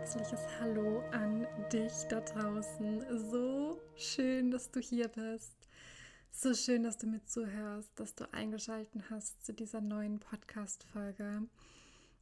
herzliches 0.00 0.40
Hallo 0.58 1.02
an 1.12 1.46
dich 1.70 1.92
da 2.08 2.22
draußen. 2.22 3.04
So 3.30 3.78
schön, 3.96 4.50
dass 4.50 4.70
du 4.70 4.80
hier 4.80 5.08
bist. 5.08 5.68
So 6.30 6.54
schön, 6.54 6.84
dass 6.84 6.96
du 6.96 7.06
mir 7.06 7.22
zuhörst, 7.26 7.90
dass 8.00 8.14
du 8.14 8.24
eingeschaltet 8.32 9.02
hast 9.10 9.44
zu 9.44 9.52
dieser 9.52 9.82
neuen 9.82 10.18
Podcast-Folge. 10.18 11.42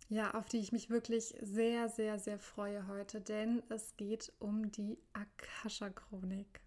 Ja, 0.08 0.34
auf 0.34 0.48
die 0.48 0.58
ich 0.58 0.72
mich 0.72 0.90
wirklich 0.90 1.36
sehr, 1.40 1.88
sehr, 1.88 2.18
sehr 2.18 2.40
freue 2.40 2.88
heute, 2.88 3.20
denn 3.20 3.62
es 3.68 3.96
geht 3.96 4.32
um 4.40 4.72
die 4.72 4.98
Akasha-Chronik. 5.12 6.60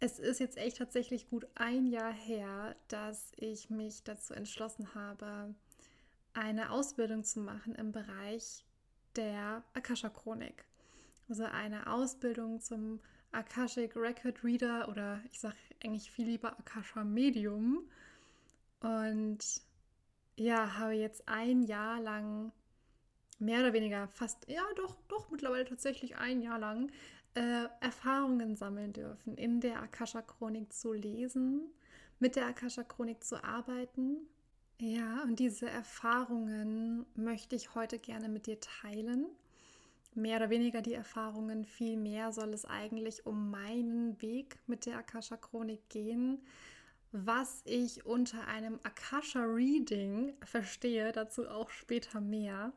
Es 0.00 0.18
ist 0.18 0.40
jetzt 0.40 0.56
echt 0.56 0.78
tatsächlich 0.78 1.28
gut 1.28 1.46
ein 1.56 1.86
Jahr 1.88 2.12
her, 2.12 2.74
dass 2.88 3.32
ich 3.36 3.68
mich 3.68 4.02
dazu 4.02 4.32
entschlossen 4.32 4.94
habe, 4.94 5.54
eine 6.32 6.70
Ausbildung 6.70 7.22
zu 7.22 7.40
machen 7.40 7.74
im 7.74 7.92
Bereich 7.92 8.63
der 9.16 9.62
Akasha-Chronik. 9.74 10.64
Also 11.28 11.44
eine 11.44 11.86
Ausbildung 11.86 12.60
zum 12.60 13.00
Akashic 13.32 13.96
Record 13.96 14.44
Reader 14.44 14.88
oder 14.88 15.20
ich 15.32 15.40
sage 15.40 15.56
eigentlich 15.82 16.10
viel 16.10 16.26
lieber 16.26 16.58
Akasha 16.58 17.04
Medium. 17.04 17.88
Und 18.80 19.38
ja, 20.36 20.78
habe 20.78 20.92
jetzt 20.92 21.28
ein 21.28 21.62
Jahr 21.62 22.00
lang 22.00 22.52
mehr 23.38 23.60
oder 23.60 23.72
weniger 23.72 24.08
fast, 24.08 24.48
ja 24.48 24.62
doch, 24.76 24.96
doch 25.08 25.30
mittlerweile 25.30 25.64
tatsächlich 25.64 26.16
ein 26.16 26.40
Jahr 26.40 26.58
lang 26.58 26.90
äh, 27.34 27.66
Erfahrungen 27.80 28.56
sammeln 28.56 28.92
dürfen, 28.92 29.36
in 29.36 29.60
der 29.60 29.82
Akasha-Chronik 29.82 30.72
zu 30.72 30.92
lesen, 30.92 31.72
mit 32.20 32.36
der 32.36 32.46
Akasha-Chronik 32.46 33.24
zu 33.24 33.42
arbeiten 33.42 34.28
ja, 34.78 35.22
und 35.22 35.38
diese 35.38 35.68
Erfahrungen 35.68 37.06
möchte 37.14 37.54
ich 37.54 37.74
heute 37.74 37.98
gerne 37.98 38.28
mit 38.28 38.46
dir 38.46 38.58
teilen. 38.60 39.26
Mehr 40.14 40.36
oder 40.36 40.50
weniger 40.50 40.82
die 40.82 40.94
Erfahrungen, 40.94 41.64
viel 41.64 41.96
mehr 41.96 42.32
soll 42.32 42.52
es 42.52 42.64
eigentlich 42.64 43.26
um 43.26 43.50
meinen 43.50 44.20
Weg 44.22 44.58
mit 44.66 44.86
der 44.86 44.98
Akasha 44.98 45.36
Chronik 45.36 45.88
gehen, 45.88 46.40
was 47.10 47.62
ich 47.64 48.04
unter 48.06 48.46
einem 48.48 48.80
Akasha 48.82 49.44
Reading 49.44 50.34
verstehe, 50.44 51.12
dazu 51.12 51.48
auch 51.48 51.70
später 51.70 52.20
mehr. 52.20 52.72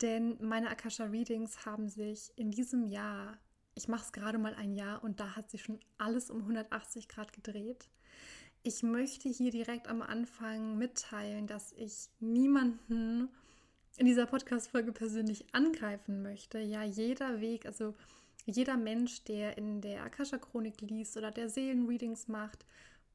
Denn 0.00 0.36
meine 0.40 0.70
Akasha 0.70 1.04
Readings 1.04 1.66
haben 1.66 1.88
sich 1.88 2.32
in 2.36 2.50
diesem 2.50 2.84
Jahr, 2.86 3.38
ich 3.74 3.88
mache 3.88 4.04
es 4.04 4.12
gerade 4.12 4.38
mal 4.38 4.54
ein 4.54 4.74
Jahr 4.74 5.04
und 5.04 5.20
da 5.20 5.36
hat 5.36 5.50
sich 5.50 5.62
schon 5.62 5.80
alles 5.98 6.30
um 6.30 6.40
180 6.40 7.08
Grad 7.08 7.32
gedreht. 7.32 7.88
Ich 8.66 8.82
möchte 8.82 9.28
hier 9.28 9.50
direkt 9.50 9.88
am 9.88 10.00
Anfang 10.00 10.78
mitteilen, 10.78 11.46
dass 11.46 11.72
ich 11.72 12.08
niemanden 12.18 13.28
in 13.98 14.06
dieser 14.06 14.24
Podcast-Folge 14.24 14.90
persönlich 14.90 15.44
angreifen 15.54 16.22
möchte. 16.22 16.60
Ja, 16.60 16.82
jeder 16.82 17.42
Weg, 17.42 17.66
also 17.66 17.94
jeder 18.46 18.78
Mensch, 18.78 19.22
der 19.24 19.58
in 19.58 19.82
der 19.82 20.02
Akasha-Chronik 20.04 20.80
liest 20.80 21.18
oder 21.18 21.30
der 21.30 21.50
Seelenreadings 21.50 22.26
macht, 22.26 22.64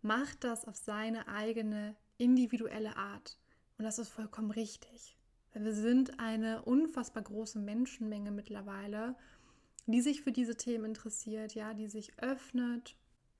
macht 0.04 0.44
das 0.44 0.66
auf 0.66 0.76
seine 0.76 1.28
eigene 1.28 1.96
individuelle 2.20 2.96
Art. 2.96 3.40
Und 3.80 3.86
das 3.86 3.98
ist 3.98 4.10
vollkommen 4.10 4.52
richtig. 4.52 5.18
Wir 5.56 5.74
sind 5.74 6.20
eine 6.20 6.62
unfassbar 6.62 7.24
große 7.24 7.58
Menschenmenge 7.58 8.30
mittlerweile, 8.30 9.16
die 9.88 10.02
sich 10.02 10.22
für 10.22 10.32
diese 10.32 10.58
Themen 10.58 10.86
interessiert, 10.86 11.56
ja, 11.56 11.74
die 11.74 11.88
sich 11.88 12.14
öffnet 12.20 12.96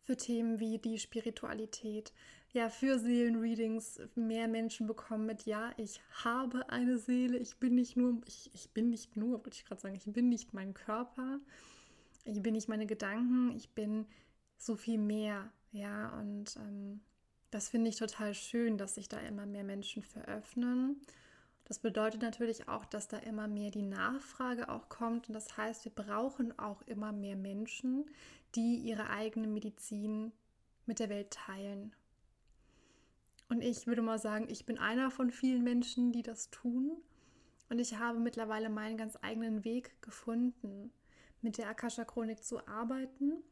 für 0.10 0.18
Themen 0.18 0.60
wie 0.60 0.80
die 0.80 0.98
Spiritualität, 0.98 2.12
ja, 2.52 2.70
für 2.70 2.98
Seelenreadings 2.98 4.02
mehr 4.16 4.48
Menschen 4.48 4.88
bekommen 4.88 5.28
mit, 5.28 5.46
ja, 5.46 5.72
ich 5.78 6.02
habe 6.24 6.68
eine 6.70 6.98
Seele, 6.98 7.38
ich 7.38 7.58
bin 7.58 7.76
nicht 7.76 7.96
nur, 7.96 8.20
ich, 8.26 8.50
ich 8.56 8.72
bin 8.72 8.90
nicht 8.90 9.16
nur, 9.16 9.34
wollte 9.34 9.52
ich 9.52 9.66
gerade 9.66 9.80
sagen, 9.80 9.94
ich 9.94 10.12
bin 10.12 10.28
nicht 10.28 10.52
mein 10.52 10.74
Körper, 10.74 11.40
ich 12.26 12.42
bin 12.42 12.56
nicht 12.56 12.68
meine 12.68 12.88
Gedanken, 12.88 13.56
ich 13.56 13.70
bin 13.76 14.08
so 14.58 14.76
viel 14.76 14.98
mehr, 14.98 15.52
ja, 15.74 16.10
und 16.20 16.56
ähm, 16.56 17.02
das 17.52 17.70
finde 17.70 17.92
ich 17.92 17.98
total 17.98 18.34
schön, 18.34 18.80
dass 18.80 18.96
sich 18.96 19.10
da 19.10 19.20
immer 19.20 19.46
mehr 19.46 19.64
Menschen 19.64 20.02
veröffnen. 20.02 21.00
Das 21.70 21.78
bedeutet 21.78 22.24
natürlich 22.24 22.68
auch, 22.68 22.84
dass 22.84 23.08
da 23.08 23.18
immer 23.18 23.48
mehr 23.48 23.70
die 23.70 23.84
Nachfrage 23.84 24.70
auch 24.70 24.90
kommt. 24.90 25.30
Und 25.30 25.36
das 25.36 25.56
heißt, 25.56 25.86
wir 25.86 25.94
brauchen 25.94 26.58
auch 26.58 26.82
immer 26.88 27.12
mehr 27.12 27.36
Menschen, 27.36 28.10
die 28.56 28.78
ihre 28.78 29.12
eigene 29.12 29.48
Medizin 29.48 30.32
mit 30.88 30.98
der 30.98 31.10
Welt 31.10 31.30
teilen. 31.30 31.96
Und 33.50 33.62
ich 33.62 33.86
würde 33.86 34.02
mal 34.02 34.18
sagen, 34.18 34.48
ich 34.50 34.66
bin 34.66 34.80
einer 34.80 35.12
von 35.12 35.30
vielen 35.30 35.64
Menschen, 35.64 36.12
die 36.12 36.24
das 36.24 36.50
tun. 36.50 36.98
Und 37.70 37.78
ich 37.78 38.00
habe 38.00 38.20
mittlerweile 38.20 38.70
meinen 38.70 38.98
ganz 38.98 39.16
eigenen 39.22 39.64
Weg 39.64 40.02
gefunden, 40.02 40.92
mit 41.44 41.60
der 41.60 41.70
Akasha-Chronik 41.70 42.44
zu 42.44 42.68
arbeiten. 42.68 43.44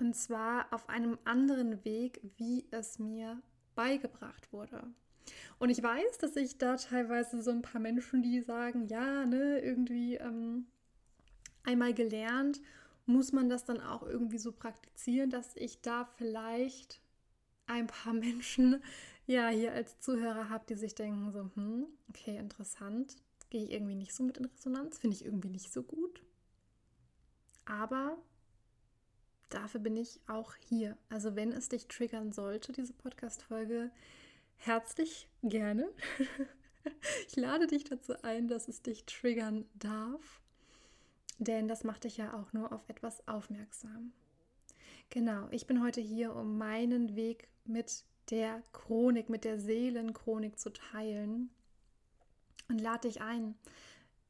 Und 0.00 0.14
zwar 0.14 0.72
auf 0.72 0.88
einem 0.88 1.18
anderen 1.24 1.84
Weg, 1.84 2.20
wie 2.36 2.68
es 2.70 3.00
mir 3.00 3.42
beigebracht 3.74 4.52
wurde. 4.52 4.84
Und 5.58 5.70
ich 5.70 5.82
weiß, 5.82 6.18
dass 6.18 6.36
ich 6.36 6.58
da 6.58 6.76
teilweise 6.76 7.42
so 7.42 7.50
ein 7.50 7.62
paar 7.62 7.80
Menschen, 7.80 8.22
die 8.22 8.40
sagen, 8.40 8.86
ja, 8.88 9.24
ne, 9.24 9.60
irgendwie 9.60 10.16
ähm, 10.16 10.66
einmal 11.64 11.94
gelernt, 11.94 12.60
muss 13.06 13.32
man 13.32 13.48
das 13.48 13.64
dann 13.64 13.80
auch 13.80 14.02
irgendwie 14.02 14.38
so 14.38 14.52
praktizieren, 14.52 15.30
dass 15.30 15.56
ich 15.56 15.80
da 15.80 16.04
vielleicht 16.04 17.00
ein 17.66 17.86
paar 17.86 18.12
Menschen 18.12 18.82
ja 19.26 19.48
hier 19.48 19.72
als 19.72 20.00
Zuhörer 20.00 20.48
habe, 20.48 20.64
die 20.68 20.74
sich 20.74 20.94
denken 20.94 21.32
so, 21.32 21.50
hm, 21.54 21.86
okay, 22.08 22.36
interessant, 22.36 23.16
gehe 23.50 23.64
ich 23.64 23.72
irgendwie 23.72 23.94
nicht 23.94 24.14
so 24.14 24.22
mit 24.22 24.38
in 24.38 24.44
Resonanz, 24.44 24.98
finde 24.98 25.16
ich 25.16 25.24
irgendwie 25.24 25.48
nicht 25.48 25.72
so 25.72 25.82
gut. 25.82 26.22
Aber 27.64 28.16
dafür 29.48 29.80
bin 29.80 29.96
ich 29.96 30.20
auch 30.26 30.54
hier. 30.54 30.96
Also 31.08 31.36
wenn 31.36 31.52
es 31.52 31.68
dich 31.68 31.88
triggern 31.88 32.32
sollte, 32.32 32.72
diese 32.72 32.92
Podcast-Folge, 32.92 33.90
herzlich 34.56 35.28
gerne. 35.42 35.88
ich 37.28 37.36
lade 37.36 37.66
dich 37.66 37.84
dazu 37.84 38.14
ein, 38.22 38.48
dass 38.48 38.68
es 38.68 38.82
dich 38.82 39.04
triggern 39.04 39.66
darf, 39.74 40.40
denn 41.38 41.68
das 41.68 41.84
macht 41.84 42.04
dich 42.04 42.16
ja 42.16 42.34
auch 42.34 42.52
nur 42.52 42.72
auf 42.72 42.88
etwas 42.88 43.26
aufmerksam. 43.28 44.12
Genau, 45.10 45.48
ich 45.50 45.66
bin 45.66 45.82
heute 45.82 46.00
hier, 46.00 46.34
um 46.34 46.58
meinen 46.58 47.14
Weg 47.14 47.48
mit 47.64 48.04
der 48.30 48.62
Chronik, 48.72 49.28
mit 49.28 49.44
der 49.44 49.60
Seelenchronik 49.60 50.58
zu 50.58 50.72
teilen 50.72 51.50
und 52.68 52.80
lade 52.80 53.08
dich 53.08 53.20
ein. 53.20 53.54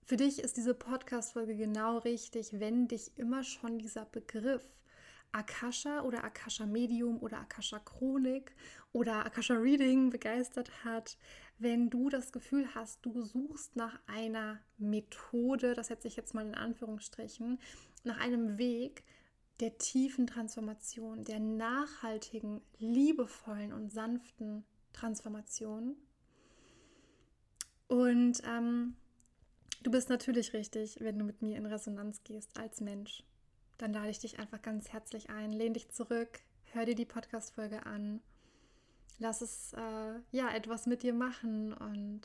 Für 0.04 0.16
dich 0.16 0.38
ist 0.38 0.56
diese 0.56 0.75
Podcast-Folge 0.75 1.56
genau 1.56 1.98
richtig, 1.98 2.60
wenn 2.60 2.88
dich 2.88 3.16
immer 3.16 3.43
schon 3.43 3.78
dieser 3.78 4.04
Begriff 4.04 4.62
Akasha 5.36 6.00
oder 6.00 6.24
Akasha 6.24 6.64
Medium 6.64 7.20
oder 7.22 7.38
Akasha 7.41 7.78
Chronik 7.78 8.54
oder 8.92 9.26
Akasha 9.26 9.54
Reading 9.54 10.08
begeistert 10.08 10.84
hat, 10.84 11.19
wenn 11.58 11.91
du 11.91 12.08
das 12.08 12.32
Gefühl 12.32 12.74
hast, 12.74 13.04
du 13.04 13.22
suchst 13.22 13.76
nach 13.76 13.98
einer 14.06 14.60
Methode, 14.78 15.75
das 15.75 15.88
setze 15.88 16.08
ich 16.08 16.16
jetzt 16.16 16.34
mal 16.34 16.46
in 16.46 16.54
Anführungsstrichen, 16.54 17.58
nach 18.04 18.19
einem 18.19 18.56
Weg 18.56 19.04
der 19.60 19.78
tiefen 19.78 20.26
Transformation, 20.26 21.25
der 21.25 21.41
nachhaltigen, 21.41 22.60
liebevollen 22.78 23.72
und 23.72 23.90
sanften 23.90 24.64
Transformation. 24.93 25.96
Und 27.88 28.43
ähm, 28.44 28.96
du 29.82 29.90
bist 29.90 30.08
natürlich 30.08 30.52
richtig, 30.52 30.99
wenn 31.00 31.19
du 31.19 31.25
mit 31.25 31.43
mir 31.43 31.56
in 31.56 31.66
Resonanz 31.66 32.22
gehst 32.25 32.58
als 32.58 32.81
Mensch 32.81 33.22
dann 33.78 33.93
lade 33.93 34.11
ich 34.11 34.19
dich 34.19 34.38
einfach 34.38 34.62
ganz 34.62 34.93
herzlich 34.93 35.31
ein. 35.31 35.52
Lehn 35.52 35.75
dich 35.75 35.90
zurück, 35.90 36.40
hör 36.73 36.84
dir 36.84 36.94
die 36.94 37.05
Podcast-Folge 37.05 37.87
an, 37.87 38.20
lass 39.19 39.43
es 39.43 39.73
äh, 39.75 40.20
ja 40.32 40.50
etwas 40.55 40.87
mit 40.87 41.02
dir 41.02 41.14
machen 41.14 41.73
und 41.73 42.23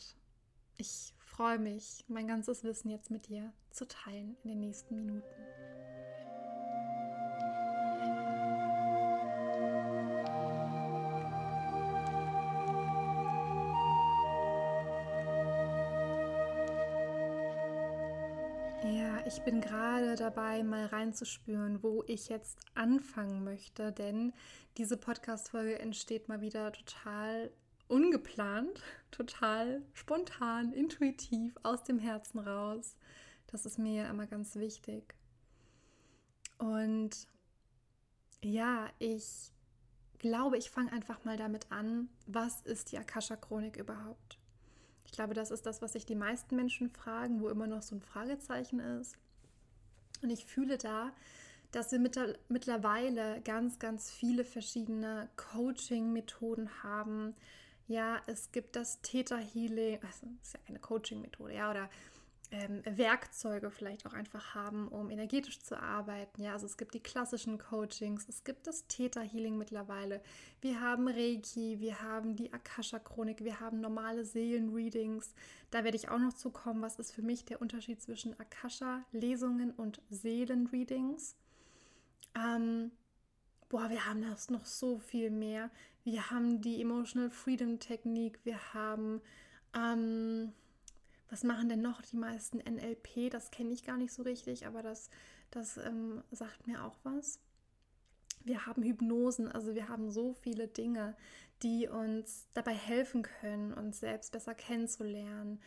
ich 0.77 1.13
freue 1.19 1.59
mich, 1.59 2.05
mein 2.07 2.27
ganzes 2.27 2.63
Wissen 2.63 2.89
jetzt 2.89 3.11
mit 3.11 3.27
dir 3.27 3.53
zu 3.71 3.87
teilen 3.87 4.35
in 4.43 4.49
den 4.49 4.59
nächsten 4.59 4.95
Minuten. 4.95 5.50
Dabei, 20.15 20.63
mal 20.63 20.85
reinzuspüren, 20.85 21.83
wo 21.83 22.03
ich 22.07 22.29
jetzt 22.29 22.59
anfangen 22.73 23.43
möchte, 23.43 23.91
denn 23.91 24.33
diese 24.77 24.97
Podcast-Folge 24.97 25.79
entsteht 25.79 26.27
mal 26.27 26.41
wieder 26.41 26.71
total 26.71 27.51
ungeplant, 27.87 28.81
total 29.11 29.81
spontan, 29.93 30.73
intuitiv, 30.73 31.55
aus 31.63 31.83
dem 31.83 31.99
Herzen 31.99 32.39
raus. 32.39 32.95
Das 33.47 33.65
ist 33.65 33.77
mir 33.77 34.03
ja 34.03 34.09
immer 34.09 34.27
ganz 34.27 34.55
wichtig. 34.55 35.15
Und 36.57 37.27
ja, 38.43 38.87
ich 38.99 39.51
glaube, 40.19 40.57
ich 40.57 40.69
fange 40.69 40.91
einfach 40.91 41.23
mal 41.25 41.35
damit 41.37 41.71
an, 41.71 42.09
was 42.27 42.61
ist 42.61 42.91
die 42.91 42.97
Akasha-Chronik 42.97 43.77
überhaupt? 43.77 44.39
Ich 45.05 45.11
glaube, 45.11 45.33
das 45.33 45.51
ist 45.51 45.65
das, 45.65 45.81
was 45.81 45.93
sich 45.93 46.05
die 46.05 46.15
meisten 46.15 46.55
Menschen 46.55 46.89
fragen, 46.89 47.41
wo 47.41 47.49
immer 47.49 47.67
noch 47.67 47.81
so 47.81 47.95
ein 47.95 48.01
Fragezeichen 48.01 48.79
ist. 48.79 49.17
Und 50.21 50.29
ich 50.29 50.45
fühle 50.45 50.77
da, 50.77 51.11
dass 51.71 51.91
wir 51.91 51.99
mittlerweile 51.99 53.41
ganz, 53.41 53.79
ganz 53.79 54.11
viele 54.11 54.43
verschiedene 54.43 55.29
Coaching-Methoden 55.37 56.83
haben. 56.83 57.35
Ja, 57.87 58.21
es 58.27 58.51
gibt 58.51 58.75
das 58.75 59.01
Theta 59.01 59.37
Healing, 59.37 59.99
also 60.03 60.27
das 60.39 60.47
ist 60.47 60.53
ja 60.53 60.59
eine 60.67 60.79
Coaching-Methode, 60.79 61.53
ja, 61.53 61.71
oder 61.71 61.89
ähm, 62.51 62.81
Werkzeuge 62.85 63.71
vielleicht 63.71 64.05
auch 64.05 64.13
einfach 64.13 64.53
haben, 64.53 64.89
um 64.89 65.09
energetisch 65.09 65.59
zu 65.59 65.81
arbeiten. 65.81 66.43
Ja, 66.43 66.53
also 66.53 66.65
es 66.65 66.77
gibt 66.77 66.93
die 66.93 66.99
klassischen 66.99 67.57
Coachings, 67.57 68.27
es 68.27 68.43
gibt 68.43 68.67
das 68.67 68.87
Theta 68.87 69.21
Healing 69.21 69.57
mittlerweile. 69.57 70.21
Wir 70.59 70.81
haben 70.81 71.07
Reiki, 71.07 71.79
wir 71.79 72.01
haben 72.01 72.35
die 72.35 72.51
Akasha 72.51 72.99
Chronik, 72.99 73.43
wir 73.43 73.61
haben 73.61 73.79
normale 73.79 74.25
Seelenreadings. 74.25 75.33
Da 75.69 75.83
werde 75.85 75.95
ich 75.95 76.09
auch 76.09 76.19
noch 76.19 76.33
zu 76.33 76.51
kommen. 76.51 76.81
Was 76.81 76.99
ist 76.99 77.13
für 77.13 77.21
mich 77.21 77.45
der 77.45 77.61
Unterschied 77.61 78.01
zwischen 78.01 78.37
Akasha 78.39 79.05
Lesungen 79.13 79.71
und 79.71 80.01
Seelenreadings? 80.09 81.35
Ähm, 82.35 82.91
boah, 83.69 83.89
wir 83.89 84.05
haben 84.05 84.21
das 84.21 84.49
noch 84.49 84.65
so 84.65 84.99
viel 84.99 85.29
mehr. 85.29 85.71
Wir 86.03 86.31
haben 86.31 86.61
die 86.61 86.81
Emotional 86.81 87.29
Freedom 87.29 87.79
Technik, 87.79 88.39
wir 88.43 88.73
haben 88.73 89.21
ähm, 89.73 90.51
was 91.31 91.43
machen 91.43 91.69
denn 91.69 91.81
noch 91.81 92.01
die 92.01 92.17
meisten 92.17 92.57
NLP? 92.57 93.31
Das 93.31 93.51
kenne 93.51 93.71
ich 93.71 93.85
gar 93.85 93.97
nicht 93.97 94.13
so 94.13 94.21
richtig, 94.21 94.67
aber 94.67 94.83
das, 94.83 95.09
das 95.49 95.77
ähm, 95.77 96.23
sagt 96.29 96.67
mir 96.67 96.83
auch 96.83 96.97
was. 97.03 97.39
Wir 98.43 98.65
haben 98.65 98.83
Hypnosen, 98.83 99.47
also 99.47 99.73
wir 99.73 99.87
haben 99.87 100.11
so 100.11 100.33
viele 100.33 100.67
Dinge, 100.67 101.15
die 101.63 101.87
uns 101.87 102.47
dabei 102.53 102.73
helfen 102.73 103.23
können, 103.23 103.73
uns 103.73 104.01
selbst 104.01 104.33
besser 104.33 104.53
kennenzulernen, 104.53 105.61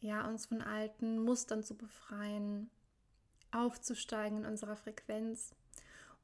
ja, 0.00 0.24
uns 0.28 0.46
von 0.46 0.62
alten 0.62 1.18
Mustern 1.18 1.64
zu 1.64 1.76
befreien, 1.76 2.70
aufzusteigen 3.50 4.40
in 4.40 4.46
unserer 4.46 4.76
Frequenz. 4.76 5.52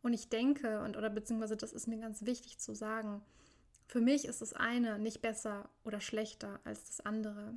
Und 0.02 0.12
ich 0.12 0.28
denke, 0.28 0.82
und 0.82 0.96
oder 0.96 1.10
beziehungsweise 1.10 1.56
das 1.56 1.72
ist 1.72 1.88
mir 1.88 1.98
ganz 1.98 2.26
wichtig 2.26 2.58
zu 2.58 2.74
sagen, 2.74 3.22
für 3.88 4.00
mich 4.00 4.26
ist 4.26 4.40
das 4.40 4.52
eine 4.52 5.00
nicht 5.00 5.20
besser 5.20 5.68
oder 5.82 6.00
schlechter 6.00 6.60
als 6.62 6.84
das 6.84 7.00
andere. 7.00 7.54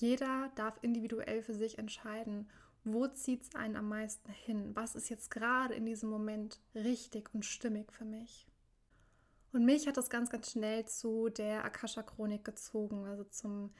Jeder 0.00 0.52
darf 0.54 0.78
individuell 0.80 1.42
für 1.42 1.54
sich 1.54 1.76
entscheiden, 1.76 2.48
wo 2.84 3.08
zieht 3.08 3.42
es 3.42 3.54
einen 3.56 3.76
am 3.76 3.88
meisten 3.88 4.30
hin? 4.30 4.70
Was 4.74 4.94
ist 4.94 5.08
jetzt 5.08 5.30
gerade 5.30 5.74
in 5.74 5.84
diesem 5.84 6.08
Moment 6.08 6.60
richtig 6.72 7.34
und 7.34 7.44
stimmig 7.44 7.92
für 7.92 8.04
mich? 8.04 8.46
Und 9.52 9.64
mich 9.64 9.88
hat 9.88 9.96
das 9.96 10.08
ganz, 10.08 10.30
ganz 10.30 10.52
schnell 10.52 10.86
zu 10.86 11.30
der 11.30 11.64
Akasha-Chronik 11.64 12.44
gezogen, 12.44 13.06
also 13.06 13.24
zum, 13.24 13.74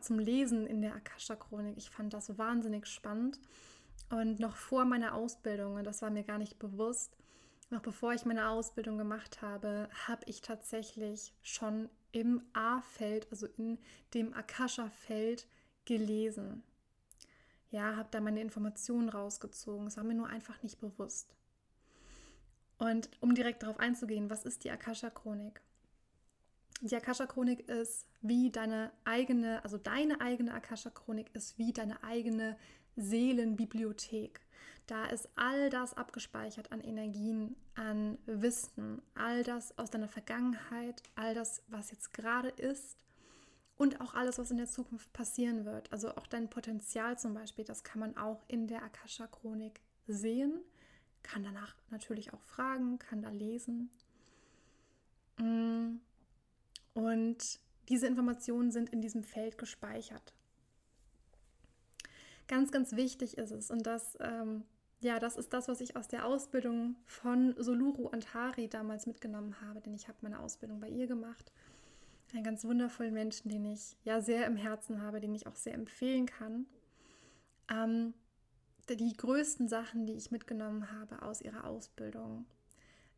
zum 0.00 0.18
Lesen 0.18 0.66
in 0.66 0.82
der 0.82 0.96
Akasha-Chronik. 0.96 1.76
Ich 1.76 1.90
fand 1.90 2.14
das 2.14 2.36
wahnsinnig 2.36 2.86
spannend. 2.86 3.38
Und 4.10 4.40
noch 4.40 4.56
vor 4.56 4.86
meiner 4.86 5.14
Ausbildung, 5.14 5.74
und 5.74 5.84
das 5.84 6.02
war 6.02 6.10
mir 6.10 6.24
gar 6.24 6.38
nicht 6.38 6.58
bewusst, 6.58 7.16
noch 7.70 7.82
bevor 7.82 8.12
ich 8.12 8.24
meine 8.24 8.48
Ausbildung 8.48 8.98
gemacht 8.98 9.40
habe, 9.40 9.88
habe 10.08 10.22
ich 10.26 10.40
tatsächlich 10.40 11.32
schon 11.42 11.90
im 12.12 12.42
A-Feld, 12.52 13.28
also 13.30 13.46
in 13.46 13.78
dem 14.14 14.34
Akasha-Feld 14.34 15.46
gelesen. 15.84 16.62
Ja, 17.70 17.96
habe 17.96 18.08
da 18.10 18.20
meine 18.20 18.40
Informationen 18.40 19.08
rausgezogen. 19.08 19.86
Es 19.86 19.96
war 19.96 20.04
mir 20.04 20.14
nur 20.14 20.28
einfach 20.28 20.62
nicht 20.62 20.80
bewusst. 20.80 21.34
Und 22.78 23.10
um 23.20 23.34
direkt 23.34 23.62
darauf 23.62 23.78
einzugehen, 23.78 24.30
was 24.30 24.44
ist 24.44 24.64
die 24.64 24.70
Akasha-Chronik? 24.70 25.60
Die 26.80 26.94
Akasha-Chronik 26.94 27.68
ist 27.68 28.06
wie 28.20 28.50
deine 28.50 28.92
eigene, 29.04 29.62
also 29.64 29.78
deine 29.78 30.20
eigene 30.20 30.54
Akasha-Chronik 30.54 31.34
ist 31.34 31.58
wie 31.58 31.72
deine 31.72 32.02
eigene 32.04 32.56
Seelenbibliothek. 32.96 34.40
Da 34.86 35.06
ist 35.06 35.28
all 35.34 35.70
das 35.70 35.94
abgespeichert 35.94 36.70
an 36.72 36.80
Energien, 36.80 37.56
an 37.78 38.18
Wissen, 38.26 39.00
all 39.14 39.44
das 39.44 39.78
aus 39.78 39.90
deiner 39.90 40.08
Vergangenheit, 40.08 41.02
all 41.14 41.34
das, 41.34 41.62
was 41.68 41.92
jetzt 41.92 42.12
gerade 42.12 42.48
ist 42.48 42.98
und 43.76 44.00
auch 44.00 44.14
alles, 44.14 44.38
was 44.38 44.50
in 44.50 44.56
der 44.56 44.66
Zukunft 44.66 45.12
passieren 45.12 45.64
wird. 45.64 45.90
Also 45.92 46.10
auch 46.16 46.26
dein 46.26 46.50
Potenzial 46.50 47.16
zum 47.18 47.34
Beispiel, 47.34 47.64
das 47.64 47.84
kann 47.84 48.00
man 48.00 48.16
auch 48.16 48.42
in 48.48 48.66
der 48.66 48.82
Akasha-Chronik 48.82 49.80
sehen, 50.08 50.60
kann 51.22 51.44
danach 51.44 51.76
natürlich 51.90 52.32
auch 52.32 52.42
fragen, 52.42 52.98
kann 52.98 53.22
da 53.22 53.30
lesen. 53.30 53.90
Mm. 55.38 56.00
Und 56.94 57.60
diese 57.88 58.08
Informationen 58.08 58.72
sind 58.72 58.90
in 58.90 59.00
diesem 59.00 59.22
Feld 59.22 59.56
gespeichert. 59.56 60.34
Ganz, 62.48 62.72
ganz 62.72 62.96
wichtig 62.96 63.38
ist 63.38 63.52
es, 63.52 63.70
und 63.70 63.86
das 63.86 64.18
ähm, 64.20 64.64
ja, 65.00 65.18
das 65.18 65.36
ist 65.36 65.52
das, 65.52 65.68
was 65.68 65.80
ich 65.80 65.96
aus 65.96 66.08
der 66.08 66.26
Ausbildung 66.26 66.96
von 67.06 67.54
Soluru 67.56 68.08
Antari 68.08 68.68
damals 68.68 69.06
mitgenommen 69.06 69.60
habe, 69.60 69.80
denn 69.80 69.94
ich 69.94 70.08
habe 70.08 70.18
meine 70.22 70.40
Ausbildung 70.40 70.80
bei 70.80 70.88
ihr 70.88 71.06
gemacht. 71.06 71.52
Einen 72.34 72.44
ganz 72.44 72.64
wundervollen 72.64 73.14
Menschen, 73.14 73.48
den 73.48 73.64
ich 73.64 73.96
ja 74.04 74.20
sehr 74.20 74.46
im 74.46 74.56
Herzen 74.56 75.00
habe, 75.00 75.20
den 75.20 75.34
ich 75.34 75.46
auch 75.46 75.54
sehr 75.54 75.74
empfehlen 75.74 76.26
kann. 76.26 76.66
Ähm, 77.70 78.12
die 78.88 79.12
größten 79.12 79.68
Sachen, 79.68 80.06
die 80.06 80.14
ich 80.14 80.30
mitgenommen 80.30 80.90
habe 80.92 81.22
aus 81.22 81.40
ihrer 81.42 81.64
Ausbildung, 81.64 82.46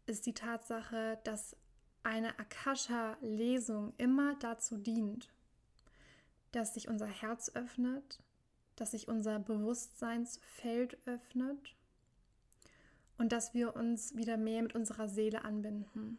ist 0.07 0.27
die 0.27 0.35
Tatsache, 0.35 1.19
dass 1.25 1.57
eine 2.03 2.39
Akasha-Lesung 2.39 3.95
immer 3.97 4.35
dazu 4.37 4.77
dient, 4.77 5.31
dass 6.53 6.75
sich 6.75 6.89
unser 6.89 7.07
Herz 7.07 7.53
öffnet, 7.55 8.21
dass 8.81 8.93
sich 8.93 9.09
unser 9.09 9.39
Bewusstseinsfeld 9.39 10.97
öffnet 11.07 11.77
und 13.19 13.31
dass 13.31 13.53
wir 13.53 13.77
uns 13.77 14.17
wieder 14.17 14.39
mehr 14.39 14.63
mit 14.63 14.75
unserer 14.75 15.07
Seele 15.07 15.45
anbinden. 15.45 16.19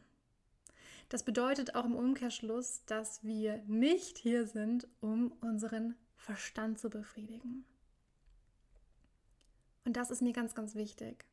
Das 1.09 1.23
bedeutet 1.23 1.73
auch 1.73 1.85
im 1.85 1.95
Umkehrschluss, 1.95 2.85
dass 2.85 3.23
wir 3.23 3.57
nicht 3.65 4.19
hier 4.19 4.45
sind, 4.45 4.87
um 4.99 5.31
unseren 5.41 5.95
Verstand 6.15 6.79
zu 6.79 6.91
befriedigen. 6.91 7.65
Und 9.83 9.97
das 9.97 10.11
ist 10.11 10.21
mir 10.21 10.31
ganz, 10.31 10.53
ganz 10.53 10.75
wichtig. 10.75 11.25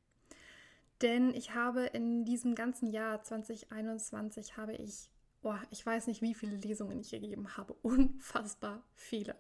Denn 1.02 1.35
ich 1.35 1.54
habe 1.54 1.85
in 1.85 2.25
diesem 2.25 2.54
ganzen 2.54 2.88
Jahr 2.88 3.23
2021 3.23 4.56
habe 4.56 4.73
ich, 4.73 5.11
oh, 5.42 5.54
ich 5.70 5.85
weiß 5.85 6.06
nicht, 6.06 6.23
wie 6.23 6.35
viele 6.35 6.56
Lesungen 6.56 6.99
ich 6.99 7.11
gegeben 7.11 7.54
habe. 7.58 7.75
Unfassbar 7.82 8.82
viele. 8.94 9.37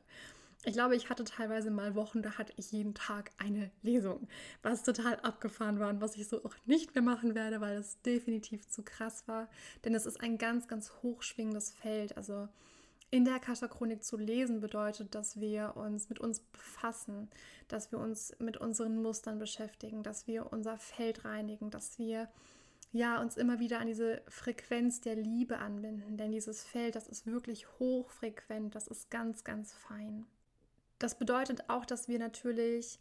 Ich 0.64 0.72
glaube, 0.72 0.96
ich 0.96 1.08
hatte 1.08 1.24
teilweise 1.24 1.70
mal 1.70 1.94
Wochen, 1.94 2.20
da 2.20 2.36
hatte 2.36 2.52
ich 2.56 2.72
jeden 2.72 2.94
Tag 2.94 3.30
eine 3.38 3.70
Lesung, 3.82 4.28
was 4.62 4.82
total 4.82 5.16
abgefahren 5.20 5.78
war 5.78 5.88
und 5.88 6.00
was 6.00 6.16
ich 6.16 6.26
so 6.28 6.44
auch 6.44 6.54
nicht 6.66 6.94
mehr 6.94 7.02
machen 7.02 7.34
werde, 7.34 7.60
weil 7.60 7.76
es 7.76 8.02
definitiv 8.02 8.68
zu 8.68 8.82
krass 8.82 9.28
war. 9.28 9.48
Denn 9.84 9.94
es 9.94 10.04
ist 10.04 10.20
ein 10.20 10.36
ganz, 10.36 10.66
ganz 10.66 10.92
hochschwingendes 11.02 11.72
Feld. 11.72 12.16
Also 12.16 12.48
in 13.10 13.24
der 13.24 13.36
Akasha-Chronik 13.36 14.02
zu 14.02 14.16
lesen 14.16 14.60
bedeutet, 14.60 15.14
dass 15.14 15.40
wir 15.40 15.76
uns 15.76 16.08
mit 16.08 16.18
uns 16.18 16.40
befassen, 16.40 17.30
dass 17.68 17.92
wir 17.92 17.98
uns 18.00 18.34
mit 18.40 18.56
unseren 18.56 19.00
Mustern 19.00 19.38
beschäftigen, 19.38 20.02
dass 20.02 20.26
wir 20.26 20.52
unser 20.52 20.76
Feld 20.76 21.24
reinigen, 21.24 21.70
dass 21.70 21.98
wir 21.98 22.28
ja, 22.92 23.20
uns 23.20 23.36
immer 23.36 23.60
wieder 23.60 23.80
an 23.80 23.86
diese 23.86 24.22
Frequenz 24.28 25.00
der 25.00 25.14
Liebe 25.14 25.58
anbinden. 25.58 26.16
Denn 26.16 26.32
dieses 26.32 26.64
Feld, 26.64 26.96
das 26.96 27.06
ist 27.06 27.26
wirklich 27.26 27.66
hochfrequent, 27.78 28.74
das 28.74 28.88
ist 28.88 29.10
ganz, 29.10 29.44
ganz 29.44 29.72
fein. 29.72 30.26
Das 30.98 31.18
bedeutet 31.18 31.68
auch, 31.68 31.84
dass 31.84 32.08
wir 32.08 32.18
natürlich, 32.18 32.98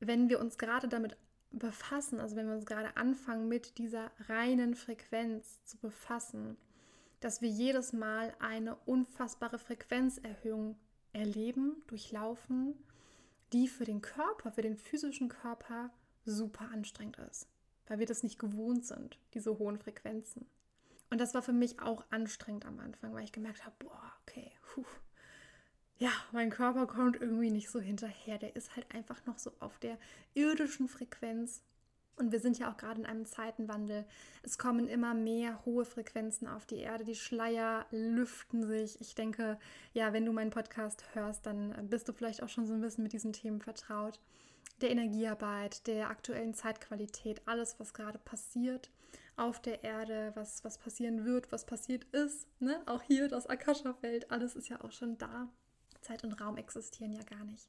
wenn 0.00 0.28
wir 0.28 0.40
uns 0.40 0.58
gerade 0.58 0.88
damit 0.88 1.16
befassen, 1.52 2.20
also 2.20 2.36
wenn 2.36 2.46
wir 2.46 2.54
uns 2.54 2.66
gerade 2.66 2.96
anfangen 2.96 3.48
mit 3.48 3.78
dieser 3.78 4.10
reinen 4.28 4.74
Frequenz 4.74 5.64
zu 5.64 5.78
befassen, 5.78 6.56
dass 7.20 7.42
wir 7.42 7.48
jedes 7.48 7.92
Mal 7.92 8.34
eine 8.38 8.76
unfassbare 8.86 9.58
Frequenzerhöhung 9.58 10.76
erleben, 11.12 11.82
durchlaufen, 11.86 12.74
die 13.52 13.68
für 13.68 13.84
den 13.84 14.00
Körper, 14.00 14.52
für 14.52 14.62
den 14.62 14.76
physischen 14.76 15.28
Körper 15.28 15.90
super 16.24 16.68
anstrengend 16.72 17.18
ist, 17.18 17.48
weil 17.86 17.98
wir 17.98 18.06
das 18.06 18.22
nicht 18.22 18.38
gewohnt 18.38 18.86
sind, 18.86 19.18
diese 19.34 19.58
hohen 19.58 19.78
Frequenzen. 19.78 20.46
Und 21.10 21.20
das 21.20 21.34
war 21.34 21.42
für 21.42 21.52
mich 21.52 21.80
auch 21.80 22.04
anstrengend 22.10 22.64
am 22.64 22.78
Anfang, 22.78 23.12
weil 23.12 23.24
ich 23.24 23.32
gemerkt 23.32 23.64
habe, 23.64 23.74
boah, 23.80 24.12
okay, 24.22 24.50
puh, 24.62 24.84
ja, 26.00 26.10
mein 26.32 26.48
Körper 26.48 26.86
kommt 26.86 27.20
irgendwie 27.20 27.50
nicht 27.50 27.68
so 27.68 27.78
hinterher. 27.78 28.38
Der 28.38 28.56
ist 28.56 28.74
halt 28.74 28.86
einfach 28.94 29.24
noch 29.26 29.38
so 29.38 29.52
auf 29.60 29.78
der 29.78 29.98
irdischen 30.32 30.88
Frequenz. 30.88 31.62
Und 32.16 32.32
wir 32.32 32.40
sind 32.40 32.58
ja 32.58 32.72
auch 32.72 32.78
gerade 32.78 33.00
in 33.00 33.06
einem 33.06 33.26
Zeitenwandel. 33.26 34.06
Es 34.42 34.56
kommen 34.56 34.88
immer 34.88 35.12
mehr 35.12 35.62
hohe 35.66 35.84
Frequenzen 35.84 36.48
auf 36.48 36.64
die 36.64 36.78
Erde. 36.78 37.04
Die 37.04 37.14
Schleier 37.14 37.84
lüften 37.90 38.66
sich. 38.66 38.98
Ich 39.02 39.14
denke, 39.14 39.58
ja, 39.92 40.14
wenn 40.14 40.24
du 40.24 40.32
meinen 40.32 40.50
Podcast 40.50 41.04
hörst, 41.12 41.44
dann 41.44 41.74
bist 41.90 42.08
du 42.08 42.14
vielleicht 42.14 42.42
auch 42.42 42.48
schon 42.48 42.66
so 42.66 42.72
ein 42.72 42.80
bisschen 42.80 43.04
mit 43.04 43.12
diesen 43.12 43.34
Themen 43.34 43.60
vertraut. 43.60 44.20
Der 44.80 44.90
Energiearbeit, 44.90 45.86
der 45.86 46.08
aktuellen 46.08 46.54
Zeitqualität, 46.54 47.42
alles, 47.46 47.78
was 47.78 47.92
gerade 47.92 48.18
passiert 48.18 48.90
auf 49.36 49.60
der 49.60 49.84
Erde, 49.84 50.32
was, 50.34 50.64
was 50.64 50.78
passieren 50.78 51.26
wird, 51.26 51.52
was 51.52 51.66
passiert 51.66 52.04
ist. 52.12 52.46
Ne? 52.58 52.80
Auch 52.86 53.02
hier 53.02 53.28
das 53.28 53.46
Akasha-Feld, 53.46 54.30
alles 54.30 54.56
ist 54.56 54.68
ja 54.68 54.82
auch 54.82 54.92
schon 54.92 55.18
da. 55.18 55.48
Zeit 56.00 56.24
und 56.24 56.40
Raum 56.40 56.56
existieren 56.56 57.12
ja 57.12 57.22
gar 57.22 57.44
nicht. 57.44 57.68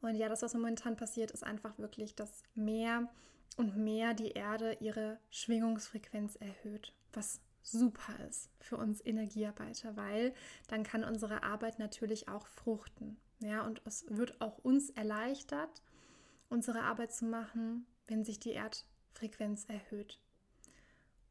Und 0.00 0.14
ja, 0.14 0.28
das, 0.28 0.42
was 0.42 0.54
momentan 0.54 0.96
passiert, 0.96 1.30
ist 1.30 1.44
einfach 1.44 1.78
wirklich, 1.78 2.14
dass 2.14 2.42
mehr 2.54 3.08
und 3.56 3.76
mehr 3.76 4.14
die 4.14 4.30
Erde 4.30 4.76
ihre 4.80 5.18
Schwingungsfrequenz 5.30 6.36
erhöht, 6.36 6.92
was 7.12 7.40
super 7.62 8.14
ist 8.28 8.50
für 8.60 8.76
uns 8.76 9.04
Energiearbeiter, 9.04 9.96
weil 9.96 10.32
dann 10.68 10.84
kann 10.84 11.04
unsere 11.04 11.42
Arbeit 11.42 11.78
natürlich 11.78 12.28
auch 12.28 12.46
fruchten. 12.46 13.18
Ja, 13.40 13.62
und 13.62 13.82
es 13.84 14.04
wird 14.08 14.40
auch 14.40 14.58
uns 14.58 14.90
erleichtert, 14.90 15.82
unsere 16.48 16.82
Arbeit 16.82 17.12
zu 17.12 17.24
machen, 17.24 17.86
wenn 18.06 18.24
sich 18.24 18.38
die 18.40 18.52
Erdfrequenz 18.52 19.66
erhöht. 19.66 20.18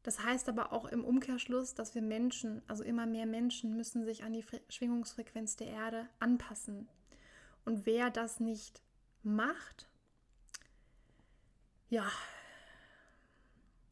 Das 0.02 0.24
heißt 0.24 0.48
aber 0.48 0.72
auch 0.72 0.86
im 0.86 1.04
Umkehrschluss, 1.04 1.74
dass 1.74 1.94
wir 1.94 2.02
Menschen, 2.02 2.62
also 2.66 2.84
immer 2.84 3.06
mehr 3.06 3.26
Menschen, 3.26 3.76
müssen 3.76 4.04
sich 4.04 4.24
an 4.24 4.32
die 4.32 4.44
Schwingungsfrequenz 4.68 5.56
der 5.56 5.68
Erde 5.68 6.08
anpassen. 6.18 6.88
Und 7.64 7.84
wer 7.84 8.10
das 8.10 8.40
nicht 8.40 8.82
macht, 9.22 9.88
ja, 11.90 12.10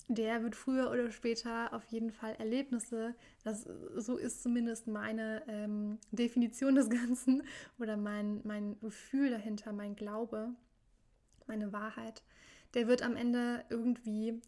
der 0.09 0.43
wird 0.43 0.55
früher 0.55 0.91
oder 0.91 1.11
später 1.11 1.73
auf 1.73 1.85
jeden 1.87 2.13
Fall 2.13 2.37
Erlebnisse, 2.37 3.15
das, 3.43 3.69
so 3.97 4.17
ist 4.17 4.43
zumindest 4.43 4.87
meine 4.87 5.43
ähm, 5.49 5.99
Definition 6.13 6.77
des 6.77 6.89
Ganzen 6.91 7.43
oder 7.79 7.97
mein, 7.97 8.41
mein 8.45 8.79
Gefühl 8.81 9.31
dahinter, 9.31 9.73
mein 9.73 9.97
Glaube, 9.97 10.55
meine 11.47 11.73
Wahrheit, 11.73 12.23
der 12.75 12.87
wird 12.87 13.03
am 13.03 13.17
Ende 13.17 13.65
irgendwie 13.69 14.41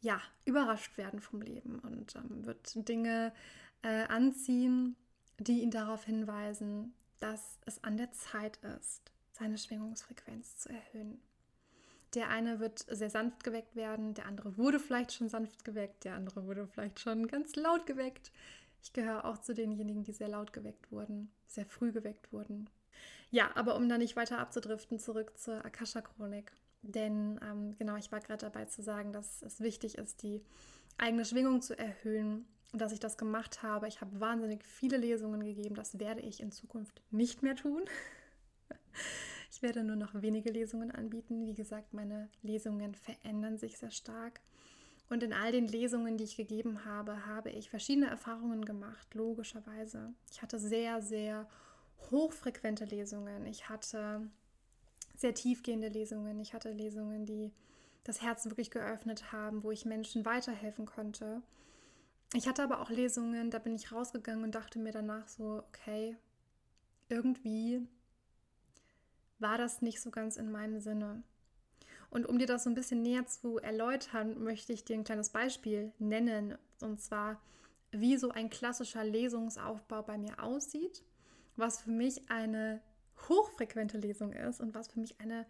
ja, 0.00 0.20
überrascht 0.44 0.96
werden 0.96 1.20
vom 1.20 1.42
Leben 1.42 1.78
und 1.80 2.14
ähm, 2.16 2.46
wird 2.46 2.88
Dinge 2.88 3.32
äh, 3.82 4.04
anziehen, 4.04 4.96
die 5.38 5.60
ihn 5.60 5.70
darauf 5.70 6.04
hinweisen, 6.04 6.94
dass 7.20 7.58
es 7.66 7.82
an 7.84 7.96
der 7.96 8.12
Zeit 8.12 8.58
ist, 8.78 9.12
seine 9.32 9.58
Schwingungsfrequenz 9.58 10.58
zu 10.58 10.68
erhöhen. 10.70 11.20
Der 12.14 12.28
eine 12.30 12.58
wird 12.58 12.86
sehr 12.88 13.10
sanft 13.10 13.44
geweckt 13.44 13.76
werden, 13.76 14.14
der 14.14 14.26
andere 14.26 14.56
wurde 14.56 14.80
vielleicht 14.80 15.12
schon 15.12 15.28
sanft 15.28 15.64
geweckt, 15.64 16.04
der 16.04 16.14
andere 16.14 16.46
wurde 16.46 16.66
vielleicht 16.66 17.00
schon 17.00 17.26
ganz 17.26 17.54
laut 17.56 17.86
geweckt. 17.86 18.32
Ich 18.82 18.92
gehöre 18.92 19.24
auch 19.24 19.38
zu 19.38 19.52
denjenigen, 19.52 20.04
die 20.04 20.12
sehr 20.12 20.28
laut 20.28 20.52
geweckt 20.52 20.90
wurden, 20.90 21.30
sehr 21.46 21.66
früh 21.66 21.92
geweckt 21.92 22.32
wurden. 22.32 22.70
Ja, 23.30 23.50
aber 23.56 23.76
um 23.76 23.88
da 23.88 23.98
nicht 23.98 24.16
weiter 24.16 24.38
abzudriften, 24.38 24.98
zurück 24.98 25.36
zur 25.36 25.64
Akasha-Chronik. 25.64 26.52
Denn 26.82 27.40
ähm, 27.42 27.74
genau, 27.78 27.96
ich 27.96 28.12
war 28.12 28.20
gerade 28.20 28.44
dabei 28.46 28.66
zu 28.66 28.82
sagen, 28.82 29.12
dass 29.12 29.42
es 29.42 29.60
wichtig 29.60 29.98
ist, 29.98 30.22
die 30.22 30.42
eigene 30.96 31.24
Schwingung 31.24 31.60
zu 31.60 31.78
erhöhen 31.78 32.46
und 32.72 32.80
dass 32.80 32.92
ich 32.92 33.00
das 33.00 33.16
gemacht 33.16 33.62
habe. 33.62 33.88
Ich 33.88 34.00
habe 34.00 34.20
wahnsinnig 34.20 34.64
viele 34.64 34.96
Lesungen 34.96 35.44
gegeben. 35.44 35.74
Das 35.74 35.98
werde 35.98 36.20
ich 36.20 36.40
in 36.40 36.52
Zukunft 36.52 37.02
nicht 37.10 37.42
mehr 37.42 37.56
tun. 37.56 37.84
Ich 39.50 39.62
werde 39.62 39.82
nur 39.82 39.96
noch 39.96 40.12
wenige 40.20 40.50
Lesungen 40.50 40.90
anbieten. 40.90 41.46
Wie 41.46 41.54
gesagt, 41.54 41.94
meine 41.94 42.28
Lesungen 42.42 42.94
verändern 42.94 43.56
sich 43.56 43.78
sehr 43.78 43.90
stark. 43.90 44.40
Und 45.08 45.22
in 45.22 45.32
all 45.32 45.52
den 45.52 45.66
Lesungen, 45.66 46.18
die 46.18 46.24
ich 46.24 46.36
gegeben 46.36 46.84
habe, 46.84 47.26
habe 47.26 47.50
ich 47.50 47.70
verschiedene 47.70 48.08
Erfahrungen 48.08 48.64
gemacht, 48.64 49.14
logischerweise. 49.14 50.12
Ich 50.30 50.42
hatte 50.42 50.58
sehr, 50.58 51.00
sehr 51.00 51.48
hochfrequente 52.10 52.84
Lesungen. 52.84 53.46
Ich 53.46 53.68
hatte 53.68 54.30
sehr 55.18 55.34
tiefgehende 55.34 55.88
Lesungen. 55.88 56.38
Ich 56.38 56.54
hatte 56.54 56.70
Lesungen, 56.70 57.26
die 57.26 57.52
das 58.04 58.22
Herz 58.22 58.46
wirklich 58.46 58.70
geöffnet 58.70 59.32
haben, 59.32 59.64
wo 59.64 59.70
ich 59.72 59.84
Menschen 59.84 60.24
weiterhelfen 60.24 60.86
konnte. 60.86 61.42
Ich 62.34 62.46
hatte 62.46 62.62
aber 62.62 62.80
auch 62.80 62.88
Lesungen, 62.88 63.50
da 63.50 63.58
bin 63.58 63.74
ich 63.74 63.90
rausgegangen 63.90 64.44
und 64.44 64.54
dachte 64.54 64.78
mir 64.78 64.92
danach 64.92 65.28
so, 65.28 65.64
okay, 65.68 66.16
irgendwie 67.08 67.86
war 69.40 69.58
das 69.58 69.82
nicht 69.82 70.00
so 70.00 70.10
ganz 70.10 70.36
in 70.36 70.52
meinem 70.52 70.80
Sinne. 70.80 71.22
Und 72.10 72.26
um 72.26 72.38
dir 72.38 72.46
das 72.46 72.64
so 72.64 72.70
ein 72.70 72.74
bisschen 72.74 73.02
näher 73.02 73.26
zu 73.26 73.58
erläutern, 73.58 74.42
möchte 74.42 74.72
ich 74.72 74.84
dir 74.84 74.94
ein 74.94 75.04
kleines 75.04 75.30
Beispiel 75.30 75.92
nennen. 75.98 76.56
Und 76.80 77.00
zwar, 77.02 77.42
wie 77.90 78.16
so 78.16 78.30
ein 78.30 78.50
klassischer 78.50 79.04
Lesungsaufbau 79.04 80.02
bei 80.02 80.16
mir 80.16 80.42
aussieht, 80.42 81.02
was 81.56 81.80
für 81.80 81.90
mich 81.90 82.30
eine 82.30 82.80
hochfrequente 83.28 83.98
Lesung 83.98 84.32
ist 84.32 84.60
und 84.60 84.74
was 84.74 84.88
für 84.88 85.00
mich 85.00 85.20
eine 85.20 85.46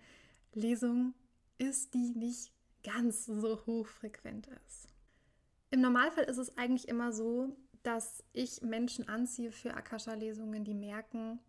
Lesung 0.54 1.14
ist, 1.58 1.94
die 1.94 2.10
nicht 2.10 2.52
ganz 2.82 3.26
so 3.26 3.66
hochfrequent 3.66 4.48
ist. 4.66 4.88
Im 5.70 5.80
Normalfall 5.80 6.24
ist 6.24 6.38
es 6.38 6.56
eigentlich 6.56 6.88
immer 6.88 7.12
so, 7.12 7.56
dass 7.82 8.24
ich 8.32 8.62
Menschen 8.62 9.08
anziehe 9.08 9.52
für 9.52 9.74
Akasha-Lesungen, 9.74 10.64
die 10.64 10.74
merken, 10.74 11.40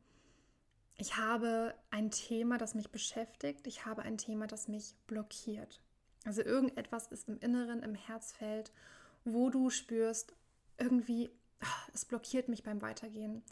ich 1.02 1.16
habe 1.16 1.74
ein 1.92 2.12
Thema, 2.12 2.58
das 2.58 2.76
mich 2.76 2.92
beschäftigt. 2.92 3.68
Ich 3.68 3.86
habe 3.86 4.02
ein 4.02 4.18
Thema, 4.18 4.48
das 4.48 4.68
mich 4.68 4.96
blockiert. 5.08 5.82
Also 6.26 6.42
irgendetwas 6.42 7.08
ist 7.08 7.30
im 7.30 7.40
Inneren, 7.40 7.84
im 7.84 7.96
Herzfeld, 7.96 8.74
wo 9.24 9.50
du 9.50 9.70
spürst, 9.70 10.34
irgendwie, 10.78 11.30
ah, 11.62 11.88
es 11.94 12.04
blockiert 12.04 12.50
mich 12.50 12.64
beim 12.64 12.82
Weitergehen. 12.82 13.44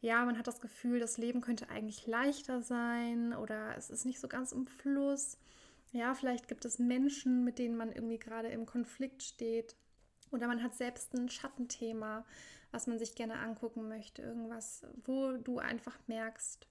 Ja, 0.00 0.24
man 0.24 0.38
hat 0.38 0.46
das 0.46 0.60
Gefühl, 0.60 0.98
das 0.98 1.18
Leben 1.18 1.40
könnte 1.40 1.68
eigentlich 1.68 2.06
leichter 2.06 2.62
sein 2.62 3.34
oder 3.34 3.76
es 3.76 3.90
ist 3.90 4.06
nicht 4.06 4.20
so 4.20 4.28
ganz 4.28 4.52
im 4.52 4.66
Fluss. 4.66 5.38
Ja, 5.92 6.14
vielleicht 6.14 6.48
gibt 6.48 6.64
es 6.64 6.78
Menschen, 6.78 7.44
mit 7.44 7.58
denen 7.58 7.76
man 7.76 7.92
irgendwie 7.92 8.18
gerade 8.18 8.48
im 8.48 8.64
Konflikt 8.64 9.22
steht. 9.22 9.76
Oder 10.30 10.46
man 10.46 10.62
hat 10.62 10.74
selbst 10.74 11.12
ein 11.14 11.28
Schattenthema, 11.28 12.24
was 12.70 12.86
man 12.86 12.98
sich 12.98 13.14
gerne 13.14 13.38
angucken 13.38 13.88
möchte. 13.88 14.22
Irgendwas, 14.22 14.86
wo 15.04 15.32
du 15.36 15.58
einfach 15.58 15.98
merkst, 16.06 16.66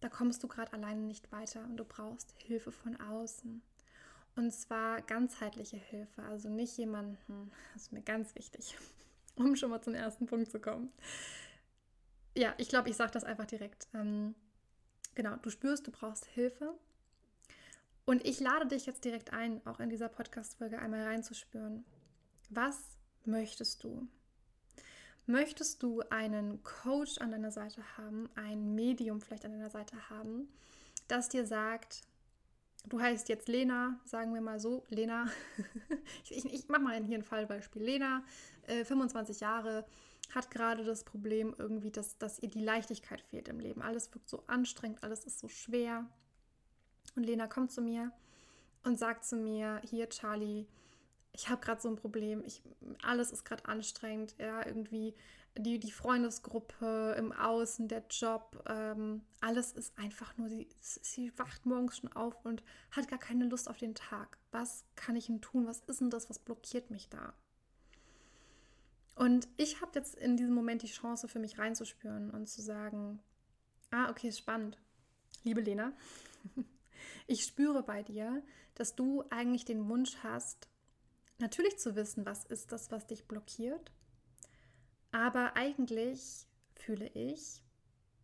da 0.00 0.08
kommst 0.08 0.42
du 0.42 0.48
gerade 0.48 0.72
alleine 0.72 1.02
nicht 1.02 1.30
weiter 1.30 1.62
und 1.64 1.76
du 1.76 1.84
brauchst 1.84 2.34
Hilfe 2.38 2.72
von 2.72 2.98
außen. 3.00 3.62
Und 4.34 4.50
zwar 4.52 5.02
ganzheitliche 5.02 5.76
Hilfe, 5.76 6.22
also 6.22 6.48
nicht 6.48 6.76
jemanden, 6.78 7.52
das 7.74 7.82
ist 7.82 7.92
mir 7.92 8.02
ganz 8.02 8.34
wichtig, 8.34 8.76
um 9.36 9.54
schon 9.54 9.70
mal 9.70 9.82
zum 9.82 9.94
ersten 9.94 10.26
Punkt 10.26 10.50
zu 10.50 10.58
kommen. 10.58 10.90
Ja, 12.34 12.54
ich 12.58 12.68
glaube, 12.68 12.88
ich 12.88 12.96
sage 12.96 13.12
das 13.12 13.24
einfach 13.24 13.46
direkt. 13.46 13.88
Ähm, 13.94 14.34
genau, 15.14 15.36
du 15.36 15.50
spürst, 15.50 15.86
du 15.86 15.90
brauchst 15.90 16.26
Hilfe. 16.26 16.74
Und 18.04 18.26
ich 18.26 18.40
lade 18.40 18.66
dich 18.66 18.86
jetzt 18.86 19.04
direkt 19.04 19.32
ein, 19.32 19.64
auch 19.66 19.78
in 19.78 19.90
dieser 19.90 20.08
Podcast-Folge 20.08 20.78
einmal 20.78 21.04
reinzuspüren. 21.04 21.84
Was 22.50 22.78
möchtest 23.24 23.84
du? 23.84 24.08
Möchtest 25.26 25.82
du 25.82 26.00
einen 26.10 26.62
Coach 26.64 27.18
an 27.18 27.30
deiner 27.30 27.52
Seite 27.52 27.82
haben, 27.96 28.28
ein 28.34 28.74
Medium 28.74 29.20
vielleicht 29.20 29.44
an 29.44 29.52
deiner 29.52 29.70
Seite 29.70 30.10
haben, 30.10 30.48
das 31.06 31.28
dir 31.28 31.46
sagt, 31.46 32.02
du 32.86 33.00
heißt 33.00 33.28
jetzt 33.28 33.46
Lena, 33.46 34.00
sagen 34.04 34.34
wir 34.34 34.40
mal 34.40 34.58
so, 34.58 34.84
Lena, 34.88 35.26
ich, 36.24 36.44
ich, 36.44 36.52
ich 36.52 36.68
mache 36.68 36.82
mal 36.82 37.04
hier 37.04 37.18
ein 37.18 37.22
Fallbeispiel. 37.22 37.82
Lena, 37.82 38.24
äh, 38.66 38.84
25 38.84 39.40
Jahre, 39.40 39.84
hat 40.34 40.50
gerade 40.50 40.84
das 40.84 41.04
Problem 41.04 41.54
irgendwie, 41.58 41.90
dass, 41.90 42.18
dass 42.18 42.38
ihr 42.38 42.48
die 42.48 42.62
Leichtigkeit 42.62 43.20
fehlt 43.20 43.48
im 43.48 43.60
Leben. 43.60 43.82
Alles 43.82 44.12
wirkt 44.14 44.28
so 44.28 44.42
anstrengend, 44.46 45.02
alles 45.02 45.24
ist 45.24 45.38
so 45.38 45.48
schwer. 45.48 46.06
Und 47.14 47.24
Lena 47.24 47.46
kommt 47.46 47.70
zu 47.70 47.82
mir 47.82 48.12
und 48.82 48.98
sagt 48.98 49.24
zu 49.24 49.36
mir, 49.36 49.80
hier 49.84 50.08
Charlie, 50.08 50.66
ich 51.32 51.48
habe 51.48 51.60
gerade 51.60 51.80
so 51.80 51.88
ein 51.88 51.96
Problem, 51.96 52.42
ich, 52.44 52.62
alles 53.02 53.30
ist 53.30 53.44
gerade 53.44 53.66
anstrengend, 53.66 54.34
ja, 54.38 54.66
irgendwie 54.66 55.14
die, 55.58 55.78
die 55.78 55.92
Freundesgruppe 55.92 57.14
im 57.18 57.32
Außen, 57.32 57.88
der 57.88 58.04
Job, 58.08 58.62
ähm, 58.68 59.22
alles 59.40 59.72
ist 59.72 59.98
einfach 59.98 60.36
nur, 60.38 60.48
sie, 60.48 60.68
sie 60.80 61.32
wacht 61.38 61.66
morgens 61.66 61.98
schon 61.98 62.12
auf 62.12 62.34
und 62.44 62.62
hat 62.90 63.08
gar 63.08 63.18
keine 63.18 63.46
Lust 63.46 63.68
auf 63.68 63.76
den 63.76 63.94
Tag. 63.94 64.38
Was 64.50 64.84
kann 64.96 65.16
ich 65.16 65.26
denn 65.26 65.42
tun? 65.42 65.66
Was 65.66 65.80
ist 65.80 66.00
denn 66.00 66.10
das? 66.10 66.30
Was 66.30 66.38
blockiert 66.38 66.90
mich 66.90 67.08
da? 67.10 67.34
Und 69.14 69.48
ich 69.56 69.80
habe 69.80 69.92
jetzt 69.94 70.14
in 70.14 70.36
diesem 70.36 70.54
Moment 70.54 70.82
die 70.82 70.86
Chance 70.86 71.28
für 71.28 71.38
mich 71.38 71.58
reinzuspüren 71.58 72.30
und 72.30 72.48
zu 72.48 72.62
sagen, 72.62 73.20
ah, 73.90 74.10
okay, 74.10 74.32
spannend. 74.32 74.78
Liebe 75.44 75.60
Lena, 75.60 75.92
ich 77.26 77.44
spüre 77.44 77.82
bei 77.82 78.02
dir, 78.02 78.42
dass 78.74 78.94
du 78.94 79.24
eigentlich 79.30 79.64
den 79.64 79.88
Wunsch 79.88 80.16
hast, 80.22 80.68
natürlich 81.38 81.78
zu 81.78 81.94
wissen, 81.94 82.24
was 82.24 82.44
ist 82.44 82.72
das, 82.72 82.90
was 82.90 83.06
dich 83.06 83.26
blockiert. 83.26 83.92
Aber 85.10 85.56
eigentlich 85.56 86.46
fühle 86.74 87.08
ich, 87.08 87.62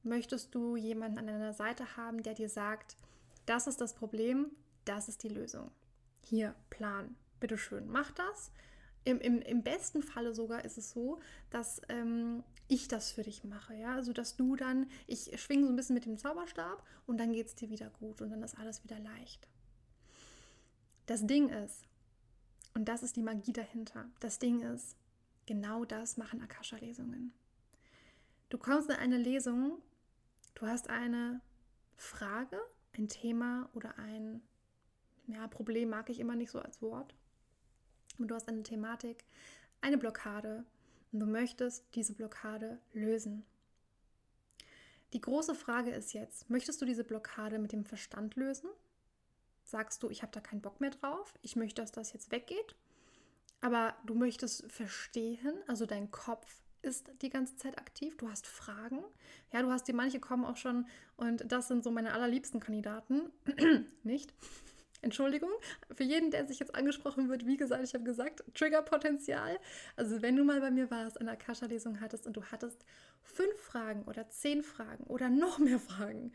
möchtest 0.03 0.55
du 0.55 0.77
jemanden 0.77 1.19
an 1.19 1.27
deiner 1.27 1.53
Seite 1.53 1.97
haben, 1.97 2.23
der 2.23 2.35
dir 2.35 2.49
sagt, 2.49 2.97
das 3.45 3.67
ist 3.67 3.81
das 3.81 3.95
Problem, 3.95 4.51
das 4.85 5.09
ist 5.09 5.23
die 5.23 5.29
Lösung. 5.29 5.71
Hier, 6.25 6.55
Plan, 6.71 7.15
bitteschön, 7.41 7.89
mach 7.89 8.11
das. 8.13 8.53
Im, 9.09 9.21
im, 9.21 9.43
Im 9.43 9.63
besten 9.63 10.03
Falle 10.03 10.35
sogar 10.35 10.65
ist 10.65 10.79
es 10.79 10.91
so, 10.91 11.19
dass 11.51 11.81
ähm, 11.89 12.45
ich 12.69 12.89
das 12.89 13.13
für 13.13 13.23
dich 13.23 13.45
mache, 13.45 13.75
ja, 13.75 13.95
also 13.95 14.13
dass 14.13 14.37
du 14.37 14.55
dann, 14.55 14.91
ich 15.07 15.31
schwinge 15.41 15.65
so 15.65 15.73
ein 15.73 15.77
bisschen 15.77 15.95
mit 15.95 16.05
dem 16.05 16.19
Zauberstab 16.19 16.85
und 17.07 17.19
dann 17.19 17.33
geht 17.33 17.47
es 17.47 17.55
dir 17.55 17.71
wieder 17.71 17.91
gut 17.91 18.21
und 18.21 18.31
dann 18.31 18.43
ist 18.43 18.59
alles 18.59 18.85
wieder 18.85 18.99
leicht. 18.99 19.49
Das 21.07 21.27
Ding 21.27 21.49
ist, 21.49 21.87
und 22.75 22.87
das 22.87 23.03
ist 23.03 23.17
die 23.17 23.23
Magie 23.23 23.53
dahinter. 23.53 24.11
Das 24.21 24.39
Ding 24.39 24.61
ist, 24.61 24.97
genau 25.47 25.87
das 25.87 26.19
machen 26.19 26.43
Akasha-Lesungen. 26.43 27.33
Du 28.51 28.59
kommst 28.59 28.91
in 28.91 28.97
eine 28.97 29.17
Lesung, 29.17 29.81
Du 30.59 30.67
hast 30.67 30.91
eine 30.91 31.41
Frage, 31.97 32.61
ein 32.97 33.09
Thema 33.09 33.71
oder 33.75 33.97
ein 33.97 34.43
ja, 35.29 35.47
Problem 35.47 35.91
mag 35.91 36.11
ich 36.11 36.19
immer 36.19 36.35
nicht 36.35 36.51
so 36.51 36.59
als 36.59 36.83
Wort. 36.83 37.15
Und 38.19 38.29
du 38.29 38.35
hast 38.35 38.49
eine 38.49 38.63
Thematik, 38.63 39.25
eine 39.81 39.99
Blockade 39.99 40.65
und 41.13 41.21
du 41.21 41.27
möchtest 41.27 41.85
diese 41.95 42.15
Blockade 42.15 42.79
lösen. 42.93 43.45
Die 45.13 45.21
große 45.21 45.55
Frage 45.55 45.91
ist 45.91 46.13
jetzt, 46.13 46.51
möchtest 46.51 46.83
du 46.83 46.85
diese 46.85 47.05
Blockade 47.05 47.59
mit 47.59 47.73
dem 47.73 47.85
Verstand 47.85 48.37
lösen? 48.37 48.69
Sagst 49.65 50.03
du, 50.03 50.11
ich 50.11 50.23
habe 50.23 50.33
da 50.33 50.41
keinen 50.41 50.61
Bock 50.61 50.81
mehr 50.81 50.91
drauf, 50.91 51.35
ich 51.43 51.57
möchte, 51.57 51.81
dass 51.83 51.93
das 51.93 52.13
jetzt 52.13 52.31
weggeht? 52.31 52.75
Aber 53.61 53.97
du 54.05 54.15
möchtest 54.15 54.71
verstehen, 54.71 55.63
also 55.67 55.87
dein 55.87 56.11
Kopf 56.11 56.61
ist 56.83 57.11
die 57.23 57.31
ganze 57.31 57.57
Zeit 57.57 57.79
aktiv, 57.79 58.17
du 58.17 58.31
hast 58.31 58.47
Fragen. 58.47 59.03
Ja, 59.53 59.63
du 59.63 59.71
hast 59.71 59.89
die, 59.89 59.93
manche 59.93 60.21
kommen 60.21 60.45
auch 60.45 60.57
schon 60.57 60.87
und 61.17 61.51
das 61.51 61.69
sind 61.69 61.83
so 61.83 61.91
meine 61.91 62.13
allerliebsten 62.13 62.61
Kandidaten. 62.61 63.31
Nicht? 64.03 64.33
Entschuldigung, 65.01 65.51
für 65.93 66.03
jeden, 66.03 66.31
der 66.31 66.47
sich 66.47 66.59
jetzt 66.59 66.75
angesprochen 66.75 67.29
wird, 67.29 67.47
wie 67.47 67.57
gesagt, 67.57 67.85
ich 67.85 67.95
habe 67.95 68.05
gesagt, 68.05 68.43
Triggerpotenzial. 68.55 69.59
Also 69.97 70.23
wenn 70.23 70.37
du 70.37 70.45
mal 70.45 70.61
bei 70.61 70.71
mir 70.71 70.91
warst, 70.91 71.21
eine 71.21 71.33
Akasha-Lesung 71.33 72.01
hattest 72.01 72.27
und 72.27 72.37
du 72.37 72.43
hattest 72.45 72.85
fünf 73.23 73.57
Fragen 73.61 74.03
oder 74.05 74.29
zehn 74.29 74.63
Fragen 74.63 75.05
oder 75.05 75.29
noch 75.29 75.59
mehr 75.59 75.79
Fragen 75.79 76.33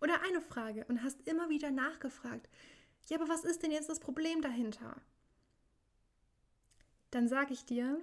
oder 0.00 0.22
eine 0.22 0.40
Frage 0.40 0.84
und 0.86 1.02
hast 1.02 1.26
immer 1.26 1.48
wieder 1.48 1.70
nachgefragt, 1.70 2.48
ja, 3.06 3.18
aber 3.18 3.28
was 3.28 3.44
ist 3.44 3.62
denn 3.62 3.70
jetzt 3.70 3.88
das 3.88 4.00
Problem 4.00 4.40
dahinter? 4.40 4.96
Dann 7.10 7.28
sage 7.28 7.52
ich 7.52 7.64
dir, 7.64 8.00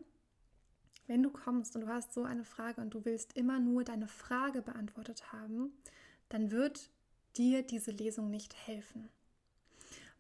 wenn 1.08 1.24
du 1.24 1.32
kommst 1.32 1.76
und 1.76 1.82
du 1.82 1.88
hast 1.88 2.14
so 2.14 2.24
eine 2.24 2.46
Frage 2.46 2.82
und 2.82 2.94
du 2.94 3.04
willst 3.06 3.36
immer 3.36 3.60
nur 3.60 3.84
deine 3.84 4.08
Frage 4.08 4.62
beantwortet 4.62 5.32
haben, 5.32 5.74
dann 6.30 6.52
wird 6.52 6.90
dir 7.36 7.64
diese 7.64 7.92
Lesung 7.92 8.30
nicht 8.30 8.56
helfen. 8.56 9.10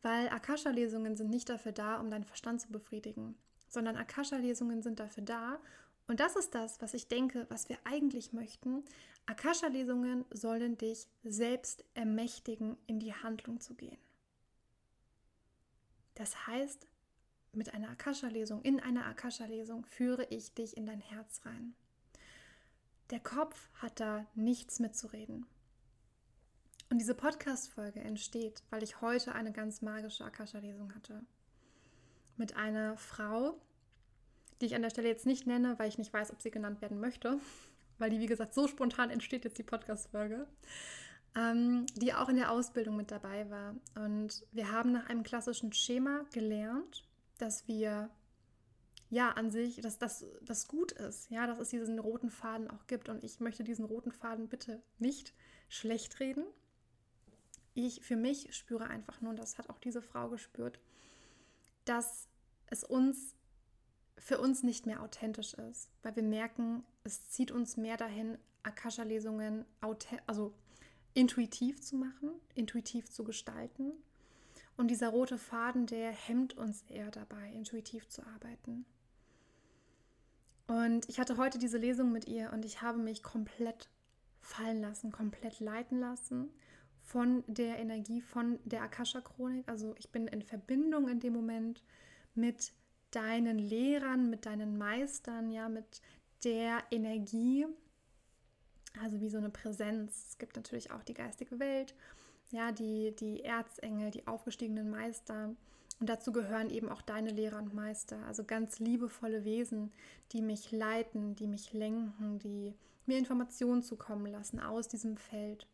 Weil 0.01 0.29
Akasha-Lesungen 0.29 1.15
sind 1.15 1.29
nicht 1.29 1.49
dafür 1.49 1.71
da, 1.71 1.99
um 1.99 2.09
deinen 2.09 2.23
Verstand 2.23 2.61
zu 2.61 2.69
befriedigen, 2.69 3.35
sondern 3.67 3.95
Akasha-Lesungen 3.95 4.81
sind 4.81 4.99
dafür 4.99 5.23
da, 5.23 5.59
und 6.07 6.19
das 6.19 6.35
ist 6.35 6.55
das, 6.55 6.81
was 6.81 6.93
ich 6.93 7.07
denke, 7.07 7.45
was 7.49 7.69
wir 7.69 7.77
eigentlich 7.85 8.33
möchten. 8.33 8.83
Akasha-Lesungen 9.27 10.25
sollen 10.31 10.77
dich 10.77 11.07
selbst 11.23 11.85
ermächtigen, 11.93 12.75
in 12.85 12.99
die 12.99 13.13
Handlung 13.13 13.61
zu 13.61 13.75
gehen. 13.75 13.97
Das 16.15 16.47
heißt, 16.47 16.85
mit 17.53 17.73
einer 17.73 17.89
Akasha-Lesung, 17.89 18.61
in 18.63 18.81
einer 18.81 19.05
Akasha-Lesung 19.05 19.85
führe 19.85 20.25
ich 20.25 20.53
dich 20.53 20.75
in 20.75 20.85
dein 20.85 20.99
Herz 20.99 21.45
rein. 21.45 21.75
Der 23.09 23.19
Kopf 23.19 23.69
hat 23.75 23.99
da 23.99 24.25
nichts 24.35 24.79
mitzureden. 24.79 25.45
Und 26.91 26.97
diese 26.97 27.15
Podcast-Folge 27.15 28.01
entsteht, 28.01 28.63
weil 28.69 28.83
ich 28.83 28.99
heute 28.99 29.33
eine 29.33 29.53
ganz 29.53 29.81
magische 29.81 30.25
Akasha-Lesung 30.25 30.93
hatte. 30.93 31.23
Mit 32.35 32.57
einer 32.57 32.97
Frau, 32.97 33.55
die 34.59 34.65
ich 34.65 34.75
an 34.75 34.81
der 34.81 34.89
Stelle 34.89 35.07
jetzt 35.07 35.25
nicht 35.25 35.47
nenne, 35.47 35.79
weil 35.79 35.87
ich 35.87 35.97
nicht 35.97 36.11
weiß, 36.11 36.33
ob 36.33 36.41
sie 36.41 36.51
genannt 36.51 36.81
werden 36.81 36.99
möchte, 36.99 37.39
weil 37.97 38.09
die, 38.09 38.19
wie 38.19 38.25
gesagt, 38.25 38.53
so 38.53 38.67
spontan 38.67 39.09
entsteht 39.09 39.45
jetzt 39.45 39.57
die 39.57 39.63
Podcast-Folge, 39.63 40.47
ähm, 41.33 41.85
die 41.95 42.13
auch 42.13 42.27
in 42.27 42.35
der 42.35 42.51
Ausbildung 42.51 42.97
mit 42.97 43.09
dabei 43.09 43.49
war. 43.49 43.73
Und 43.95 44.45
wir 44.51 44.69
haben 44.73 44.91
nach 44.91 45.07
einem 45.07 45.23
klassischen 45.23 45.71
Schema 45.71 46.25
gelernt, 46.33 47.07
dass 47.37 47.69
wir 47.69 48.09
ja 49.09 49.29
an 49.29 49.49
sich, 49.49 49.79
dass 49.79 49.97
das, 49.97 50.25
das 50.41 50.67
gut 50.67 50.91
ist, 50.91 51.31
ja, 51.31 51.47
dass 51.47 51.57
es 51.57 51.69
diesen 51.69 51.99
roten 51.99 52.31
Faden 52.31 52.69
auch 52.69 52.85
gibt. 52.87 53.07
Und 53.07 53.23
ich 53.23 53.39
möchte 53.39 53.63
diesen 53.63 53.85
roten 53.85 54.11
Faden 54.11 54.49
bitte 54.49 54.83
nicht 54.99 55.33
schlecht 55.69 56.19
reden, 56.19 56.43
ich 57.73 58.01
für 58.01 58.15
mich 58.15 58.53
spüre 58.55 58.87
einfach 58.87 59.21
nur, 59.21 59.31
und 59.31 59.39
das 59.39 59.57
hat 59.57 59.69
auch 59.69 59.79
diese 59.79 60.01
Frau 60.01 60.29
gespürt, 60.29 60.79
dass 61.85 62.27
es 62.67 62.83
uns 62.83 63.35
für 64.17 64.39
uns 64.39 64.63
nicht 64.63 64.85
mehr 64.85 65.01
authentisch 65.01 65.53
ist, 65.55 65.89
weil 66.03 66.15
wir 66.15 66.23
merken, 66.23 66.83
es 67.03 67.29
zieht 67.29 67.51
uns 67.51 67.77
mehr 67.77 67.97
dahin, 67.97 68.37
Akasha-Lesungen 68.63 69.65
also 70.27 70.53
intuitiv 71.13 71.81
zu 71.81 71.95
machen, 71.95 72.31
intuitiv 72.53 73.09
zu 73.09 73.23
gestalten. 73.23 73.93
Und 74.77 74.89
dieser 74.89 75.09
rote 75.09 75.37
Faden, 75.37 75.85
der 75.87 76.11
hemmt 76.11 76.55
uns 76.55 76.83
eher 76.83 77.09
dabei, 77.09 77.51
intuitiv 77.51 78.07
zu 78.07 78.25
arbeiten. 78.25 78.85
Und 80.67 81.09
ich 81.09 81.19
hatte 81.19 81.37
heute 81.37 81.57
diese 81.57 81.77
Lesung 81.77 82.11
mit 82.11 82.27
ihr 82.27 82.53
und 82.53 82.63
ich 82.63 82.81
habe 82.81 82.99
mich 82.99 83.23
komplett 83.23 83.89
fallen 84.39 84.81
lassen, 84.81 85.11
komplett 85.11 85.59
leiten 85.59 85.99
lassen 85.99 86.51
von 87.03 87.43
der 87.47 87.79
Energie 87.79 88.21
von 88.21 88.59
der 88.65 88.83
Akasha-Chronik. 88.83 89.67
Also 89.67 89.95
ich 89.97 90.11
bin 90.11 90.27
in 90.27 90.41
Verbindung 90.41 91.09
in 91.09 91.19
dem 91.19 91.33
Moment 91.33 91.83
mit 92.35 92.73
deinen 93.11 93.59
Lehrern, 93.59 94.29
mit 94.29 94.45
deinen 94.45 94.77
Meistern, 94.77 95.49
ja, 95.49 95.67
mit 95.67 96.01
der 96.43 96.83
Energie, 96.91 97.65
also 99.01 99.19
wie 99.19 99.29
so 99.29 99.37
eine 99.37 99.49
Präsenz. 99.49 100.29
Es 100.29 100.37
gibt 100.37 100.55
natürlich 100.55 100.91
auch 100.91 101.03
die 101.03 101.13
geistige 101.13 101.59
Welt, 101.59 101.93
ja, 102.51 102.71
die, 102.71 103.15
die 103.15 103.43
Erzengel, 103.43 104.11
die 104.11 104.27
aufgestiegenen 104.27 104.89
Meister. 104.89 105.55
Und 105.99 106.09
dazu 106.09 106.31
gehören 106.31 106.69
eben 106.69 106.89
auch 106.89 107.01
deine 107.01 107.29
Lehrer 107.29 107.59
und 107.59 107.73
Meister, 107.73 108.25
also 108.25 108.43
ganz 108.43 108.79
liebevolle 108.79 109.43
Wesen, 109.43 109.91
die 110.31 110.41
mich 110.41 110.71
leiten, 110.71 111.35
die 111.35 111.47
mich 111.47 111.73
lenken, 111.73 112.39
die 112.39 112.73
mir 113.05 113.17
Informationen 113.17 113.83
zukommen 113.83 114.25
lassen 114.31 114.59
aus 114.59 114.87
diesem 114.87 115.17
Feld 115.17 115.67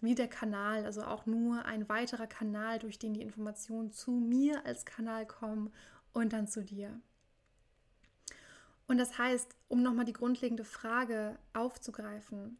wie 0.00 0.14
der 0.14 0.28
Kanal, 0.28 0.84
also 0.84 1.02
auch 1.02 1.26
nur 1.26 1.64
ein 1.64 1.88
weiterer 1.88 2.26
Kanal, 2.26 2.78
durch 2.78 2.98
den 2.98 3.14
die 3.14 3.22
Informationen 3.22 3.90
zu 3.90 4.12
mir 4.12 4.64
als 4.64 4.84
Kanal 4.84 5.26
kommen 5.26 5.72
und 6.12 6.32
dann 6.32 6.46
zu 6.46 6.64
dir. 6.64 7.00
Und 8.86 8.98
das 8.98 9.18
heißt, 9.18 9.54
um 9.68 9.82
nochmal 9.82 10.06
die 10.06 10.12
grundlegende 10.12 10.64
Frage 10.64 11.38
aufzugreifen, 11.52 12.58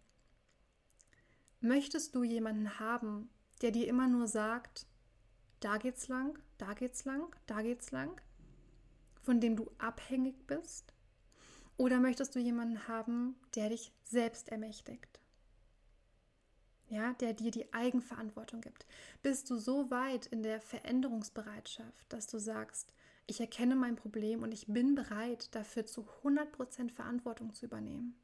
möchtest 1.61 2.14
du 2.14 2.22
jemanden 2.22 2.79
haben, 2.79 3.31
der 3.62 3.70
dir 3.70 3.88
immer 3.88 4.07
nur 4.07 4.27
sagt, 4.27 4.87
da 5.61 5.79
geht's 5.79 6.09
lang, 6.09 6.38
da 6.59 6.74
geht's 6.74 7.05
lang, 7.05 7.35
da 7.46 7.62
geht's 7.62 7.90
lang, 7.90 8.20
von 9.22 9.40
dem 9.40 9.57
du 9.57 9.70
abhängig 9.79 10.46
bist? 10.46 10.92
Oder 11.77 12.01
möchtest 12.01 12.35
du 12.35 12.40
jemanden 12.40 12.88
haben, 12.88 13.37
der 13.55 13.70
dich 13.70 13.92
selbst 14.05 14.48
ermächtigt? 14.48 15.20
Ja, 16.88 17.12
der 17.14 17.35
dir 17.35 17.51
die 17.51 17.72
Eigenverantwortung 17.72 18.61
gibt. 18.61 18.87
Bist 19.22 19.51
du 19.51 19.57
so 19.57 19.90
weit 19.90 20.27
in 20.27 20.42
der 20.42 20.61
Veränderungsbereitschaft, 20.61 22.12
dass 22.12 22.27
du 22.27 22.38
sagst, 22.38 22.92
ich 23.27 23.40
erkenne 23.40 23.77
mein 23.77 23.96
Problem 23.96 24.42
und 24.42 24.53
ich 24.53 24.66
bin 24.66 24.94
bereit, 24.94 25.55
dafür 25.55 25.85
zu 25.85 26.07
100% 26.22 26.90
Verantwortung 26.90 27.53
zu 27.53 27.66
übernehmen 27.66 28.18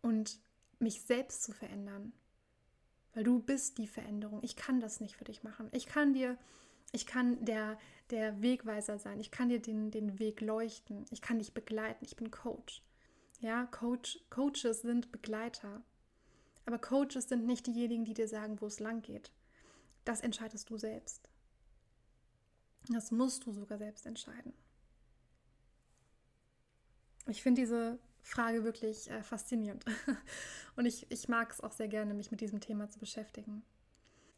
und 0.00 0.40
mich 0.78 1.02
selbst 1.02 1.42
zu 1.42 1.52
verändern, 1.52 2.12
weil 3.14 3.24
du 3.24 3.40
bist 3.40 3.78
die 3.78 3.86
Veränderung. 3.86 4.40
Ich 4.42 4.56
kann 4.56 4.80
das 4.80 5.00
nicht 5.00 5.16
für 5.16 5.24
dich 5.24 5.42
machen. 5.42 5.68
Ich 5.72 5.86
kann 5.86 6.14
dir, 6.14 6.38
ich 6.92 7.06
kann 7.06 7.44
der, 7.44 7.78
der 8.10 8.40
Wegweiser 8.40 8.98
sein. 8.98 9.20
Ich 9.20 9.30
kann 9.30 9.48
dir 9.48 9.60
den, 9.60 9.90
den 9.90 10.18
Weg 10.18 10.40
leuchten. 10.40 11.04
Ich 11.10 11.20
kann 11.20 11.38
dich 11.38 11.52
begleiten. 11.52 12.04
Ich 12.04 12.16
bin 12.16 12.30
Coach. 12.30 12.82
Ja, 13.40 13.66
Coach, 13.66 14.18
Coaches 14.30 14.82
sind 14.82 15.12
Begleiter. 15.12 15.82
Aber 16.68 16.78
Coaches 16.78 17.30
sind 17.30 17.46
nicht 17.46 17.66
diejenigen, 17.66 18.04
die 18.04 18.12
dir 18.12 18.28
sagen, 18.28 18.60
wo 18.60 18.66
es 18.66 18.78
lang 18.78 19.00
geht. 19.00 19.32
Das 20.04 20.20
entscheidest 20.20 20.68
du 20.68 20.76
selbst. 20.76 21.30
Das 22.90 23.10
musst 23.10 23.46
du 23.46 23.52
sogar 23.52 23.78
selbst 23.78 24.04
entscheiden. 24.04 24.52
Ich 27.26 27.42
finde 27.42 27.62
diese 27.62 27.98
Frage 28.20 28.64
wirklich 28.64 29.10
äh, 29.10 29.22
faszinierend. 29.22 29.86
Und 30.76 30.84
ich, 30.84 31.10
ich 31.10 31.26
mag 31.26 31.50
es 31.50 31.62
auch 31.62 31.72
sehr 31.72 31.88
gerne, 31.88 32.12
mich 32.12 32.30
mit 32.30 32.42
diesem 32.42 32.60
Thema 32.60 32.90
zu 32.90 32.98
beschäftigen. 32.98 33.62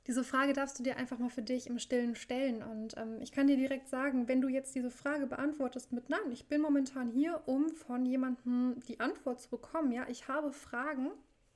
Diese 0.07 0.23
Frage 0.23 0.53
darfst 0.53 0.79
du 0.79 0.85
dir 0.85 0.99
einfach 0.99 1.19
mal 1.19 1.31
für 1.31 1.43
dich 1.43 1.67
im 1.67 1.81
Stillen 1.81 2.15
stellen. 2.15 2.63
Und 2.63 2.97
ähm, 2.97 3.21
ich 3.21 3.33
kann 3.33 3.49
dir 3.49 3.57
direkt 3.57 3.89
sagen, 3.89 4.29
wenn 4.29 4.41
du 4.41 4.47
jetzt 4.47 4.77
diese 4.77 4.93
Frage 4.93 5.27
beantwortest 5.27 5.91
mit 5.91 6.09
Nein, 6.09 6.31
ich 6.31 6.47
bin 6.47 6.61
momentan 6.61 7.11
hier, 7.11 7.43
um 7.47 7.71
von 7.71 8.07
jemandem 8.07 8.79
die 8.87 9.01
Antwort 9.01 9.41
zu 9.41 9.51
bekommen. 9.51 9.91
Ja, 9.91 10.07
ich 10.09 10.29
habe 10.29 10.53
Fragen 10.53 11.11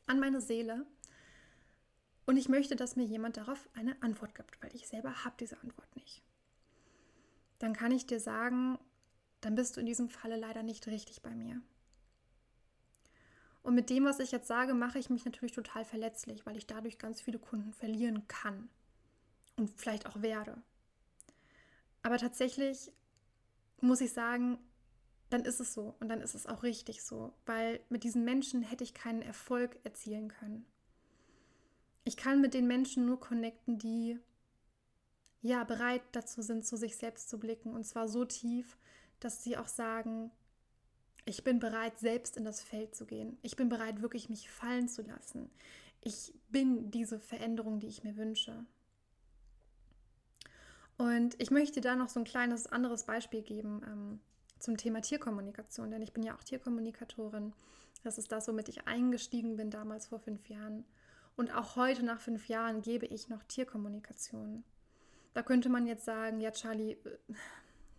an 0.07 0.21
meine 0.21 0.41
Seele. 0.41 0.87
Und 2.27 2.37
ich 2.37 2.49
möchte, 2.49 2.77
dass 2.77 2.97
mir 2.97 3.05
jemand 3.05 3.37
darauf 3.37 3.69
eine 3.75 4.01
Antwort 4.03 4.35
gibt, 4.35 4.63
weil 4.63 4.75
ich 4.75 4.89
selber 4.89 5.25
habe 5.25 5.35
diese 5.39 5.61
Antwort 5.61 5.95
nicht. 5.97 6.23
Dann 7.59 7.75
kann 7.75 7.93
ich 7.93 8.07
dir 8.07 8.21
sagen, 8.21 8.79
dann 9.41 9.55
bist 9.55 9.77
du 9.77 9.81
in 9.81 9.87
diesem 9.87 10.09
Falle 10.09 10.37
leider 10.37 10.63
nicht 10.63 10.87
richtig 10.87 11.23
bei 11.23 11.35
mir. 11.35 11.61
Und 13.63 13.75
mit 13.75 13.89
dem, 13.89 14.05
was 14.05 14.21
ich 14.21 14.31
jetzt 14.31 14.49
sage, 14.49 14.75
mache 14.75 14.99
ich 14.99 15.09
mich 15.09 15.25
natürlich 15.25 15.53
total 15.53 15.85
verletzlich, 15.85 16.45
weil 16.45 16.57
ich 16.57 16.67
dadurch 16.67 16.99
ganz 16.99 17.21
viele 17.21 17.39
Kunden 17.39 17.73
verlieren 17.73 18.29
kann 18.29 18.69
und 19.57 19.71
vielleicht 19.81 20.07
auch 20.07 20.21
werde. 20.21 20.63
Aber 22.03 22.19
tatsächlich 22.19 22.93
muss 23.81 24.03
ich 24.03 24.13
sagen, 24.13 24.59
dann 25.35 25.45
ist 25.45 25.59
es 25.59 25.75
so 25.75 25.97
und 25.99 26.09
dann 26.09 26.21
ist 26.21 26.37
es 26.37 26.47
auch 26.47 26.63
richtig 26.63 27.03
so, 27.03 27.35
weil 27.45 27.81
mit 27.89 28.05
diesen 28.05 28.25
Menschen 28.25 28.63
hätte 28.63 28.85
ich 28.85 28.95
keinen 28.95 29.21
Erfolg 29.21 29.77
erzielen 29.83 30.29
können. 30.29 30.65
Ich 32.05 32.17
kann 32.17 32.41
mit 32.41 32.55
den 32.55 32.69
Menschen 32.69 33.05
nur 33.05 33.19
connecten, 33.19 33.77
die 33.77 34.21
ja 35.43 35.65
bereit 35.65 36.03
dazu 36.13 36.41
sind, 36.41 36.65
zu 36.65 36.77
sich 36.77 36.97
selbst 36.97 37.29
zu 37.29 37.41
blicken 37.41 37.75
und 37.75 37.85
zwar 37.85 38.07
so 38.07 38.25
tief, 38.25 38.79
dass 39.19 39.43
sie 39.43 39.57
auch 39.57 39.67
sagen, 39.67 40.31
ich 41.25 41.43
bin 41.43 41.59
bereit, 41.59 41.99
selbst 41.99 42.37
in 42.37 42.45
das 42.45 42.63
Feld 42.63 42.95
zu 42.95 43.05
gehen. 43.05 43.37
Ich 43.43 43.57
bin 43.57 43.69
bereit, 43.69 44.03
wirklich 44.03 44.29
mich 44.29 44.49
fallen 44.49 44.89
zu 44.89 45.03
lassen. 45.03 45.51
Ich 46.01 46.33
bin 46.49 46.93
diese 46.93 47.19
Veränderung, 47.19 47.81
die 47.81 47.89
ich 47.89 48.05
mir 48.05 48.17
wünsche. 48.17 48.65
Und 50.97 51.35
ich 51.43 51.51
möchte 51.51 51.81
da 51.81 51.97
noch 51.97 52.09
so 52.09 52.21
ein 52.21 52.25
kleines 52.25 52.69
anderes 52.69 53.03
Beispiel 53.03 53.43
geben 53.43 53.83
ähm, 53.85 54.21
zum 54.59 54.77
Thema 54.77 55.01
Tierkommunikation, 55.01 55.91
denn 55.91 56.03
ich 56.03 56.13
bin 56.13 56.23
ja 56.23 56.35
auch 56.35 56.45
Tierkommunikatorin. 56.45 57.53
Das 58.03 58.19
ist 58.19 58.33
das, 58.33 58.49
womit 58.49 58.69
ich 58.69 58.87
eingestiegen 58.87 59.57
bin 59.57 59.71
damals 59.71 60.09
vor 60.09 60.19
fünf 60.19 60.49
Jahren. 60.49 60.85
Und 61.37 61.55
auch 61.55 61.77
heute 61.77 62.05
nach 62.05 62.21
fünf 62.21 62.49
Jahren 62.49 62.83
gebe 62.83 63.07
ich 63.07 63.29
noch 63.29 63.43
Tierkommunikation. 63.45 64.63
Da 65.33 65.43
könnte 65.43 65.69
man 65.69 65.87
jetzt 65.87 66.05
sagen, 66.05 66.41
ja 66.41 66.53
Charlie, 66.53 66.93
äh, 66.93 67.19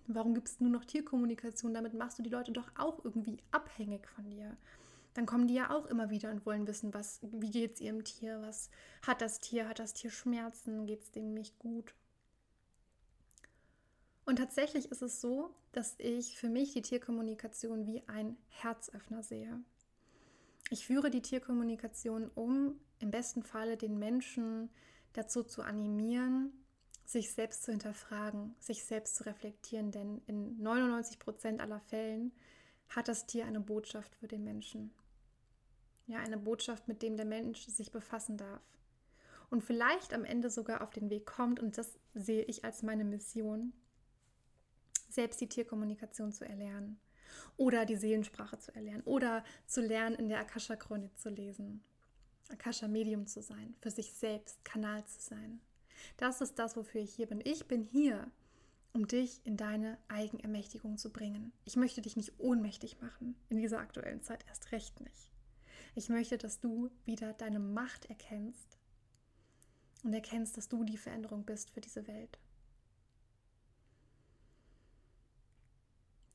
warum 0.07 0.33
gibst 0.33 0.59
du 0.59 0.65
nur 0.65 0.73
noch 0.73 0.85
Tierkommunikation? 0.85 1.73
Damit 1.73 1.93
machst 1.93 2.17
du 2.17 2.23
die 2.23 2.29
Leute 2.29 2.51
doch 2.51 2.71
auch 2.77 3.03
irgendwie 3.03 3.37
abhängig 3.51 4.07
von 4.07 4.29
dir. 4.29 4.55
Dann 5.15 5.25
kommen 5.25 5.47
die 5.47 5.55
ja 5.55 5.69
auch 5.69 5.85
immer 5.85 6.09
wieder 6.09 6.29
und 6.29 6.45
wollen 6.45 6.67
wissen, 6.67 6.93
was, 6.93 7.19
wie 7.21 7.49
geht 7.49 7.75
es 7.75 7.81
ihrem 7.81 8.03
Tier, 8.03 8.41
was 8.41 8.69
hat 9.05 9.21
das 9.21 9.39
Tier, 9.39 9.67
hat 9.67 9.79
das 9.79 9.93
Tier 9.93 10.11
Schmerzen, 10.11 10.85
geht 10.85 11.01
es 11.01 11.11
dem 11.11 11.33
nicht 11.33 11.57
gut. 11.57 11.95
Und 14.25 14.37
tatsächlich 14.37 14.91
ist 14.91 15.03
es 15.03 15.21
so, 15.21 15.53
dass 15.71 15.95
ich 15.99 16.37
für 16.37 16.49
mich 16.49 16.73
die 16.73 16.81
Tierkommunikation 16.81 17.85
wie 17.85 18.03
ein 18.07 18.37
Herzöffner 18.49 19.21
sehe. 19.21 19.61
Ich 20.71 20.87
führe 20.87 21.11
die 21.11 21.21
Tierkommunikation 21.21 22.31
um, 22.33 22.79
im 22.99 23.11
besten 23.11 23.43
Falle 23.43 23.77
den 23.77 23.99
Menschen 23.99 24.69
dazu 25.13 25.43
zu 25.43 25.61
animieren, 25.61 26.51
sich 27.05 27.33
selbst 27.33 27.63
zu 27.63 27.71
hinterfragen, 27.71 28.55
sich 28.59 28.83
selbst 28.83 29.15
zu 29.15 29.25
reflektieren, 29.25 29.91
denn 29.91 30.21
in 30.25 30.61
99 30.61 31.19
Prozent 31.19 31.61
aller 31.61 31.79
Fällen 31.79 32.31
hat 32.89 33.07
das 33.07 33.27
Tier 33.27 33.45
eine 33.45 33.59
Botschaft 33.59 34.15
für 34.15 34.27
den 34.27 34.43
Menschen. 34.43 34.91
Ja, 36.07 36.19
eine 36.19 36.37
Botschaft, 36.37 36.87
mit 36.87 37.03
dem 37.03 37.15
der 37.15 37.25
Mensch 37.25 37.67
sich 37.67 37.91
befassen 37.91 38.37
darf. 38.37 38.61
Und 39.51 39.63
vielleicht 39.63 40.13
am 40.13 40.25
Ende 40.25 40.49
sogar 40.49 40.81
auf 40.81 40.89
den 40.89 41.11
Weg 41.11 41.27
kommt, 41.27 41.59
und 41.59 41.77
das 41.77 41.99
sehe 42.15 42.43
ich 42.43 42.65
als 42.65 42.81
meine 42.81 43.03
Mission, 43.03 43.73
selbst 45.15 45.41
die 45.41 45.49
Tierkommunikation 45.49 46.31
zu 46.31 46.47
erlernen 46.47 46.99
oder 47.57 47.85
die 47.85 47.95
Seelensprache 47.95 48.59
zu 48.59 48.73
erlernen 48.75 49.03
oder 49.03 49.43
zu 49.65 49.81
lernen, 49.81 50.15
in 50.15 50.29
der 50.29 50.39
Akasha-Chronik 50.39 51.17
zu 51.17 51.29
lesen. 51.29 51.83
Akasha-Medium 52.49 53.25
zu 53.25 53.41
sein, 53.41 53.75
für 53.81 53.89
sich 53.89 54.13
selbst 54.13 54.63
Kanal 54.63 55.03
zu 55.05 55.19
sein. 55.19 55.61
Das 56.17 56.41
ist 56.41 56.59
das, 56.59 56.75
wofür 56.75 57.01
ich 57.01 57.13
hier 57.13 57.25
bin. 57.25 57.41
Ich 57.43 57.67
bin 57.67 57.81
hier, 57.81 58.29
um 58.93 59.07
dich 59.07 59.41
in 59.45 59.57
deine 59.57 59.97
Eigenermächtigung 60.07 60.97
zu 60.97 61.11
bringen. 61.11 61.51
Ich 61.65 61.75
möchte 61.75 62.01
dich 62.01 62.15
nicht 62.15 62.39
ohnmächtig 62.39 63.01
machen, 63.01 63.35
in 63.49 63.57
dieser 63.57 63.79
aktuellen 63.79 64.21
Zeit 64.21 64.45
erst 64.47 64.71
recht 64.71 65.01
nicht. 65.01 65.31
Ich 65.95 66.09
möchte, 66.09 66.37
dass 66.37 66.59
du 66.59 66.91
wieder 67.05 67.33
deine 67.33 67.59
Macht 67.59 68.05
erkennst 68.05 68.77
und 70.03 70.13
erkennst, 70.13 70.57
dass 70.57 70.67
du 70.67 70.83
die 70.83 70.97
Veränderung 70.97 71.45
bist 71.45 71.71
für 71.71 71.81
diese 71.81 72.05
Welt. 72.07 72.37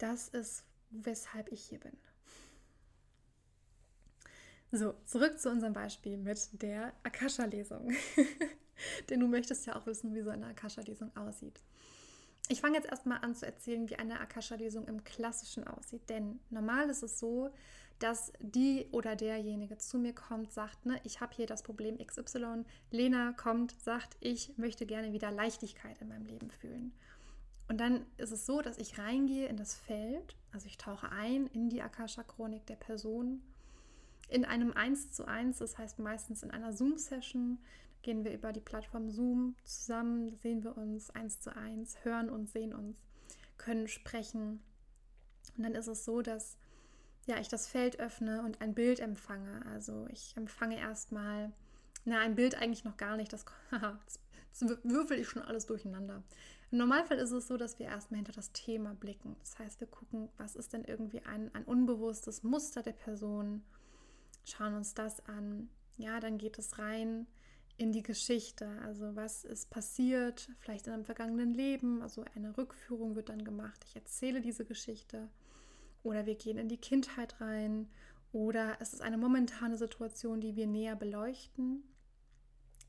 Das 0.00 0.28
ist, 0.28 0.64
weshalb 0.88 1.52
ich 1.52 1.62
hier 1.62 1.78
bin. 1.78 1.92
So, 4.72 4.94
zurück 5.04 5.38
zu 5.38 5.50
unserem 5.50 5.74
Beispiel 5.74 6.16
mit 6.16 6.62
der 6.62 6.94
Akasha-Lesung. 7.02 7.92
Denn 9.10 9.20
du 9.20 9.28
möchtest 9.28 9.66
ja 9.66 9.76
auch 9.76 9.84
wissen, 9.84 10.14
wie 10.14 10.22
so 10.22 10.30
eine 10.30 10.46
Akasha-Lesung 10.46 11.14
aussieht. 11.16 11.60
Ich 12.48 12.62
fange 12.62 12.76
jetzt 12.76 12.88
erstmal 12.88 13.18
an 13.18 13.34
zu 13.34 13.44
erzählen, 13.44 13.90
wie 13.90 13.96
eine 13.96 14.20
Akasha-Lesung 14.20 14.88
im 14.88 15.04
Klassischen 15.04 15.66
aussieht. 15.66 16.08
Denn 16.08 16.40
normal 16.48 16.88
ist 16.88 17.02
es 17.02 17.18
so, 17.18 17.50
dass 17.98 18.32
die 18.40 18.86
oder 18.92 19.16
derjenige 19.16 19.76
zu 19.76 19.98
mir 19.98 20.14
kommt, 20.14 20.50
sagt, 20.50 20.86
ne, 20.86 20.98
ich 21.04 21.20
habe 21.20 21.34
hier 21.34 21.46
das 21.46 21.62
Problem 21.62 21.98
XY. 21.98 22.64
Lena 22.90 23.32
kommt, 23.32 23.78
sagt, 23.82 24.16
ich 24.20 24.56
möchte 24.56 24.86
gerne 24.86 25.12
wieder 25.12 25.30
Leichtigkeit 25.30 26.00
in 26.00 26.08
meinem 26.08 26.24
Leben 26.24 26.50
fühlen. 26.50 26.94
Und 27.70 27.78
dann 27.78 28.04
ist 28.16 28.32
es 28.32 28.46
so, 28.46 28.62
dass 28.62 28.78
ich 28.78 28.98
reingehe 28.98 29.46
in 29.46 29.56
das 29.56 29.76
Feld, 29.76 30.34
also 30.50 30.66
ich 30.66 30.76
tauche 30.76 31.12
ein 31.12 31.46
in 31.46 31.68
die 31.68 31.82
Akasha-Chronik 31.82 32.66
der 32.66 32.74
Person 32.74 33.42
in 34.28 34.44
einem 34.44 34.72
1 34.72 35.12
zu 35.12 35.24
1, 35.24 35.58
das 35.58 35.78
heißt 35.78 36.00
meistens 36.00 36.42
in 36.42 36.50
einer 36.50 36.72
Zoom-Session, 36.72 37.58
gehen 38.02 38.24
wir 38.24 38.32
über 38.32 38.52
die 38.52 38.60
Plattform 38.60 39.08
Zoom 39.08 39.54
zusammen, 39.62 40.34
sehen 40.34 40.64
wir 40.64 40.76
uns 40.76 41.10
1 41.10 41.38
zu 41.38 41.54
1, 41.54 42.04
hören 42.04 42.28
uns, 42.28 42.52
sehen 42.52 42.74
uns, 42.74 42.96
können 43.56 43.86
sprechen. 43.86 44.60
Und 45.56 45.62
dann 45.62 45.76
ist 45.76 45.86
es 45.86 46.04
so, 46.04 46.22
dass 46.22 46.58
ja, 47.26 47.38
ich 47.38 47.46
das 47.46 47.68
Feld 47.68 48.00
öffne 48.00 48.42
und 48.42 48.60
ein 48.60 48.74
Bild 48.74 48.98
empfange. 48.98 49.64
Also 49.66 50.08
ich 50.10 50.36
empfange 50.36 50.76
erstmal, 50.76 51.52
na, 52.04 52.18
ein 52.18 52.34
Bild 52.34 52.56
eigentlich 52.56 52.82
noch 52.82 52.96
gar 52.96 53.16
nicht, 53.16 53.32
das, 53.32 53.44
das 53.70 54.18
würfel 54.82 55.20
ich 55.20 55.28
schon 55.28 55.42
alles 55.42 55.66
durcheinander. 55.66 56.24
Im 56.70 56.78
Normalfall 56.78 57.18
ist 57.18 57.32
es 57.32 57.48
so, 57.48 57.56
dass 57.56 57.78
wir 57.78 57.86
erstmal 57.86 58.18
hinter 58.18 58.32
das 58.32 58.52
Thema 58.52 58.94
blicken. 58.94 59.36
Das 59.40 59.58
heißt, 59.58 59.80
wir 59.80 59.88
gucken, 59.88 60.28
was 60.36 60.54
ist 60.54 60.72
denn 60.72 60.84
irgendwie 60.84 61.20
ein, 61.22 61.52
ein 61.54 61.64
unbewusstes 61.64 62.44
Muster 62.44 62.82
der 62.82 62.92
Person, 62.92 63.62
schauen 64.44 64.74
uns 64.74 64.94
das 64.94 65.24
an. 65.26 65.68
Ja, 65.96 66.20
dann 66.20 66.38
geht 66.38 66.58
es 66.58 66.78
rein 66.78 67.26
in 67.76 67.92
die 67.92 68.02
Geschichte. 68.02 68.68
Also 68.84 69.16
was 69.16 69.44
ist 69.44 69.70
passiert, 69.70 70.48
vielleicht 70.58 70.86
in 70.86 70.92
einem 70.92 71.04
vergangenen 71.04 71.54
Leben. 71.54 72.02
Also 72.02 72.24
eine 72.36 72.56
Rückführung 72.56 73.16
wird 73.16 73.30
dann 73.30 73.44
gemacht. 73.44 73.84
Ich 73.88 73.96
erzähle 73.96 74.40
diese 74.40 74.64
Geschichte. 74.64 75.28
Oder 76.02 76.26
wir 76.26 76.36
gehen 76.36 76.58
in 76.58 76.68
die 76.68 76.76
Kindheit 76.76 77.40
rein. 77.40 77.88
Oder 78.32 78.76
es 78.80 78.92
ist 78.92 79.02
eine 79.02 79.18
momentane 79.18 79.76
Situation, 79.76 80.40
die 80.40 80.54
wir 80.54 80.66
näher 80.66 80.94
beleuchten. 80.94 81.82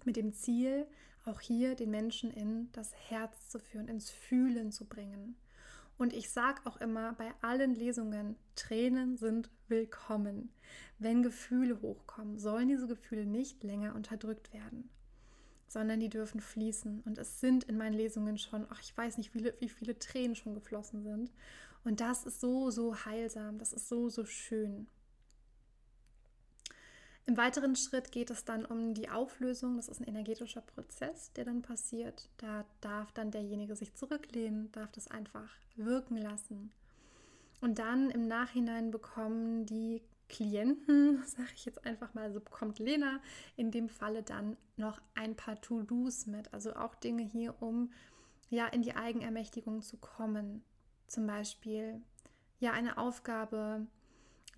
Mit 0.05 0.17
dem 0.17 0.33
Ziel, 0.33 0.87
auch 1.25 1.39
hier 1.39 1.75
den 1.75 1.91
Menschen 1.91 2.31
in 2.31 2.71
das 2.71 2.93
Herz 3.09 3.49
zu 3.49 3.59
führen, 3.59 3.87
ins 3.87 4.09
Fühlen 4.09 4.71
zu 4.71 4.85
bringen. 4.85 5.35
Und 5.97 6.13
ich 6.13 6.31
sage 6.31 6.61
auch 6.65 6.77
immer 6.77 7.13
bei 7.13 7.31
allen 7.41 7.75
Lesungen, 7.75 8.35
Tränen 8.55 9.17
sind 9.17 9.51
willkommen. 9.67 10.51
Wenn 10.97 11.21
Gefühle 11.21 11.79
hochkommen, 11.81 12.39
sollen 12.39 12.69
diese 12.69 12.87
Gefühle 12.87 13.25
nicht 13.25 13.63
länger 13.63 13.93
unterdrückt 13.93 14.51
werden, 14.51 14.89
sondern 15.67 15.99
die 15.99 16.09
dürfen 16.09 16.41
fließen. 16.41 17.01
Und 17.05 17.19
es 17.19 17.39
sind 17.39 17.65
in 17.65 17.77
meinen 17.77 17.93
Lesungen 17.93 18.39
schon, 18.39 18.65
ach, 18.71 18.81
ich 18.81 18.97
weiß 18.97 19.17
nicht, 19.17 19.33
wie 19.35 19.39
viele, 19.39 19.53
wie 19.59 19.69
viele 19.69 19.99
Tränen 19.99 20.35
schon 20.35 20.55
geflossen 20.55 21.03
sind. 21.03 21.31
Und 21.83 21.99
das 22.01 22.25
ist 22.25 22.41
so, 22.41 22.71
so 22.71 23.05
heilsam, 23.05 23.59
das 23.59 23.71
ist 23.71 23.87
so, 23.87 24.09
so 24.09 24.25
schön. 24.25 24.87
Im 27.27 27.37
weiteren 27.37 27.75
Schritt 27.75 28.11
geht 28.11 28.31
es 28.31 28.45
dann 28.45 28.65
um 28.65 28.93
die 28.93 29.09
Auflösung. 29.09 29.77
Das 29.77 29.87
ist 29.87 30.01
ein 30.01 30.07
energetischer 30.07 30.61
Prozess, 30.61 31.31
der 31.33 31.45
dann 31.45 31.61
passiert. 31.61 32.29
Da 32.37 32.65
darf 32.81 33.11
dann 33.11 33.31
derjenige 33.31 33.75
sich 33.75 33.93
zurücklehnen, 33.93 34.71
darf 34.71 34.91
das 34.91 35.07
einfach 35.07 35.49
wirken 35.75 36.17
lassen. 36.17 36.71
Und 37.61 37.77
dann 37.77 38.09
im 38.09 38.27
Nachhinein 38.27 38.89
bekommen 38.89 39.65
die 39.67 40.01
Klienten, 40.29 41.23
sage 41.25 41.49
ich 41.55 41.65
jetzt 41.65 41.85
einfach 41.85 42.13
mal, 42.15 42.31
so 42.31 42.39
bekommt 42.39 42.79
Lena 42.79 43.19
in 43.55 43.69
dem 43.69 43.87
Falle 43.87 44.23
dann 44.23 44.57
noch 44.75 44.99
ein 45.13 45.35
paar 45.35 45.61
To-Dos 45.61 46.25
mit. 46.25 46.51
Also 46.53 46.75
auch 46.75 46.95
Dinge 46.95 47.23
hier, 47.23 47.61
um 47.61 47.91
ja 48.49 48.65
in 48.67 48.81
die 48.81 48.95
Eigenermächtigung 48.95 49.83
zu 49.83 49.97
kommen. 49.97 50.63
Zum 51.07 51.27
Beispiel 51.27 52.01
ja 52.59 52.71
eine 52.71 52.97
Aufgabe, 52.97 53.85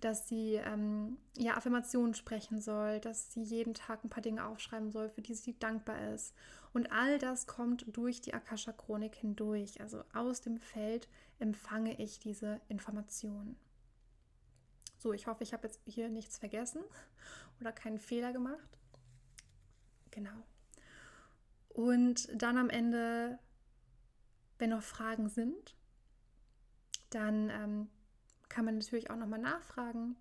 dass 0.00 0.28
sie 0.28 0.54
ähm, 0.54 1.16
ja 1.36 1.56
Affirmationen 1.56 2.14
sprechen 2.14 2.60
soll, 2.60 3.00
dass 3.00 3.32
sie 3.32 3.42
jeden 3.42 3.74
Tag 3.74 4.04
ein 4.04 4.10
paar 4.10 4.22
Dinge 4.22 4.46
aufschreiben 4.46 4.90
soll, 4.90 5.08
für 5.08 5.22
die 5.22 5.34
sie 5.34 5.58
dankbar 5.58 6.12
ist. 6.12 6.34
Und 6.72 6.92
all 6.92 7.18
das 7.18 7.46
kommt 7.46 7.84
durch 7.96 8.20
die 8.20 8.34
Akasha-Chronik 8.34 9.14
hindurch. 9.14 9.80
Also 9.80 10.02
aus 10.12 10.40
dem 10.40 10.58
Feld 10.58 11.08
empfange 11.38 11.98
ich 12.00 12.18
diese 12.18 12.60
Informationen. 12.68 13.56
So, 14.98 15.12
ich 15.12 15.26
hoffe, 15.26 15.42
ich 15.42 15.52
habe 15.52 15.66
jetzt 15.66 15.80
hier 15.86 16.08
nichts 16.08 16.38
vergessen 16.38 16.82
oder 17.60 17.72
keinen 17.72 17.98
Fehler 17.98 18.32
gemacht. 18.32 18.78
Genau. 20.10 20.42
Und 21.68 22.28
dann 22.34 22.56
am 22.56 22.70
Ende, 22.70 23.38
wenn 24.58 24.70
noch 24.70 24.82
Fragen 24.82 25.28
sind, 25.28 25.76
dann 27.10 27.50
ähm, 27.50 27.88
kann 28.54 28.64
man 28.64 28.78
natürlich 28.78 29.10
auch 29.10 29.16
nochmal 29.16 29.40
nachfragen. 29.40 30.14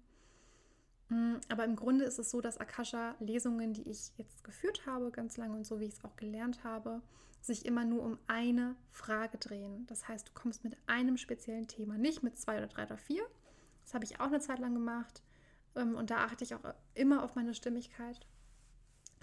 Mm, 1.09 1.35
aber 1.49 1.65
im 1.65 1.75
Grunde 1.75 2.03
ist 2.03 2.17
es 2.17 2.31
so, 2.31 2.41
dass 2.41 2.57
Akasha-Lesungen, 2.57 3.73
die 3.73 3.87
ich 3.87 4.11
jetzt 4.17 4.43
geführt 4.43 4.87
habe, 4.87 5.11
ganz 5.11 5.37
lange 5.37 5.55
und 5.55 5.67
so 5.67 5.79
wie 5.79 5.85
ich 5.85 5.93
es 5.93 6.03
auch 6.03 6.15
gelernt 6.15 6.63
habe, 6.63 7.03
sich 7.41 7.63
immer 7.63 7.85
nur 7.85 8.01
um 8.01 8.17
eine 8.25 8.75
Frage 8.89 9.37
drehen. 9.37 9.85
Das 9.85 10.07
heißt, 10.07 10.29
du 10.29 10.31
kommst 10.33 10.63
mit 10.63 10.75
einem 10.87 11.17
speziellen 11.17 11.67
Thema, 11.67 11.99
nicht 11.99 12.23
mit 12.23 12.35
zwei 12.35 12.57
oder 12.57 12.67
drei 12.67 12.85
oder 12.85 12.97
vier. 12.97 13.23
Das 13.83 13.93
habe 13.93 14.05
ich 14.05 14.19
auch 14.19 14.27
eine 14.27 14.39
Zeit 14.39 14.57
lang 14.57 14.73
gemacht. 14.73 15.21
Ähm, 15.75 15.93
und 15.95 16.09
da 16.09 16.23
achte 16.23 16.43
ich 16.43 16.55
auch 16.55 16.73
immer 16.95 17.23
auf 17.23 17.35
meine 17.35 17.53
Stimmigkeit 17.53 18.25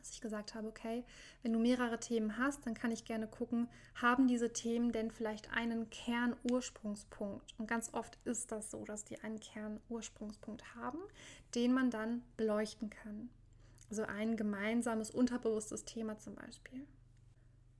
dass 0.01 0.11
ich 0.11 0.21
gesagt 0.21 0.55
habe, 0.55 0.69
okay, 0.69 1.05
wenn 1.43 1.53
du 1.53 1.59
mehrere 1.59 2.01
Themen 2.01 2.39
hast, 2.39 2.67
dann 2.67 2.75
kann 2.75 2.91
ich 2.91 3.05
gerne 3.05 3.27
gucken, 3.27 3.69
haben 3.95 4.29
diese 4.29 4.53
Themen 4.53 4.93
denn 4.93 5.11
vielleicht 5.11 5.53
einen 5.53 5.91
Kernursprungspunkt? 5.91 7.55
Und 7.59 7.69
ganz 7.69 7.93
oft 7.93 8.19
ist 8.25 8.51
das 8.51 8.71
so, 8.71 8.85
dass 8.85 9.05
die 9.05 9.21
einen 9.21 9.39
Kernursprungspunkt 9.41 10.75
haben, 10.75 10.99
den 11.55 11.75
man 11.75 11.91
dann 11.91 12.23
beleuchten 12.37 12.89
kann. 12.89 13.29
Also 13.91 14.05
ein 14.05 14.37
gemeinsames, 14.37 15.11
unterbewusstes 15.11 15.85
Thema 15.85 16.17
zum 16.17 16.35
Beispiel. 16.35 16.87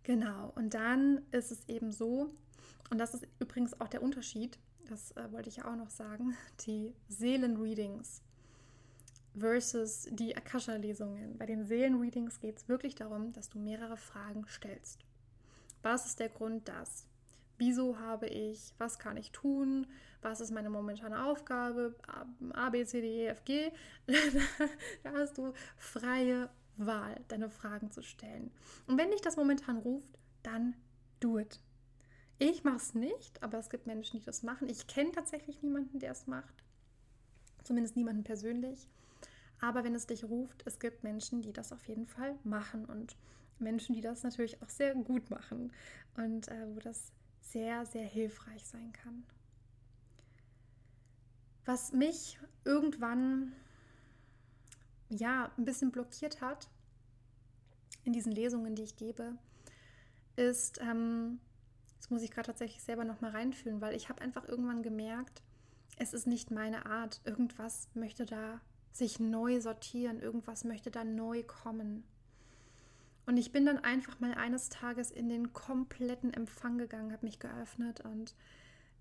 Genau, 0.03 0.53
und 0.57 0.75
dann 0.75 1.23
ist 1.31 1.53
es 1.53 1.69
eben 1.69 1.93
so, 1.93 2.35
und 2.91 2.99
das 2.99 3.15
ist 3.15 3.27
übrigens 3.39 3.81
auch 3.81 3.89
der 3.89 4.03
Unterschied, 4.03 4.59
das 4.89 5.13
äh, 5.13 5.33
wollte 5.33 5.49
ich 5.49 5.57
ja 5.57 5.71
auch 5.71 5.77
noch 5.77 5.91
sagen, 5.91 6.37
die 6.67 6.95
Seelenreadings 7.09 8.23
versus 9.41 10.09
die 10.11 10.37
Akasha-Lesungen. 10.37 11.37
Bei 11.39 11.47
den 11.47 11.65
Seelenreadings 11.65 12.41
geht 12.41 12.59
es 12.59 12.69
wirklich 12.69 12.95
darum, 12.95 13.33
dass 13.33 13.49
du 13.49 13.59
mehrere 13.59 13.97
Fragen 13.97 14.47
stellst. 14.49 15.01
Was 15.83 16.07
ist 16.07 16.21
der 16.21 16.29
Grund, 16.29 16.69
dass? 16.69 17.07
Wieso 17.59 17.99
habe 17.99 18.27
ich? 18.27 18.75
Was 18.79 18.99
kann 18.99 19.17
ich 19.17 19.33
tun? 19.33 19.87
Was 20.23 20.41
ist 20.41 20.51
meine 20.51 20.71
momentane 20.71 21.25
Aufgabe? 21.27 21.95
A, 22.53 22.71
B, 22.71 22.85
C, 22.85 23.01
D, 23.01 23.25
E, 23.25 23.27
F, 23.27 23.45
G. 23.45 23.71
da 25.03 25.13
hast 25.13 25.37
du 25.37 25.53
freie 25.77 26.49
Wahl, 26.77 27.21
deine 27.29 27.51
Fragen 27.51 27.91
zu 27.91 28.03
stellen. 28.03 28.51
Und 28.87 28.99
wenn 28.99 29.11
dich 29.11 29.21
das 29.21 29.37
momentan 29.37 29.77
ruft, 29.79 30.19
dann 30.43 30.75
do 31.21 31.39
it. 31.39 31.61
Ich 32.39 32.65
mache 32.65 32.77
es 32.77 32.95
nicht, 32.95 33.43
aber 33.43 33.59
es 33.59 33.69
gibt 33.69 33.87
Menschen, 33.87 34.19
die 34.19 34.25
das 34.25 34.43
machen. 34.43 34.71
Ich 34.71 34.87
kenne 34.87 35.13
tatsächlich 35.13 35.63
niemanden, 35.63 35.99
der 35.99 36.13
es 36.13 36.27
macht. 36.27 36.65
Zumindest 37.63 37.97
niemanden 37.97 38.25
persönlich. 38.25 38.89
Aber 39.61 39.85
wenn 39.85 39.95
es 39.95 40.07
dich 40.07 40.25
ruft, 40.25 40.63
es 40.67 40.79
gibt 40.79 41.05
Menschen, 41.05 41.43
die 41.43 41.53
das 41.53 41.73
auf 41.73 41.87
jeden 41.87 42.07
Fall 42.07 42.39
machen 42.45 42.87
und 42.87 43.17
Menschen, 43.59 43.95
die 43.95 44.01
das 44.01 44.23
natürlich 44.23 44.63
auch 44.63 44.69
sehr 44.69 44.95
gut 44.95 45.29
machen 45.31 45.73
und 46.17 46.49
äh, 46.49 46.67
wo 46.75 46.81
das 46.81 47.13
sehr, 47.41 47.85
sehr 47.85 48.07
hilfreich 48.07 48.65
sein 48.65 48.93
kann. 48.93 49.25
Was 51.67 51.93
mich 51.93 52.39
irgendwann 52.65 53.53
ja 55.11 55.51
ein 55.59 55.65
bisschen 55.65 55.91
blockiert 55.91 56.41
hat 56.41 56.69
in 58.05 58.13
diesen 58.13 58.33
Lesungen, 58.33 58.75
die 58.75 58.85
ich 58.85 58.97
gebe, 58.97 59.35
ist, 60.37 60.81
ähm, 60.81 61.39
das 61.99 62.09
muss 62.09 62.23
ich 62.23 62.31
gerade 62.31 62.47
tatsächlich 62.47 62.83
selber 62.83 63.05
noch 63.05 63.21
mal 63.21 63.31
reinfühlen, 63.31 63.81
weil 63.81 63.95
ich 63.95 64.09
habe 64.09 64.23
einfach 64.23 64.49
irgendwann 64.49 64.83
gemerkt, 64.83 65.43
es 65.97 66.15
ist 66.15 66.27
nicht 66.27 66.51
meine 66.51 66.87
Art. 66.87 67.21
Irgendwas 67.25 67.89
möchte 67.95 68.25
da 68.25 68.61
sich 68.93 69.21
neu 69.21 69.61
sortieren, 69.61 70.21
irgendwas 70.21 70.65
möchte 70.65 70.91
da 70.91 71.05
neu 71.05 71.43
kommen. 71.43 72.05
Und 73.27 73.37
ich 73.37 73.53
bin 73.53 73.67
dann 73.67 73.79
einfach 73.79 74.19
mal 74.21 74.35
eines 74.35 74.69
Tages 74.69 75.11
in 75.11 75.29
den 75.29 75.53
kompletten 75.53 76.33
Empfang 76.33 76.79
gegangen, 76.79 77.13
habe 77.13 77.27
mich 77.27 77.39
geöffnet 77.39 78.01
und 78.01 78.35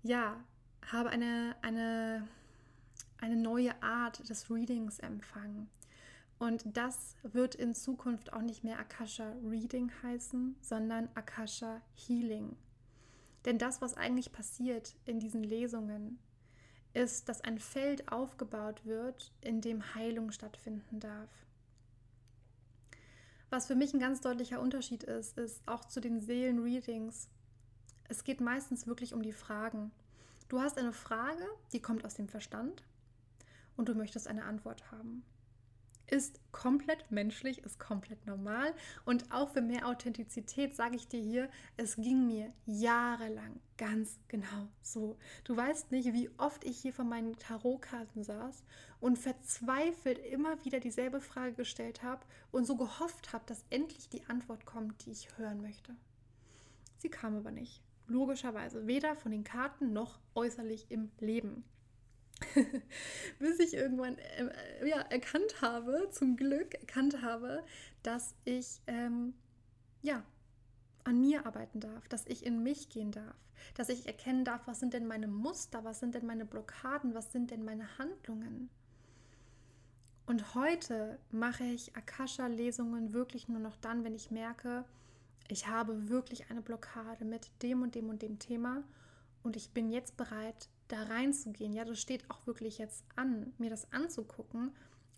ja, 0.02 0.42
habe 0.86 1.10
eine, 1.10 1.56
eine, 1.62 2.28
eine 3.18 3.36
neue 3.36 3.82
Art 3.82 4.28
des 4.28 4.50
Readings 4.50 4.98
empfangen. 4.98 5.68
Und 6.38 6.64
das 6.74 7.16
wird 7.22 7.54
in 7.54 7.74
Zukunft 7.74 8.32
auch 8.32 8.40
nicht 8.40 8.64
mehr 8.64 8.78
Akasha 8.78 9.34
Reading 9.44 9.90
heißen, 10.02 10.56
sondern 10.60 11.10
Akasha 11.14 11.82
Healing. 11.94 12.56
Denn 13.44 13.58
das, 13.58 13.82
was 13.82 13.94
eigentlich 13.94 14.32
passiert 14.32 14.96
in 15.04 15.18
diesen 15.18 15.42
Lesungen, 15.42 16.18
ist, 16.92 17.28
dass 17.28 17.40
ein 17.40 17.58
Feld 17.58 18.10
aufgebaut 18.10 18.84
wird, 18.84 19.32
in 19.40 19.60
dem 19.60 19.94
Heilung 19.94 20.32
stattfinden 20.32 21.00
darf. 21.00 21.30
Was 23.48 23.66
für 23.66 23.74
mich 23.74 23.92
ein 23.92 24.00
ganz 24.00 24.20
deutlicher 24.20 24.60
Unterschied 24.60 25.02
ist, 25.02 25.36
ist 25.38 25.66
auch 25.66 25.84
zu 25.84 26.00
den 26.00 26.20
Seelenreadings. 26.20 27.28
Es 28.08 28.24
geht 28.24 28.40
meistens 28.40 28.86
wirklich 28.86 29.12
um 29.14 29.22
die 29.22 29.32
Fragen. 29.32 29.90
Du 30.48 30.60
hast 30.60 30.78
eine 30.78 30.92
Frage, 30.92 31.44
die 31.72 31.80
kommt 31.80 32.04
aus 32.04 32.14
dem 32.14 32.28
Verstand 32.28 32.82
und 33.76 33.88
du 33.88 33.94
möchtest 33.94 34.28
eine 34.28 34.44
Antwort 34.44 34.90
haben 34.90 35.24
ist 36.10 36.40
komplett 36.52 37.10
menschlich, 37.10 37.58
ist 37.64 37.78
komplett 37.78 38.26
normal. 38.26 38.74
Und 39.04 39.30
auch 39.32 39.50
für 39.50 39.62
mehr 39.62 39.86
Authentizität 39.86 40.74
sage 40.74 40.96
ich 40.96 41.08
dir 41.08 41.20
hier, 41.20 41.50
es 41.76 41.96
ging 41.96 42.26
mir 42.26 42.52
jahrelang 42.66 43.60
ganz 43.78 44.18
genau 44.28 44.68
so. 44.82 45.16
Du 45.44 45.56
weißt 45.56 45.90
nicht, 45.90 46.12
wie 46.12 46.30
oft 46.36 46.64
ich 46.64 46.78
hier 46.78 46.92
vor 46.92 47.04
meinen 47.04 47.36
Tarotkarten 47.38 48.24
saß 48.24 48.62
und 49.00 49.18
verzweifelt 49.18 50.18
immer 50.18 50.62
wieder 50.64 50.80
dieselbe 50.80 51.20
Frage 51.20 51.54
gestellt 51.54 52.02
habe 52.02 52.24
und 52.50 52.66
so 52.66 52.76
gehofft 52.76 53.32
habe, 53.32 53.44
dass 53.46 53.64
endlich 53.70 54.08
die 54.08 54.24
Antwort 54.26 54.66
kommt, 54.66 55.06
die 55.06 55.12
ich 55.12 55.38
hören 55.38 55.62
möchte. 55.62 55.94
Sie 56.98 57.08
kam 57.08 57.36
aber 57.36 57.50
nicht. 57.50 57.82
Logischerweise, 58.06 58.86
weder 58.86 59.14
von 59.14 59.30
den 59.30 59.44
Karten 59.44 59.92
noch 59.92 60.18
äußerlich 60.34 60.90
im 60.90 61.10
Leben. 61.20 61.64
Bis 63.38 63.58
ich 63.58 63.74
irgendwann 63.74 64.16
äh, 64.18 64.88
ja, 64.88 65.00
erkannt 65.00 65.60
habe, 65.60 66.08
zum 66.10 66.36
Glück 66.36 66.74
erkannt 66.74 67.22
habe, 67.22 67.62
dass 68.02 68.34
ich 68.44 68.80
ähm, 68.86 69.34
ja, 70.02 70.24
an 71.04 71.20
mir 71.20 71.46
arbeiten 71.46 71.80
darf, 71.80 72.08
dass 72.08 72.26
ich 72.26 72.44
in 72.44 72.62
mich 72.62 72.88
gehen 72.88 73.12
darf, 73.12 73.36
dass 73.74 73.88
ich 73.88 74.06
erkennen 74.06 74.44
darf, 74.44 74.66
was 74.66 74.80
sind 74.80 74.94
denn 74.94 75.06
meine 75.06 75.28
Muster, 75.28 75.84
was 75.84 76.00
sind 76.00 76.14
denn 76.14 76.26
meine 76.26 76.44
Blockaden, 76.44 77.14
was 77.14 77.32
sind 77.32 77.50
denn 77.50 77.64
meine 77.64 77.98
Handlungen. 77.98 78.70
Und 80.26 80.54
heute 80.54 81.18
mache 81.30 81.64
ich 81.64 81.96
Akasha-Lesungen 81.96 83.12
wirklich 83.12 83.48
nur 83.48 83.58
noch 83.58 83.76
dann, 83.76 84.04
wenn 84.04 84.14
ich 84.14 84.30
merke, 84.30 84.84
ich 85.48 85.66
habe 85.66 86.08
wirklich 86.08 86.50
eine 86.50 86.62
Blockade 86.62 87.24
mit 87.24 87.50
dem 87.62 87.82
und 87.82 87.96
dem 87.96 88.08
und 88.08 88.22
dem 88.22 88.38
Thema 88.38 88.84
und 89.42 89.56
ich 89.56 89.70
bin 89.70 89.90
jetzt 89.90 90.16
bereit, 90.16 90.68
da 90.92 91.02
reinzugehen. 91.04 91.72
Ja, 91.72 91.84
das 91.84 92.00
steht 92.00 92.28
auch 92.30 92.46
wirklich 92.46 92.78
jetzt 92.78 93.04
an, 93.16 93.52
mir 93.58 93.70
das 93.70 93.92
anzugucken 93.92 94.72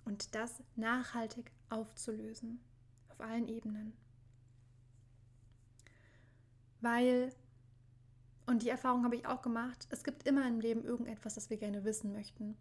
und 0.05 0.35
das 0.35 0.63
nachhaltig 0.77 1.51
aufzulösen. 1.69 2.61
Auf 3.09 3.21
allen 3.21 3.49
Ebenen. 3.49 3.93
Weil, 6.81 7.33
und 8.47 8.63
die 8.63 8.69
Erfahrung 8.69 9.05
habe 9.05 9.17
ich 9.17 9.27
auch 9.27 9.43
gemacht, 9.43 9.87
es 9.91 10.03
gibt 10.03 10.27
immer 10.27 10.47
im 10.49 10.61
Leben 10.61 10.85
irgendetwas, 10.85 11.35
das 11.35 11.49
wir 11.49 11.57
gerne 11.57 11.85
wissen 11.85 12.13
möchten. 12.13 12.57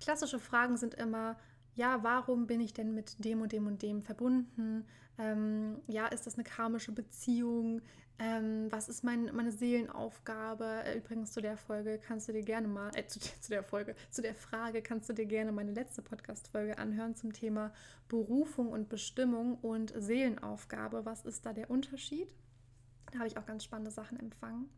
Klassische 0.00 0.38
Fragen 0.38 0.76
sind 0.76 0.94
immer, 0.94 1.36
ja, 1.74 2.02
warum 2.02 2.46
bin 2.46 2.60
ich 2.60 2.72
denn 2.72 2.94
mit 2.94 3.24
dem 3.24 3.40
und 3.40 3.52
dem 3.52 3.66
und 3.66 3.82
dem 3.82 4.02
verbunden? 4.02 4.86
Ähm, 5.18 5.80
ja, 5.86 6.06
ist 6.06 6.26
das 6.26 6.34
eine 6.34 6.44
karmische 6.44 6.92
Beziehung? 6.92 7.80
Ähm, 8.18 8.70
was 8.70 8.88
ist 8.88 9.02
mein, 9.02 9.34
meine 9.34 9.50
Seelenaufgabe? 9.50 10.84
Äh, 10.84 10.98
übrigens 10.98 11.32
zu 11.32 11.40
der 11.40 11.56
Folge 11.56 11.98
kannst 11.98 12.28
du 12.28 12.32
dir 12.32 12.42
gerne 12.42 12.68
mal, 12.68 12.90
äh, 12.94 13.06
zu, 13.06 13.18
zu, 13.18 13.50
der 13.50 13.64
Folge, 13.64 13.96
zu 14.10 14.22
der 14.22 14.36
Frage 14.36 14.82
kannst 14.82 15.08
du 15.08 15.12
dir 15.12 15.26
gerne 15.26 15.50
meine 15.50 15.72
letzte 15.72 16.00
Podcast-Folge 16.00 16.78
anhören 16.78 17.16
zum 17.16 17.32
Thema 17.32 17.72
Berufung 18.08 18.68
und 18.68 18.88
Bestimmung 18.88 19.56
und 19.56 19.92
Seelenaufgabe. 19.96 21.04
Was 21.04 21.24
ist 21.24 21.44
da 21.44 21.52
der 21.52 21.70
Unterschied? 21.70 22.28
Da 23.10 23.18
habe 23.18 23.28
ich 23.28 23.36
auch 23.36 23.46
ganz 23.46 23.64
spannende 23.64 23.90
Sachen 23.90 24.18
empfangen. 24.20 24.68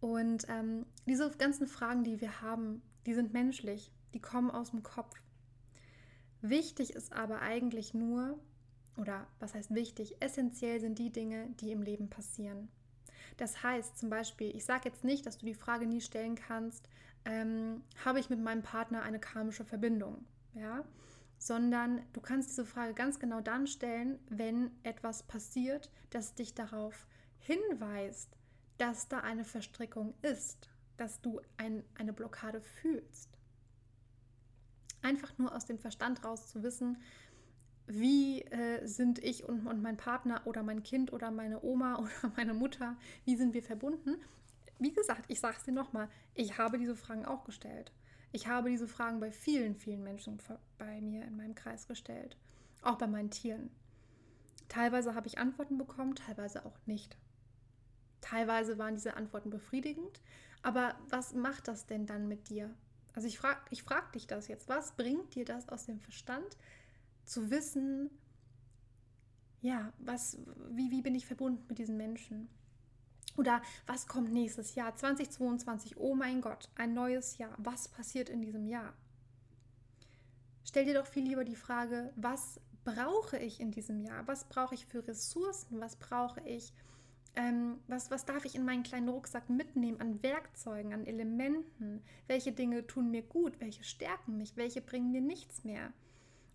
Und 0.00 0.46
ähm, 0.48 0.84
diese 1.06 1.30
ganzen 1.30 1.68
Fragen, 1.68 2.02
die 2.02 2.20
wir 2.20 2.42
haben, 2.42 2.82
die 3.06 3.14
sind 3.14 3.32
menschlich, 3.32 3.92
die 4.14 4.20
kommen 4.20 4.50
aus 4.50 4.70
dem 4.70 4.82
Kopf. 4.82 5.14
Wichtig 6.48 6.94
ist 6.94 7.12
aber 7.12 7.40
eigentlich 7.40 7.92
nur, 7.92 8.38
oder 8.96 9.26
was 9.40 9.54
heißt 9.54 9.74
wichtig, 9.74 10.16
essentiell 10.20 10.78
sind 10.78 10.98
die 10.98 11.10
Dinge, 11.10 11.48
die 11.60 11.72
im 11.72 11.82
Leben 11.82 12.08
passieren. 12.08 12.68
Das 13.36 13.64
heißt 13.64 13.98
zum 13.98 14.10
Beispiel, 14.10 14.54
ich 14.54 14.64
sage 14.64 14.88
jetzt 14.88 15.02
nicht, 15.02 15.26
dass 15.26 15.38
du 15.38 15.46
die 15.46 15.54
Frage 15.54 15.86
nie 15.86 16.00
stellen 16.00 16.36
kannst, 16.36 16.88
ähm, 17.24 17.82
habe 18.04 18.20
ich 18.20 18.30
mit 18.30 18.40
meinem 18.40 18.62
Partner 18.62 19.02
eine 19.02 19.18
karmische 19.18 19.64
Verbindung? 19.64 20.24
Ja? 20.54 20.84
Sondern 21.36 22.02
du 22.12 22.20
kannst 22.20 22.50
diese 22.50 22.64
Frage 22.64 22.94
ganz 22.94 23.18
genau 23.18 23.40
dann 23.40 23.66
stellen, 23.66 24.20
wenn 24.28 24.70
etwas 24.84 25.24
passiert, 25.24 25.90
das 26.10 26.34
dich 26.34 26.54
darauf 26.54 27.08
hinweist, 27.40 28.36
dass 28.78 29.08
da 29.08 29.18
eine 29.18 29.44
Verstrickung 29.44 30.14
ist, 30.22 30.68
dass 30.96 31.20
du 31.20 31.40
ein, 31.56 31.82
eine 31.96 32.12
Blockade 32.12 32.60
fühlst. 32.60 33.35
Einfach 35.06 35.38
nur 35.38 35.54
aus 35.54 35.66
dem 35.66 35.78
Verstand 35.78 36.24
raus 36.24 36.48
zu 36.48 36.64
wissen, 36.64 36.98
wie 37.86 38.42
äh, 38.42 38.84
sind 38.84 39.22
ich 39.22 39.44
und, 39.44 39.68
und 39.68 39.80
mein 39.80 39.96
Partner 39.96 40.42
oder 40.46 40.64
mein 40.64 40.82
Kind 40.82 41.12
oder 41.12 41.30
meine 41.30 41.62
Oma 41.62 41.96
oder 42.00 42.32
meine 42.36 42.54
Mutter, 42.54 42.96
wie 43.24 43.36
sind 43.36 43.54
wir 43.54 43.62
verbunden? 43.62 44.16
Wie 44.80 44.92
gesagt, 44.92 45.26
ich 45.28 45.38
sage 45.38 45.58
es 45.58 45.62
dir 45.62 45.72
nochmal, 45.72 46.08
ich 46.34 46.58
habe 46.58 46.76
diese 46.76 46.96
Fragen 46.96 47.24
auch 47.24 47.44
gestellt. 47.44 47.92
Ich 48.32 48.48
habe 48.48 48.68
diese 48.68 48.88
Fragen 48.88 49.20
bei 49.20 49.30
vielen, 49.30 49.76
vielen 49.76 50.02
Menschen 50.02 50.38
bei 50.76 51.00
mir 51.00 51.24
in 51.24 51.36
meinem 51.36 51.54
Kreis 51.54 51.86
gestellt, 51.86 52.36
auch 52.82 52.98
bei 52.98 53.06
meinen 53.06 53.30
Tieren. 53.30 53.70
Teilweise 54.68 55.14
habe 55.14 55.28
ich 55.28 55.38
Antworten 55.38 55.78
bekommen, 55.78 56.16
teilweise 56.16 56.66
auch 56.66 56.76
nicht. 56.84 57.16
Teilweise 58.20 58.76
waren 58.76 58.96
diese 58.96 59.16
Antworten 59.16 59.50
befriedigend, 59.50 60.20
aber 60.64 60.96
was 61.10 61.32
macht 61.32 61.68
das 61.68 61.86
denn 61.86 62.06
dann 62.06 62.26
mit 62.26 62.48
dir? 62.48 62.74
Also 63.16 63.26
ich 63.26 63.38
frage 63.38 63.60
ich 63.70 63.82
frag 63.82 64.12
dich 64.12 64.26
das 64.26 64.46
jetzt. 64.46 64.68
Was 64.68 64.92
bringt 64.92 65.34
dir 65.34 65.46
das 65.46 65.68
aus 65.70 65.86
dem 65.86 65.98
Verstand, 65.98 66.56
zu 67.24 67.50
wissen, 67.50 68.10
ja, 69.62 69.92
was, 69.98 70.38
wie, 70.70 70.90
wie 70.90 71.02
bin 71.02 71.14
ich 71.14 71.26
verbunden 71.26 71.64
mit 71.68 71.78
diesen 71.78 71.96
Menschen? 71.96 72.48
Oder 73.36 73.62
was 73.86 74.06
kommt 74.06 74.32
nächstes 74.32 74.74
Jahr? 74.74 74.94
2022, 74.94 75.96
oh 75.96 76.14
mein 76.14 76.40
Gott, 76.42 76.68
ein 76.76 76.94
neues 76.94 77.38
Jahr. 77.38 77.54
Was 77.58 77.88
passiert 77.88 78.28
in 78.28 78.42
diesem 78.42 78.66
Jahr? 78.66 78.92
Stell 80.64 80.84
dir 80.84 80.94
doch 80.94 81.06
viel 81.06 81.24
lieber 81.24 81.44
die 81.44 81.56
Frage, 81.56 82.12
was 82.16 82.60
brauche 82.84 83.38
ich 83.38 83.60
in 83.60 83.70
diesem 83.70 84.00
Jahr? 84.00 84.26
Was 84.28 84.44
brauche 84.44 84.74
ich 84.74 84.86
für 84.86 85.06
Ressourcen? 85.08 85.80
Was 85.80 85.96
brauche 85.96 86.40
ich? 86.42 86.72
Ähm, 87.36 87.78
was, 87.86 88.10
was 88.10 88.24
darf 88.24 88.46
ich 88.46 88.54
in 88.54 88.64
meinen 88.64 88.82
kleinen 88.82 89.10
Rucksack 89.10 89.50
mitnehmen 89.50 90.00
an 90.00 90.22
Werkzeugen, 90.22 90.94
an 90.94 91.06
Elementen? 91.06 92.02
Welche 92.26 92.52
Dinge 92.52 92.86
tun 92.86 93.10
mir 93.10 93.22
gut? 93.22 93.60
Welche 93.60 93.84
stärken 93.84 94.38
mich? 94.38 94.56
Welche 94.56 94.80
bringen 94.80 95.12
mir 95.12 95.20
nichts 95.20 95.62
mehr? 95.62 95.92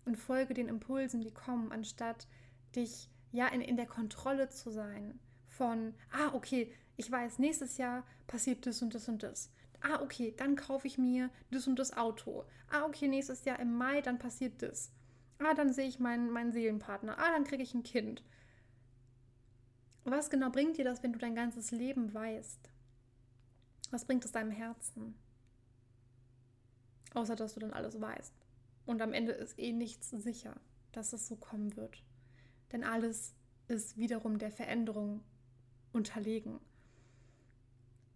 Und 0.04 0.16
folge 0.16 0.54
den 0.54 0.68
Impulsen, 0.68 1.20
die 1.20 1.30
kommen, 1.30 1.70
anstatt 1.70 2.26
dich 2.74 3.08
ja 3.30 3.46
in, 3.46 3.60
in 3.60 3.76
der 3.76 3.86
Kontrolle 3.86 4.48
zu 4.48 4.70
sein 4.70 5.20
von, 5.46 5.94
ah, 6.10 6.34
okay, 6.34 6.72
ich 6.96 7.10
weiß, 7.10 7.38
nächstes 7.38 7.78
Jahr 7.78 8.04
passiert 8.26 8.66
das 8.66 8.82
und 8.82 8.94
das 8.94 9.08
und 9.08 9.22
das. 9.22 9.52
Ah, 9.80 10.00
okay, 10.02 10.34
dann 10.36 10.56
kaufe 10.56 10.86
ich 10.88 10.98
mir 10.98 11.30
das 11.50 11.68
und 11.68 11.78
das 11.78 11.96
Auto. 11.96 12.44
Ah, 12.70 12.84
okay, 12.84 13.06
nächstes 13.06 13.44
Jahr 13.44 13.60
im 13.60 13.76
Mai, 13.76 14.00
dann 14.00 14.18
passiert 14.18 14.62
das. 14.62 14.92
Ah, 15.38 15.54
dann 15.54 15.72
sehe 15.72 15.88
ich 15.88 16.00
meinen, 16.00 16.30
meinen 16.30 16.52
Seelenpartner. 16.52 17.18
Ah, 17.18 17.30
dann 17.32 17.44
kriege 17.44 17.62
ich 17.62 17.74
ein 17.74 17.82
Kind. 17.82 18.22
Was 20.04 20.30
genau 20.30 20.50
bringt 20.50 20.78
dir 20.78 20.84
das, 20.84 21.02
wenn 21.02 21.12
du 21.12 21.18
dein 21.18 21.34
ganzes 21.34 21.70
Leben 21.70 22.12
weißt? 22.12 22.70
Was 23.90 24.04
bringt 24.04 24.24
es 24.24 24.32
deinem 24.32 24.50
Herzen? 24.50 25.14
Außer 27.14 27.36
dass 27.36 27.54
du 27.54 27.60
dann 27.60 27.72
alles 27.72 28.00
weißt. 28.00 28.34
Und 28.86 29.00
am 29.00 29.12
Ende 29.12 29.32
ist 29.32 29.58
eh 29.58 29.72
nichts 29.72 30.10
sicher, 30.10 30.56
dass 30.92 31.12
es 31.12 31.28
so 31.28 31.36
kommen 31.36 31.76
wird. 31.76 32.02
Denn 32.72 32.84
alles 32.84 33.34
ist 33.68 33.96
wiederum 33.96 34.38
der 34.38 34.50
Veränderung 34.50 35.22
unterlegen. 35.92 36.58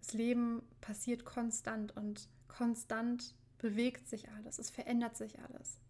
Das 0.01 0.12
Leben 0.12 0.62
passiert 0.81 1.25
konstant 1.25 1.96
und 1.96 2.29
konstant 2.49 3.35
bewegt 3.59 4.09
sich 4.09 4.29
alles, 4.31 4.59
es 4.59 4.70
verändert 4.70 5.16
sich 5.16 5.38
alles. 5.40 5.81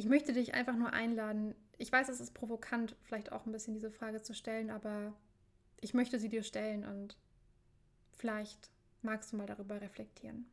Ich 0.00 0.06
möchte 0.06 0.32
dich 0.32 0.54
einfach 0.54 0.76
nur 0.76 0.94
einladen. 0.94 1.54
Ich 1.76 1.92
weiß, 1.92 2.08
es 2.08 2.20
ist 2.20 2.32
provokant, 2.32 2.96
vielleicht 3.02 3.32
auch 3.32 3.44
ein 3.44 3.52
bisschen 3.52 3.74
diese 3.74 3.90
Frage 3.90 4.22
zu 4.22 4.32
stellen, 4.32 4.70
aber 4.70 5.12
ich 5.78 5.92
möchte 5.92 6.18
sie 6.18 6.30
dir 6.30 6.42
stellen 6.42 6.86
und 6.86 7.18
vielleicht 8.12 8.70
magst 9.02 9.30
du 9.30 9.36
mal 9.36 9.44
darüber 9.44 9.78
reflektieren. 9.78 10.46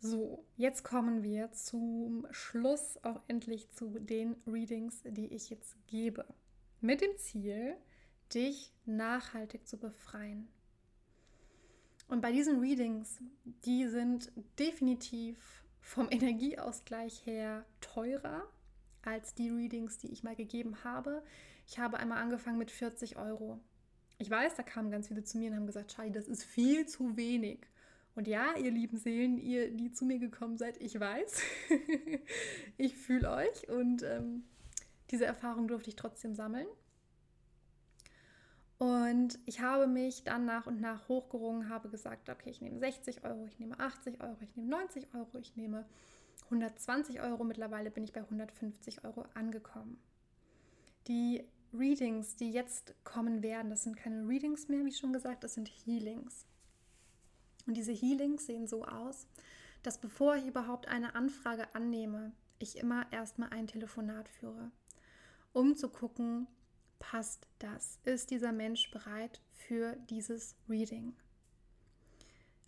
So, 0.00 0.44
jetzt 0.56 0.82
kommen 0.82 1.22
wir 1.22 1.52
zum 1.52 2.26
Schluss 2.32 2.98
auch 3.04 3.20
endlich 3.28 3.70
zu 3.70 4.00
den 4.00 4.34
Readings, 4.44 5.02
die 5.04 5.28
ich 5.28 5.50
jetzt 5.50 5.76
gebe. 5.86 6.26
Mit 6.80 7.00
dem 7.00 7.16
Ziel, 7.16 7.76
dich 8.34 8.72
nachhaltig 8.86 9.68
zu 9.68 9.76
befreien. 9.76 10.48
Und 12.08 12.22
bei 12.22 12.32
diesen 12.32 12.58
Readings, 12.58 13.22
die 13.44 13.86
sind 13.86 14.32
definitiv 14.58 15.61
vom 15.82 16.08
Energieausgleich 16.10 17.26
her 17.26 17.66
teurer 17.80 18.48
als 19.02 19.34
die 19.34 19.50
Readings, 19.50 19.98
die 19.98 20.10
ich 20.10 20.22
mal 20.22 20.36
gegeben 20.36 20.84
habe. 20.84 21.22
Ich 21.66 21.78
habe 21.78 21.98
einmal 21.98 22.18
angefangen 22.22 22.58
mit 22.58 22.70
40 22.70 23.16
Euro. 23.16 23.60
Ich 24.18 24.30
weiß, 24.30 24.54
da 24.54 24.62
kamen 24.62 24.90
ganz 24.90 25.08
viele 25.08 25.24
zu 25.24 25.36
mir 25.36 25.50
und 25.50 25.56
haben 25.56 25.66
gesagt, 25.66 25.94
Charlie, 25.94 26.12
das 26.12 26.28
ist 26.28 26.44
viel 26.44 26.86
zu 26.86 27.16
wenig. 27.16 27.66
Und 28.14 28.28
ja, 28.28 28.56
ihr 28.56 28.70
lieben 28.70 28.98
Seelen, 28.98 29.38
ihr, 29.38 29.70
die 29.70 29.92
zu 29.92 30.04
mir 30.04 30.18
gekommen 30.18 30.58
seid, 30.58 30.80
ich 30.80 30.98
weiß, 30.98 31.42
ich 32.76 32.96
fühle 32.96 33.30
euch 33.30 33.68
und 33.68 34.02
ähm, 34.02 34.44
diese 35.10 35.24
Erfahrung 35.24 35.66
durfte 35.66 35.88
ich 35.88 35.96
trotzdem 35.96 36.34
sammeln. 36.34 36.66
Und 38.82 39.38
ich 39.46 39.60
habe 39.60 39.86
mich 39.86 40.24
dann 40.24 40.44
nach 40.44 40.66
und 40.66 40.80
nach 40.80 41.06
hochgerungen, 41.06 41.68
habe 41.68 41.88
gesagt, 41.88 42.28
okay, 42.28 42.50
ich 42.50 42.60
nehme 42.60 42.80
60 42.80 43.22
Euro, 43.22 43.46
ich 43.46 43.60
nehme 43.60 43.78
80 43.78 44.20
Euro, 44.20 44.36
ich 44.40 44.56
nehme 44.56 44.70
90 44.70 45.14
Euro, 45.14 45.38
ich 45.38 45.54
nehme 45.54 45.86
120 46.46 47.20
Euro. 47.20 47.44
Mittlerweile 47.44 47.92
bin 47.92 48.02
ich 48.02 48.12
bei 48.12 48.22
150 48.22 49.04
Euro 49.04 49.24
angekommen. 49.34 50.00
Die 51.06 51.44
Readings, 51.72 52.34
die 52.34 52.50
jetzt 52.50 52.96
kommen 53.04 53.44
werden, 53.44 53.70
das 53.70 53.84
sind 53.84 53.96
keine 53.96 54.26
Readings 54.26 54.66
mehr, 54.66 54.84
wie 54.84 54.92
schon 54.92 55.12
gesagt, 55.12 55.44
das 55.44 55.54
sind 55.54 55.68
Healings. 55.68 56.44
Und 57.68 57.76
diese 57.76 57.92
Healings 57.92 58.46
sehen 58.46 58.66
so 58.66 58.84
aus, 58.84 59.28
dass 59.84 60.00
bevor 60.00 60.34
ich 60.34 60.48
überhaupt 60.48 60.88
eine 60.88 61.14
Anfrage 61.14 61.72
annehme, 61.76 62.32
ich 62.58 62.78
immer 62.78 63.06
erstmal 63.12 63.50
ein 63.50 63.68
Telefonat 63.68 64.28
führe, 64.28 64.72
um 65.52 65.76
zu 65.76 65.88
gucken, 65.88 66.48
passt 67.02 67.46
das? 67.58 67.98
Ist 68.04 68.30
dieser 68.30 68.52
Mensch 68.52 68.90
bereit 68.90 69.40
für 69.52 69.96
dieses 70.08 70.56
Reading? 70.68 71.14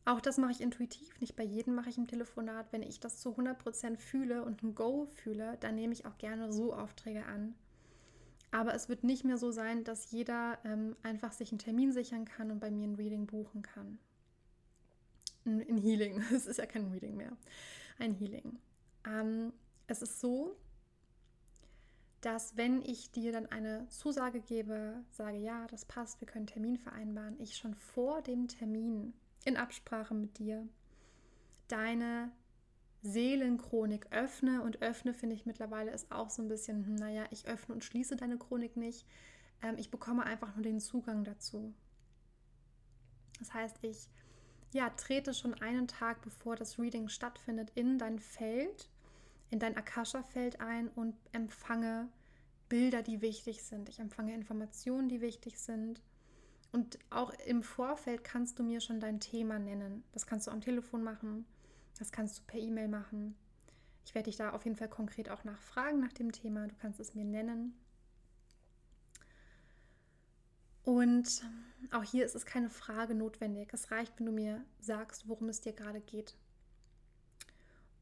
Auch 0.05 0.21
das 0.21 0.37
mache 0.37 0.53
ich 0.53 0.61
intuitiv, 0.61 1.19
nicht 1.21 1.35
bei 1.35 1.45
jedem 1.45 1.75
mache 1.75 1.89
ich 1.89 1.97
im 1.97 2.07
Telefonat. 2.07 2.67
Wenn 2.73 2.83
ich 2.83 3.01
das 3.01 3.21
zu 3.21 3.31
100% 3.31 3.97
fühle 3.97 4.45
und 4.45 4.63
ein 4.63 4.75
Go 4.75 5.07
fühle, 5.07 5.57
dann 5.61 5.77
nehme 5.77 5.95
ich 5.95 6.05
auch 6.05 6.19
gerne 6.19 6.53
so 6.53 6.75
Aufträge 6.75 7.25
an. 7.25 7.55
Aber 8.51 8.75
es 8.75 8.89
wird 8.89 9.03
nicht 9.03 9.25
mehr 9.25 9.39
so 9.39 9.51
sein, 9.51 9.83
dass 9.83 10.11
jeder 10.11 10.59
ähm, 10.65 10.95
einfach 11.03 11.33
sich 11.33 11.51
einen 11.51 11.59
Termin 11.59 11.93
sichern 11.93 12.27
kann 12.27 12.51
und 12.51 12.61
bei 12.61 12.71
mir 12.71 12.87
ein 12.87 12.97
Reading 12.97 13.27
buchen 13.27 13.63
kann 13.63 13.99
ein 15.47 15.79
Healing. 15.79 16.23
Es 16.33 16.47
ist 16.47 16.59
ja 16.59 16.67
kein 16.67 16.91
Reading 16.91 17.17
mehr. 17.17 17.33
Ein 17.99 18.15
Healing. 18.15 18.59
Ähm, 19.07 19.53
es 19.87 20.03
ist 20.03 20.21
so, 20.21 20.57
dass 22.25 22.57
wenn 22.57 22.81
ich 22.81 23.11
dir 23.11 23.33
dann 23.33 23.47
eine 23.47 23.87
Zusage 23.89 24.41
gebe, 24.41 25.05
sage, 25.11 25.37
ja, 25.37 25.67
das 25.67 25.85
passt, 25.85 26.23
wir 26.23 26.27
können 26.27 26.47
Termin 26.47 26.79
vereinbaren, 26.79 27.39
ich 27.39 27.57
schon 27.57 27.75
vor 27.75 28.23
dem 28.23 28.49
Termin 28.49 29.13
in 29.45 29.59
Absprache 29.59 30.15
mit 30.15 30.39
dir 30.39 30.67
deine 31.69 32.33
Seelenchronik 33.03 34.07
öffne 34.11 34.63
und 34.63 34.81
öffne, 34.81 35.13
finde 35.13 35.37
ich 35.37 35.45
mittlerweile 35.45 35.91
ist 35.91 36.11
auch 36.11 36.31
so 36.31 36.41
ein 36.41 36.49
bisschen, 36.49 36.87
hm, 36.87 36.95
naja, 36.95 37.27
ich 37.31 37.47
öffne 37.47 37.75
und 37.75 37.85
schließe 37.85 38.17
deine 38.17 38.39
Chronik 38.39 38.79
nicht. 38.79 39.07
Ähm, 39.61 39.77
ich 39.77 39.91
bekomme 39.91 40.25
einfach 40.25 40.55
nur 40.55 40.63
den 40.63 40.81
Zugang 40.81 41.25
dazu. 41.25 41.75
Das 43.39 43.53
heißt, 43.53 43.79
ich 43.83 44.09
ja, 44.73 44.89
trete 44.89 45.35
schon 45.35 45.53
einen 45.55 45.89
Tag 45.89 46.23
bevor 46.23 46.57
das 46.57 46.79
Reading 46.79 47.09
stattfindet 47.09 47.71
in 47.75 47.99
dein 47.99 48.19
Feld, 48.19 48.89
in 49.51 49.59
dein 49.59 49.77
Akasha-Feld 49.77 50.61
ein 50.61 50.89
und 50.89 51.17
empfange 51.33 52.09
Bilder, 52.69 53.03
die 53.03 53.21
wichtig 53.21 53.63
sind. 53.63 53.89
Ich 53.89 53.99
empfange 53.99 54.35
Informationen, 54.35 55.09
die 55.09 55.21
wichtig 55.21 55.59
sind. 55.59 56.03
Und 56.73 56.99
auch 57.11 57.33
im 57.47 57.63
Vorfeld 57.63 58.25
kannst 58.25 58.59
du 58.59 58.65
mir 58.65 58.81
schon 58.81 58.99
dein 58.99 59.21
Thema 59.21 59.59
nennen. 59.59 60.03
Das 60.13 60.27
kannst 60.27 60.49
du 60.49 60.51
am 60.51 60.61
Telefon 60.61 61.05
machen, 61.05 61.47
das 61.99 62.11
kannst 62.11 62.39
du 62.39 62.43
per 62.47 62.59
E-Mail 62.59 62.89
machen. 62.89 63.37
Ich 64.05 64.15
werde 64.15 64.29
dich 64.29 64.37
da 64.37 64.51
auf 64.51 64.65
jeden 64.65 64.77
Fall 64.77 64.89
konkret 64.89 65.31
auch 65.31 65.45
nachfragen 65.45 66.01
nach 66.01 66.13
dem 66.13 66.33
Thema. 66.33 66.67
Du 66.67 66.75
kannst 66.81 67.01
es 67.01 67.15
mir 67.15 67.25
nennen. 67.25 67.75
Und 70.83 71.43
auch 71.93 72.03
hier 72.03 72.27
ist 72.27 72.35
es 72.35 72.45
keine 72.45 72.69
Frage 72.69 73.15
notwendig. 73.15 73.71
Es 73.73 73.91
reicht, 73.91 74.19
wenn 74.19 74.27
du 74.27 74.33
mir 74.33 74.65
sagst, 74.81 75.29
worum 75.29 75.49
es 75.49 75.61
dir 75.61 75.73
gerade 75.73 76.01
geht. 76.01 76.37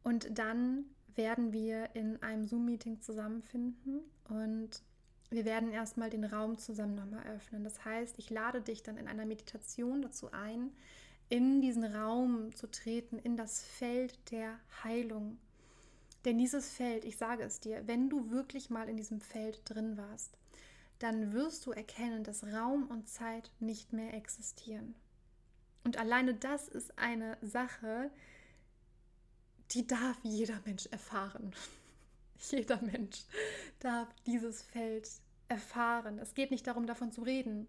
Und 0.03 0.37
dann 0.37 0.87
werden 1.17 1.53
wir 1.53 1.95
in 1.95 2.23
einem 2.23 2.47
Zoom-Meeting 2.47 3.01
zusammenfinden 3.01 4.01
und 4.29 4.83
wir 5.31 5.45
werden 5.45 5.73
erstmal 5.73 6.11
den 6.11 6.25
Raum 6.25 6.59
zusammen 6.59 6.95
nochmal 6.95 7.25
öffnen. 7.27 7.65
Das 7.65 7.85
heißt, 7.85 8.19
ich 8.19 8.31
lade 8.31 8.61
dich 8.61 8.83
dann 8.83 8.99
in 8.99 9.09
einer 9.09 9.25
Meditation 9.25 10.03
dazu 10.03 10.31
ein, 10.33 10.73
in 11.29 11.63
diesen 11.63 11.85
Raum 11.85 12.55
zu 12.55 12.71
treten, 12.71 13.19
in 13.19 13.37
das 13.37 13.63
Feld 13.63 14.31
der 14.31 14.59
Heilung. 14.85 15.39
Denn 16.25 16.39
dieses 16.39 16.71
Feld, 16.71 17.05
ich 17.05 17.17
sage 17.17 17.43
es 17.43 17.61
dir, 17.61 17.87
wenn 17.87 18.11
du 18.11 18.31
wirklich 18.31 18.69
mal 18.69 18.89
in 18.89 18.97
diesem 18.97 19.21
Feld 19.21 19.63
drin 19.65 19.97
warst, 19.97 20.37
dann 20.99 21.33
wirst 21.33 21.67
du 21.67 21.73
erkennen, 21.73 22.23
dass 22.23 22.45
Raum 22.45 22.87
und 22.89 23.09
Zeit 23.09 23.51
nicht 23.59 23.93
mehr 23.93 24.15
existieren. 24.15 24.95
Und 25.85 25.99
alleine 25.99 26.35
das 26.35 26.69
ist 26.69 26.97
eine 26.99 27.39
Sache, 27.41 28.11
die 29.75 29.87
darf 29.87 30.19
jeder 30.23 30.61
Mensch 30.65 30.87
erfahren. 30.87 31.55
jeder 32.51 32.81
Mensch 32.83 33.25
darf 33.81 34.09
dieses 34.27 34.63
Feld 34.63 35.09
erfahren. 35.49 36.19
Es 36.19 36.35
geht 36.35 36.51
nicht 36.51 36.67
darum, 36.67 36.87
davon 36.87 37.13
zu 37.13 37.23
reden, 37.23 37.67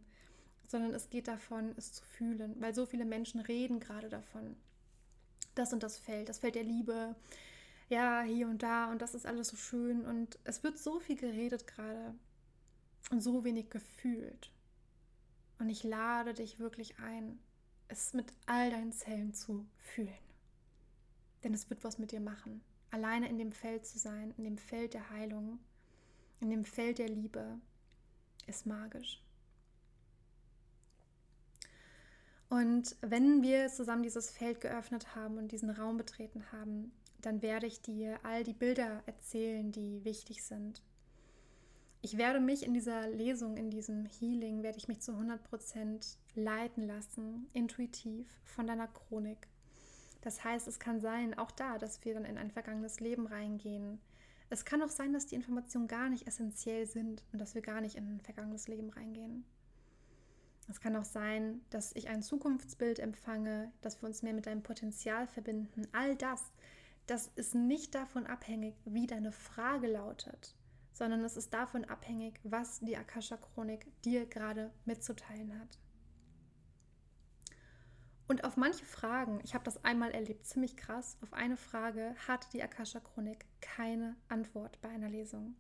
sondern 0.68 0.93
es 0.93 1.10
geht 1.10 1.28
davon, 1.28 1.74
es 1.78 1.93
zu 1.93 2.04
fühlen, 2.04 2.56
weil 2.60 2.74
so 2.74 2.86
viele 2.86 3.06
Menschen 3.06 3.41
reden 3.41 3.80
gerade 3.80 4.10
davon. 4.10 4.56
Das 5.56 5.72
und 5.72 5.84
das 5.84 5.97
Feld, 5.97 6.30
das 6.30 6.39
Feld 6.39 6.56
der 6.56 6.64
Liebe, 6.64 7.16
ja, 7.89 8.22
hier 8.22 8.47
und 8.47 8.64
da 8.64 8.89
und 8.89 9.01
das 9.01 9.14
ist 9.14 9.26
alles 9.26 9.49
so 9.49 9.58
schön 9.58 10.06
und 10.06 10.39
es 10.45 10.64
wird 10.64 10.80
so 10.80 10.99
viel 10.99 11.16
geredet 11.16 11.68
gerade 11.68 12.16
und 13.12 13.22
so 13.22 13.43
wenig 13.43 13.70
gefühlt. 13.70 14.49
Und 15.60 15.70
ich 15.70 15.84
lade 15.84 16.34
dich 16.34 16.60
wirklich 16.60 16.97
ein, 16.99 17.39
es 17.88 18.14
mit 18.14 18.34
all 18.47 18.72
deinen 18.72 18.93
Zellen 18.93 19.34
zu 19.34 19.66
fühlen. 19.78 20.32
Denn 21.43 21.53
es 21.53 21.69
wird 21.69 21.83
was 21.83 21.97
mit 21.97 22.11
dir 22.11 22.21
machen. 22.21 22.61
Alleine 22.91 23.29
in 23.29 23.37
dem 23.37 23.51
Feld 23.51 23.85
zu 23.85 23.97
sein, 23.97 24.33
in 24.37 24.43
dem 24.43 24.57
Feld 24.57 24.93
der 24.93 25.09
Heilung, 25.09 25.59
in 26.39 26.49
dem 26.49 26.65
Feld 26.65 26.99
der 26.99 27.09
Liebe, 27.09 27.59
ist 28.47 28.65
magisch. 28.65 29.23
Und 32.49 32.95
wenn 33.01 33.41
wir 33.41 33.69
zusammen 33.69 34.03
dieses 34.03 34.29
Feld 34.29 34.61
geöffnet 34.61 35.15
haben 35.15 35.39
und 35.39 35.51
diesen 35.51 35.71
Raum 35.71 35.97
betreten 35.97 36.51
haben, 36.51 36.91
dann 37.19 37.41
werde 37.41 37.65
ich 37.65 37.81
dir 37.81 38.19
all 38.23 38.43
die 38.43 38.53
Bilder 38.53 39.01
erzählen, 39.07 39.71
die 39.71 40.05
wichtig 40.05 40.43
sind. 40.43 40.83
Ich 42.01 42.17
werde 42.17 42.41
mich 42.41 42.63
in 42.63 42.73
dieser 42.73 43.09
Lesung, 43.09 43.57
in 43.57 43.71
diesem 43.71 44.05
Healing, 44.05 44.61
werde 44.61 44.77
ich 44.77 44.87
mich 44.87 44.99
zu 44.99 45.13
100% 45.13 46.17
leiten 46.35 46.85
lassen, 46.85 47.47
intuitiv 47.53 48.27
von 48.43 48.67
deiner 48.67 48.89
Chronik. 48.89 49.47
Das 50.24 50.43
heißt, 50.43 50.67
es 50.67 50.80
kann 50.80 50.99
sein, 50.99 51.38
auch 51.38 51.51
da, 51.51 51.78
dass 51.78 52.03
wir 52.03 52.13
dann 52.13 52.26
in 52.26 52.38
ein 52.38 52.51
vergangenes 52.51 52.99
Leben 52.99 53.28
reingehen. 53.28 53.99
Es 54.49 54.65
kann 54.65 54.82
auch 54.82 54.89
sein, 54.89 55.13
dass 55.13 55.26
die 55.26 55.36
Informationen 55.36 55.88
gar 55.88 56.09
nicht 56.09 56.28
essentiell 56.28 56.86
sind 56.86 57.24
und 57.32 57.39
dass 57.39 57.55
wir 57.55 57.61
gar 57.61 57.82
nicht 57.82 57.95
in 57.95 58.15
ein 58.15 58.21
vergangenes 58.21 58.67
Leben 58.67 58.89
reingehen. 58.89 59.45
Es 60.69 60.80
kann 60.80 60.95
auch 60.95 61.03
sein, 61.03 61.61
dass 61.69 61.93
ich 61.95 62.07
ein 62.07 62.24
Zukunftsbild 62.24 62.99
empfange, 62.99 63.71
dass 63.82 64.01
wir 64.01 64.07
uns 64.07 64.21
mehr 64.21 64.34
mit 64.34 64.45
deinem 64.45 64.63
Potenzial 64.63 65.28
verbinden. 65.28 65.88
All 65.91 66.15
das 66.15 66.51
das 67.07 67.28
ist 67.36 67.53
nicht 67.53 67.95
davon 67.95 68.26
abhängig, 68.28 68.76
wie 68.86 69.07
deine 69.07 69.34
Frage 69.34 69.88
lautet, 69.88 70.55
sondern 70.93 71.24
es 71.24 71.36
ist 71.36 71.53
davon 71.53 71.84
abhängig, 71.86 72.39
was 72.43 72.80
die 72.80 72.95
Akasha-Chronik 72.95 73.88
dir 74.03 74.26
gerade 74.26 74.71
mitzuteilen 74.86 75.59
hat. 75.59 75.80
Und 78.34 78.45
auf 78.45 78.57
manche 78.57 78.84
Fragen, 78.84 79.39
ich 79.43 79.53
habe 79.53 79.63
das 79.63 79.86
einmal 79.86 80.09
erlebt, 80.09 80.47
ziemlich 80.47 80.75
krass, 80.75 81.19
auf 81.21 81.34
eine 81.34 81.55
Frage 81.55 82.15
hat 82.27 82.51
die 82.51 82.63
Akasha-Chronik 82.63 83.45
keine 83.61 84.15
Antwort 84.27 84.81
bei 84.81 84.89
einer 84.89 85.07
Lesung. 85.07 85.53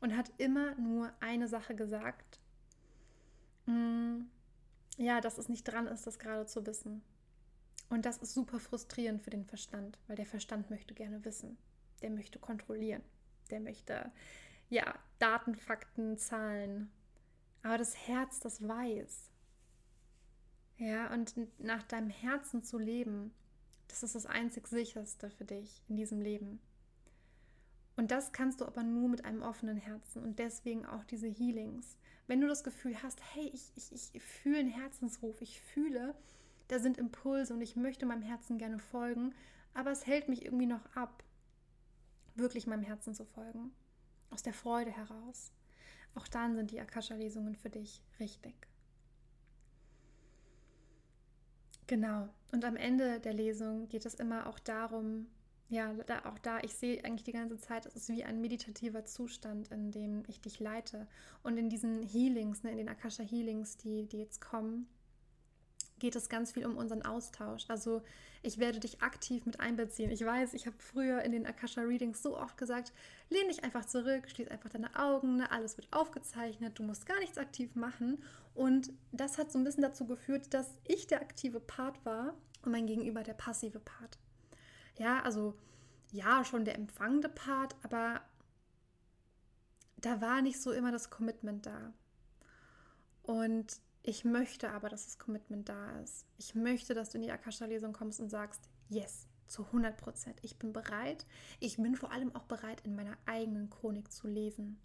Und 0.00 0.16
hat 0.16 0.32
immer 0.38 0.74
nur 0.74 1.12
eine 1.20 1.46
Sache 1.46 1.76
gesagt. 1.76 2.40
Mm, 3.66 4.22
ja, 4.96 5.20
dass 5.20 5.38
es 5.38 5.48
nicht 5.48 5.62
dran 5.62 5.86
ist, 5.86 6.08
das 6.08 6.18
gerade 6.18 6.46
zu 6.46 6.66
wissen. 6.66 7.04
Und 7.88 8.04
das 8.04 8.18
ist 8.18 8.34
super 8.34 8.58
frustrierend 8.58 9.22
für 9.22 9.30
den 9.30 9.44
Verstand, 9.44 9.96
weil 10.08 10.16
der 10.16 10.26
Verstand 10.26 10.70
möchte 10.70 10.92
gerne 10.92 11.24
wissen. 11.24 11.56
Der 12.02 12.10
möchte 12.10 12.40
kontrollieren. 12.40 13.04
Der 13.50 13.60
möchte, 13.60 14.10
ja, 14.70 14.92
Daten, 15.20 15.54
Fakten, 15.54 16.18
Zahlen. 16.18 16.90
Aber 17.62 17.78
das 17.78 18.08
Herz, 18.08 18.40
das 18.40 18.66
weiß. 18.66 19.30
Ja, 20.78 21.12
und 21.12 21.34
nach 21.58 21.82
deinem 21.84 22.10
Herzen 22.10 22.62
zu 22.62 22.78
leben, 22.78 23.32
das 23.88 24.02
ist 24.02 24.14
das 24.14 24.26
einzig 24.26 24.66
sicherste 24.66 25.30
für 25.30 25.44
dich 25.44 25.82
in 25.88 25.96
diesem 25.96 26.20
Leben. 26.20 26.60
Und 27.96 28.10
das 28.10 28.32
kannst 28.32 28.60
du 28.60 28.66
aber 28.66 28.82
nur 28.82 29.08
mit 29.08 29.24
einem 29.24 29.42
offenen 29.42 29.78
Herzen 29.78 30.22
und 30.22 30.38
deswegen 30.38 30.84
auch 30.84 31.04
diese 31.04 31.28
Healings. 31.28 31.96
Wenn 32.26 32.42
du 32.42 32.46
das 32.46 32.62
Gefühl 32.62 33.02
hast, 33.02 33.20
hey, 33.34 33.50
ich, 33.54 33.72
ich, 33.76 34.10
ich 34.12 34.22
fühle 34.22 34.58
einen 34.58 34.68
Herzensruf, 34.68 35.40
ich 35.40 35.60
fühle, 35.60 36.14
da 36.68 36.78
sind 36.78 36.98
Impulse 36.98 37.54
und 37.54 37.62
ich 37.62 37.76
möchte 37.76 38.04
meinem 38.04 38.22
Herzen 38.22 38.58
gerne 38.58 38.78
folgen, 38.78 39.34
aber 39.72 39.92
es 39.92 40.06
hält 40.06 40.28
mich 40.28 40.44
irgendwie 40.44 40.66
noch 40.66 40.84
ab, 40.94 41.22
wirklich 42.34 42.66
meinem 42.66 42.82
Herzen 42.82 43.14
zu 43.14 43.24
folgen. 43.24 43.72
Aus 44.30 44.42
der 44.42 44.52
Freude 44.52 44.90
heraus. 44.90 45.52
Auch 46.14 46.28
dann 46.28 46.56
sind 46.56 46.72
die 46.72 46.80
Akasha-Lesungen 46.80 47.54
für 47.54 47.70
dich 47.70 48.02
richtig. 48.18 48.54
Genau. 51.86 52.28
Und 52.52 52.64
am 52.64 52.76
Ende 52.76 53.20
der 53.20 53.32
Lesung 53.32 53.88
geht 53.88 54.06
es 54.06 54.14
immer 54.14 54.46
auch 54.46 54.58
darum, 54.58 55.26
ja, 55.68 55.92
da, 56.06 56.24
auch 56.26 56.38
da, 56.38 56.60
ich 56.60 56.74
sehe 56.74 57.04
eigentlich 57.04 57.24
die 57.24 57.32
ganze 57.32 57.58
Zeit, 57.58 57.86
es 57.86 57.96
ist 57.96 58.08
wie 58.08 58.22
ein 58.22 58.40
meditativer 58.40 59.04
Zustand, 59.04 59.68
in 59.72 59.90
dem 59.90 60.22
ich 60.28 60.40
dich 60.40 60.60
leite. 60.60 61.08
Und 61.42 61.56
in 61.56 61.68
diesen 61.68 62.02
Healings, 62.02 62.62
ne, 62.62 62.70
in 62.70 62.76
den 62.76 62.88
Akasha-Healings, 62.88 63.76
die, 63.76 64.06
die 64.06 64.18
jetzt 64.18 64.40
kommen, 64.40 64.86
geht 65.98 66.16
es 66.16 66.28
ganz 66.28 66.52
viel 66.52 66.66
um 66.66 66.76
unseren 66.76 67.02
Austausch. 67.02 67.64
Also 67.68 68.02
ich 68.42 68.58
werde 68.58 68.80
dich 68.80 69.02
aktiv 69.02 69.46
mit 69.46 69.60
einbeziehen. 69.60 70.10
Ich 70.10 70.24
weiß, 70.24 70.54
ich 70.54 70.66
habe 70.66 70.76
früher 70.78 71.22
in 71.22 71.32
den 71.32 71.46
Akasha 71.46 71.80
Readings 71.82 72.22
so 72.22 72.38
oft 72.38 72.56
gesagt, 72.56 72.92
lehn 73.30 73.48
dich 73.48 73.64
einfach 73.64 73.84
zurück, 73.84 74.28
schließ 74.28 74.48
einfach 74.48 74.70
deine 74.70 74.94
Augen, 74.96 75.36
ne? 75.36 75.50
alles 75.50 75.76
wird 75.76 75.92
aufgezeichnet, 75.92 76.78
du 76.78 76.82
musst 76.82 77.06
gar 77.06 77.18
nichts 77.18 77.38
aktiv 77.38 77.74
machen. 77.74 78.22
Und 78.54 78.92
das 79.12 79.38
hat 79.38 79.50
so 79.50 79.58
ein 79.58 79.64
bisschen 79.64 79.82
dazu 79.82 80.06
geführt, 80.06 80.52
dass 80.54 80.78
ich 80.84 81.06
der 81.06 81.20
aktive 81.20 81.60
Part 81.60 82.04
war 82.04 82.34
und 82.62 82.72
mein 82.72 82.86
Gegenüber 82.86 83.22
der 83.22 83.34
passive 83.34 83.80
Part. 83.80 84.18
Ja, 84.98 85.22
also 85.22 85.54
ja, 86.12 86.44
schon 86.44 86.64
der 86.64 86.76
empfangende 86.76 87.28
Part, 87.28 87.74
aber 87.82 88.22
da 89.96 90.20
war 90.20 90.42
nicht 90.42 90.60
so 90.60 90.72
immer 90.72 90.92
das 90.92 91.10
Commitment 91.10 91.66
da. 91.66 91.92
Und 93.22 93.80
ich 94.06 94.24
möchte 94.24 94.70
aber, 94.70 94.88
dass 94.88 95.04
das 95.04 95.18
Commitment 95.18 95.68
da 95.68 95.98
ist. 95.98 96.26
Ich 96.38 96.54
möchte, 96.54 96.94
dass 96.94 97.10
du 97.10 97.18
in 97.18 97.22
die 97.22 97.32
Akasha-Lesung 97.32 97.92
kommst 97.92 98.20
und 98.20 98.30
sagst, 98.30 98.70
yes, 98.88 99.26
zu 99.48 99.64
100 99.64 99.96
Prozent. 99.96 100.38
Ich 100.42 100.60
bin 100.60 100.72
bereit. 100.72 101.26
Ich 101.58 101.76
bin 101.76 101.96
vor 101.96 102.12
allem 102.12 102.32
auch 102.36 102.44
bereit, 102.44 102.80
in 102.84 102.94
meiner 102.94 103.18
eigenen 103.26 103.68
Chronik 103.68 104.12
zu 104.12 104.28
lesen. 104.28 104.78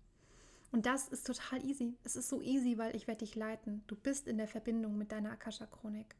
Und 0.72 0.88
das 0.88 1.08
ist 1.08 1.28
total 1.28 1.64
easy. 1.64 1.96
Es 2.04 2.16
ist 2.16 2.30
so 2.30 2.42
easy, 2.42 2.80
weil 2.80 2.96
ich 2.96 3.06
werde 3.06 3.24
dich 3.24 3.36
leiten. 3.36 3.84
Du 3.86 3.96
bist 3.96 4.28
in 4.28 4.40
der 4.40 4.48
Verbindung 4.48 4.98
mit 4.98 5.12
deiner 5.12 5.32
Akasha-Chronik. 5.34 6.16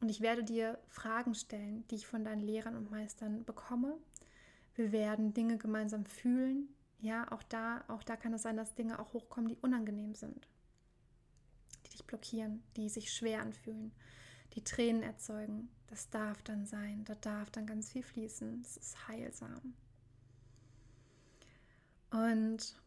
Und 0.00 0.08
ich 0.08 0.20
werde 0.20 0.44
dir 0.44 0.78
Fragen 0.86 1.34
stellen, 1.34 1.84
die 1.88 1.96
ich 1.96 2.06
von 2.06 2.24
deinen 2.24 2.42
Lehrern 2.42 2.76
und 2.76 2.92
Meistern 2.92 3.44
bekomme. 3.44 3.98
Wir 4.76 4.92
werden 4.92 5.34
Dinge 5.34 5.58
gemeinsam 5.58 6.04
fühlen. 6.04 6.68
Ja, 7.00 7.32
auch 7.32 7.42
da, 7.42 7.82
auch 7.88 8.04
da 8.04 8.14
kann 8.14 8.34
es 8.34 8.42
sein, 8.42 8.56
dass 8.56 8.76
Dinge 8.76 9.00
auch 9.00 9.14
hochkommen, 9.14 9.48
die 9.48 9.58
unangenehm 9.62 10.14
sind 10.14 10.46
dich 11.96 12.06
blockieren, 12.06 12.62
die 12.76 12.88
sich 12.88 13.12
schwer 13.12 13.40
anfühlen, 13.40 13.92
die 14.54 14.62
Tränen 14.62 15.02
erzeugen. 15.02 15.68
Das 15.88 16.10
darf 16.10 16.42
dann 16.42 16.66
sein, 16.66 17.04
da 17.04 17.14
darf 17.16 17.50
dann 17.50 17.66
ganz 17.66 17.90
viel 17.90 18.02
fließen. 18.02 18.60
Es 18.62 18.76
ist 18.76 19.08
heilsam. 19.08 19.74
Und 22.10 22.80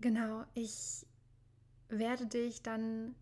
genau, 0.00 0.44
ich 0.54 1.06
werde 1.88 2.26
dich 2.26 2.62
dann 2.62 3.14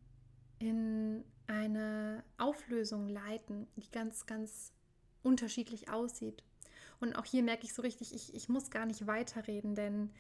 in 0.59 1.25
eine 1.47 2.23
Auflösung 2.39 3.09
leiten, 3.09 3.67
die 3.77 3.91
ganz, 3.91 4.27
ganz 4.27 4.73
unterschiedlich 5.23 5.91
aussieht. 5.91 6.43
Und 7.01 7.15
auch 7.17 7.25
hier 7.25 7.43
merke 7.43 7.65
ich 7.65 7.75
so 7.75 7.83
richtig, 7.83 8.15
ich, 8.15 8.35
ich 8.35 8.49
muss 8.49 8.71
gar 8.71 8.87
nicht 8.87 9.07
weiterreden, 9.07 9.75
denn 9.75 10.11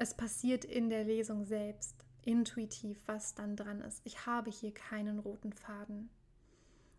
es 0.00 0.14
passiert 0.14 0.64
in 0.64 0.88
der 0.88 1.04
Lesung 1.04 1.44
selbst, 1.44 1.94
intuitiv, 2.22 2.98
was 3.04 3.34
dann 3.34 3.54
dran 3.54 3.82
ist. 3.82 4.00
Ich 4.04 4.24
habe 4.24 4.50
hier 4.50 4.72
keinen 4.72 5.18
roten 5.18 5.52
Faden. 5.52 6.08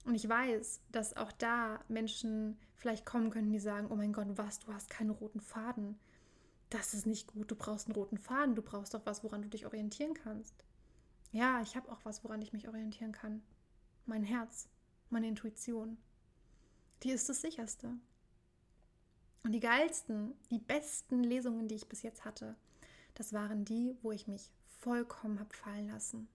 Und 0.05 0.13
ich 0.13 0.29
weiß, 0.29 0.81
dass 0.91 1.17
auch 1.17 1.31
da 1.31 1.83
Menschen 1.87 2.59
vielleicht 2.75 3.03
kommen 3.03 3.31
könnten, 3.31 3.51
die 3.51 3.59
sagen, 3.59 3.87
oh 3.89 3.95
mein 3.95 4.13
Gott, 4.13 4.27
was, 4.35 4.59
du 4.59 4.71
hast 4.71 4.91
keinen 4.91 5.09
roten 5.09 5.41
Faden. 5.41 5.97
Das 6.69 6.93
ist 6.93 7.07
nicht 7.07 7.25
gut, 7.25 7.49
du 7.49 7.55
brauchst 7.55 7.87
einen 7.87 7.95
roten 7.95 8.19
Faden, 8.19 8.53
du 8.53 8.61
brauchst 8.61 8.93
doch 8.93 9.05
was, 9.05 9.23
woran 9.23 9.41
du 9.41 9.49
dich 9.49 9.65
orientieren 9.65 10.13
kannst. 10.13 10.63
Ja, 11.31 11.59
ich 11.63 11.75
habe 11.75 11.91
auch 11.91 11.99
was, 12.03 12.23
woran 12.23 12.43
ich 12.43 12.53
mich 12.53 12.67
orientieren 12.67 13.13
kann. 13.13 13.41
Mein 14.05 14.23
Herz, 14.23 14.69
meine 15.09 15.27
Intuition. 15.27 15.97
Die 17.01 17.09
ist 17.09 17.29
das 17.29 17.41
sicherste. 17.41 17.95
Und 19.41 19.53
die 19.53 19.59
geilsten, 19.59 20.35
die 20.51 20.59
besten 20.59 21.23
Lesungen, 21.23 21.67
die 21.67 21.75
ich 21.75 21.89
bis 21.89 22.03
jetzt 22.03 22.25
hatte, 22.25 22.55
das 23.21 23.33
waren 23.33 23.65
die, 23.65 23.95
wo 24.01 24.11
ich 24.11 24.27
mich 24.27 24.49
vollkommen 24.79 25.39
habe 25.39 25.53
fallen 25.53 25.89
lassen. 25.89 26.27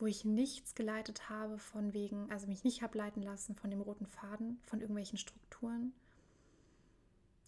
Wo 0.00 0.06
ich 0.06 0.24
nichts 0.24 0.74
geleitet 0.74 1.30
habe 1.30 1.60
von 1.60 1.92
wegen, 1.94 2.28
also 2.32 2.48
mich 2.48 2.64
nicht 2.64 2.82
habe 2.82 2.98
leiten 2.98 3.22
lassen 3.22 3.54
von 3.54 3.70
dem 3.70 3.80
roten 3.80 4.08
Faden, 4.08 4.58
von 4.64 4.80
irgendwelchen 4.80 5.16
Strukturen, 5.16 5.92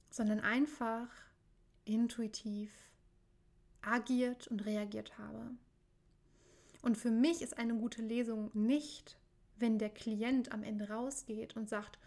sondern 0.08 0.38
einfach 0.38 1.08
intuitiv 1.84 2.70
agiert 3.82 4.46
und 4.46 4.64
reagiert 4.64 5.18
habe. 5.18 5.50
Und 6.82 6.96
für 6.96 7.10
mich 7.10 7.42
ist 7.42 7.58
eine 7.58 7.74
gute 7.74 8.02
Lesung 8.02 8.52
nicht, 8.54 9.18
wenn 9.56 9.80
der 9.80 9.90
Klient 9.90 10.52
am 10.52 10.62
Ende 10.62 10.90
rausgeht 10.90 11.56
und 11.56 11.68
sagt, 11.68 11.98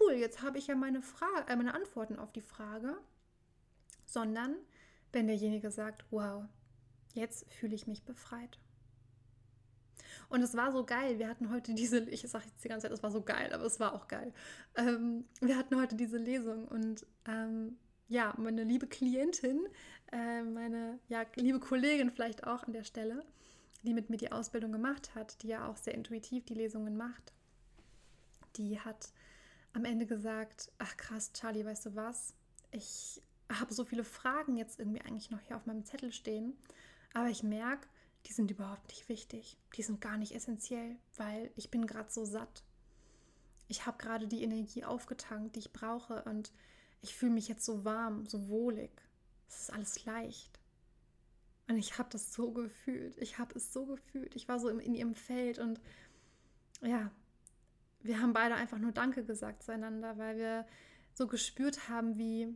cool, 0.00 0.14
jetzt 0.14 0.42
habe 0.42 0.58
ich 0.58 0.66
ja 0.66 0.74
meine, 0.74 1.00
Frage, 1.00 1.46
äh, 1.46 1.54
meine 1.54 1.74
Antworten 1.74 2.18
auf 2.18 2.32
die 2.32 2.40
Frage, 2.40 2.98
sondern 4.04 4.56
wenn 5.14 5.26
derjenige 5.26 5.70
sagt, 5.70 6.04
wow, 6.10 6.44
jetzt 7.14 7.50
fühle 7.52 7.74
ich 7.74 7.86
mich 7.86 8.04
befreit. 8.04 8.58
Und 10.28 10.42
es 10.42 10.56
war 10.56 10.72
so 10.72 10.84
geil. 10.84 11.18
Wir 11.18 11.28
hatten 11.28 11.50
heute 11.50 11.74
diese, 11.74 11.98
ich 12.10 12.22
sage 12.22 12.44
jetzt 12.46 12.64
die 12.64 12.68
ganze 12.68 12.86
Zeit, 12.86 12.92
es 12.92 13.02
war 13.02 13.10
so 13.10 13.22
geil, 13.22 13.52
aber 13.52 13.64
es 13.64 13.80
war 13.80 13.94
auch 13.94 14.08
geil. 14.08 14.32
Ähm, 14.76 15.24
wir 15.40 15.56
hatten 15.56 15.80
heute 15.80 15.96
diese 15.96 16.18
Lesung 16.18 16.66
und 16.68 17.06
ähm, 17.26 17.76
ja, 18.08 18.34
meine 18.36 18.64
liebe 18.64 18.86
Klientin, 18.86 19.66
äh, 20.12 20.42
meine 20.42 20.98
ja, 21.08 21.24
liebe 21.36 21.60
Kollegin 21.60 22.10
vielleicht 22.10 22.46
auch 22.46 22.64
an 22.64 22.72
der 22.72 22.84
Stelle, 22.84 23.24
die 23.82 23.94
mit 23.94 24.10
mir 24.10 24.16
die 24.16 24.32
Ausbildung 24.32 24.72
gemacht 24.72 25.14
hat, 25.14 25.42
die 25.42 25.48
ja 25.48 25.68
auch 25.68 25.76
sehr 25.76 25.94
intuitiv 25.94 26.44
die 26.44 26.54
Lesungen 26.54 26.96
macht, 26.96 27.32
die 28.56 28.80
hat 28.80 29.12
am 29.72 29.84
Ende 29.84 30.06
gesagt, 30.06 30.70
ach 30.78 30.96
krass, 30.96 31.32
Charlie, 31.32 31.64
weißt 31.64 31.86
du 31.86 31.96
was? 31.96 32.34
Ich 32.70 33.20
habe 33.52 33.74
so 33.74 33.84
viele 33.84 34.04
Fragen 34.04 34.56
jetzt 34.56 34.78
irgendwie 34.78 35.00
eigentlich 35.02 35.30
noch 35.30 35.40
hier 35.40 35.56
auf 35.56 35.66
meinem 35.66 35.84
Zettel 35.84 36.12
stehen, 36.12 36.56
aber 37.12 37.28
ich 37.28 37.42
merke, 37.42 37.86
die 38.26 38.32
sind 38.32 38.50
überhaupt 38.50 38.88
nicht 38.88 39.08
wichtig. 39.08 39.58
Die 39.76 39.82
sind 39.82 40.00
gar 40.00 40.16
nicht 40.16 40.34
essentiell, 40.34 40.96
weil 41.16 41.50
ich 41.56 41.70
bin 41.70 41.86
gerade 41.86 42.10
so 42.10 42.24
satt. 42.24 42.62
Ich 43.68 43.86
habe 43.86 43.98
gerade 43.98 44.26
die 44.26 44.42
Energie 44.42 44.84
aufgetankt, 44.84 45.56
die 45.56 45.60
ich 45.60 45.72
brauche 45.72 46.22
und 46.24 46.52
ich 47.02 47.14
fühle 47.14 47.32
mich 47.32 47.48
jetzt 47.48 47.64
so 47.64 47.84
warm, 47.84 48.26
so 48.26 48.48
wohlig. 48.48 48.90
Es 49.48 49.60
ist 49.60 49.72
alles 49.72 50.04
leicht. 50.04 50.58
Und 51.68 51.76
ich 51.76 51.98
habe 51.98 52.08
das 52.10 52.32
so 52.32 52.50
gefühlt. 52.52 53.16
Ich 53.18 53.38
habe 53.38 53.54
es 53.54 53.72
so 53.72 53.86
gefühlt. 53.86 54.34
Ich 54.36 54.48
war 54.48 54.58
so 54.58 54.68
in 54.68 54.94
ihrem 54.94 55.14
Feld 55.14 55.58
und 55.58 55.80
ja, 56.82 57.10
wir 58.02 58.20
haben 58.20 58.32
beide 58.34 58.54
einfach 58.54 58.78
nur 58.78 58.92
Danke 58.92 59.24
gesagt 59.24 59.62
zueinander, 59.62 60.18
weil 60.18 60.36
wir 60.36 60.66
so 61.14 61.26
gespürt 61.26 61.88
haben, 61.88 62.18
wie 62.18 62.54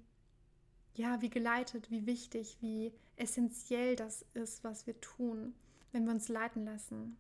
ja, 0.98 1.22
wie 1.22 1.30
geleitet, 1.30 1.90
wie 1.90 2.06
wichtig, 2.06 2.58
wie 2.60 2.92
essentiell 3.16 3.96
das 3.96 4.24
ist, 4.34 4.64
was 4.64 4.86
wir 4.86 5.00
tun, 5.00 5.54
wenn 5.92 6.04
wir 6.04 6.12
uns 6.12 6.28
leiten 6.28 6.64
lassen. 6.64 7.16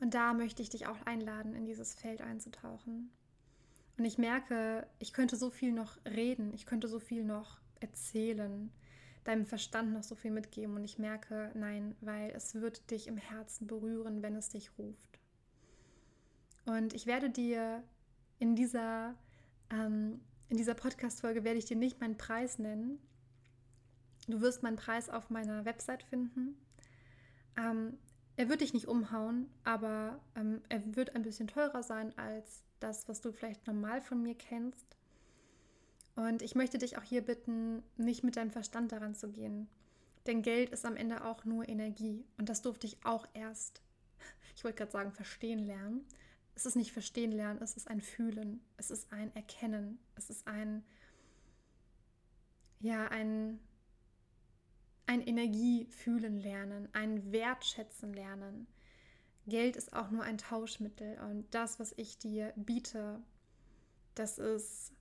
Und 0.00 0.14
da 0.14 0.34
möchte 0.34 0.62
ich 0.62 0.70
dich 0.70 0.86
auch 0.86 1.00
einladen, 1.06 1.54
in 1.54 1.64
dieses 1.64 1.94
Feld 1.94 2.20
einzutauchen. 2.20 3.10
Und 3.96 4.04
ich 4.04 4.18
merke, 4.18 4.86
ich 4.98 5.12
könnte 5.12 5.36
so 5.36 5.50
viel 5.50 5.72
noch 5.72 5.96
reden, 6.04 6.52
ich 6.52 6.66
könnte 6.66 6.88
so 6.88 6.98
viel 6.98 7.24
noch 7.24 7.60
erzählen, 7.80 8.72
deinem 9.22 9.46
Verstand 9.46 9.92
noch 9.92 10.02
so 10.02 10.14
viel 10.14 10.30
mitgeben. 10.30 10.74
Und 10.74 10.84
ich 10.84 10.98
merke, 10.98 11.52
nein, 11.54 11.94
weil 12.00 12.30
es 12.30 12.56
wird 12.56 12.90
dich 12.90 13.06
im 13.06 13.16
Herzen 13.16 13.66
berühren, 13.66 14.22
wenn 14.22 14.34
es 14.34 14.48
dich 14.48 14.70
ruft. 14.78 15.20
Und 16.66 16.92
ich 16.94 17.06
werde 17.06 17.30
dir 17.30 17.82
in 18.38 18.56
dieser 18.56 19.14
ähm, 19.70 20.20
in 20.48 20.56
dieser 20.56 20.74
Podcast-Folge 20.74 21.44
werde 21.44 21.58
ich 21.58 21.64
dir 21.64 21.76
nicht 21.76 22.00
meinen 22.00 22.16
Preis 22.16 22.58
nennen. 22.58 22.98
Du 24.28 24.40
wirst 24.40 24.62
meinen 24.62 24.76
Preis 24.76 25.08
auf 25.08 25.30
meiner 25.30 25.64
Website 25.64 26.02
finden. 26.02 26.56
Ähm, 27.56 27.98
er 28.36 28.48
wird 28.48 28.60
dich 28.60 28.74
nicht 28.74 28.88
umhauen, 28.88 29.48
aber 29.64 30.20
ähm, 30.34 30.62
er 30.68 30.96
wird 30.96 31.14
ein 31.14 31.22
bisschen 31.22 31.46
teurer 31.46 31.82
sein 31.82 32.16
als 32.18 32.62
das, 32.80 33.08
was 33.08 33.20
du 33.20 33.32
vielleicht 33.32 33.66
normal 33.66 34.00
von 34.00 34.22
mir 34.22 34.34
kennst. 34.34 34.96
Und 36.16 36.42
ich 36.42 36.54
möchte 36.54 36.78
dich 36.78 36.96
auch 36.98 37.02
hier 37.02 37.22
bitten, 37.22 37.82
nicht 37.96 38.22
mit 38.22 38.36
deinem 38.36 38.50
Verstand 38.50 38.92
daran 38.92 39.14
zu 39.14 39.30
gehen. 39.30 39.68
Denn 40.26 40.42
Geld 40.42 40.70
ist 40.70 40.84
am 40.84 40.96
Ende 40.96 41.24
auch 41.24 41.44
nur 41.44 41.68
Energie. 41.68 42.24
Und 42.38 42.48
das 42.48 42.62
durfte 42.62 42.86
ich 42.86 43.04
auch 43.04 43.26
erst, 43.34 43.82
ich 44.56 44.64
wollte 44.64 44.78
gerade 44.78 44.92
sagen, 44.92 45.12
verstehen 45.12 45.60
lernen 45.60 46.06
es 46.54 46.66
ist 46.66 46.76
nicht 46.76 46.92
verstehen 46.92 47.32
lernen, 47.32 47.60
es 47.62 47.76
ist 47.76 47.88
ein 47.88 48.00
Fühlen, 48.00 48.60
es 48.76 48.90
ist 48.90 49.12
ein 49.12 49.34
Erkennen, 49.34 49.98
es 50.14 50.30
ist 50.30 50.46
ein, 50.46 50.84
ja, 52.80 53.08
ein, 53.08 53.58
ein 55.06 55.20
Energiefühlen 55.20 56.38
lernen, 56.38 56.88
ein 56.92 57.32
Wertschätzen 57.32 58.12
lernen. 58.12 58.66
Geld 59.46 59.76
ist 59.76 59.92
auch 59.92 60.10
nur 60.10 60.22
ein 60.22 60.38
Tauschmittel 60.38 61.18
und 61.20 61.52
das, 61.54 61.78
was 61.78 61.92
ich 61.96 62.18
dir 62.18 62.52
biete, 62.56 63.20
das 64.14 64.38
ist 64.38 64.92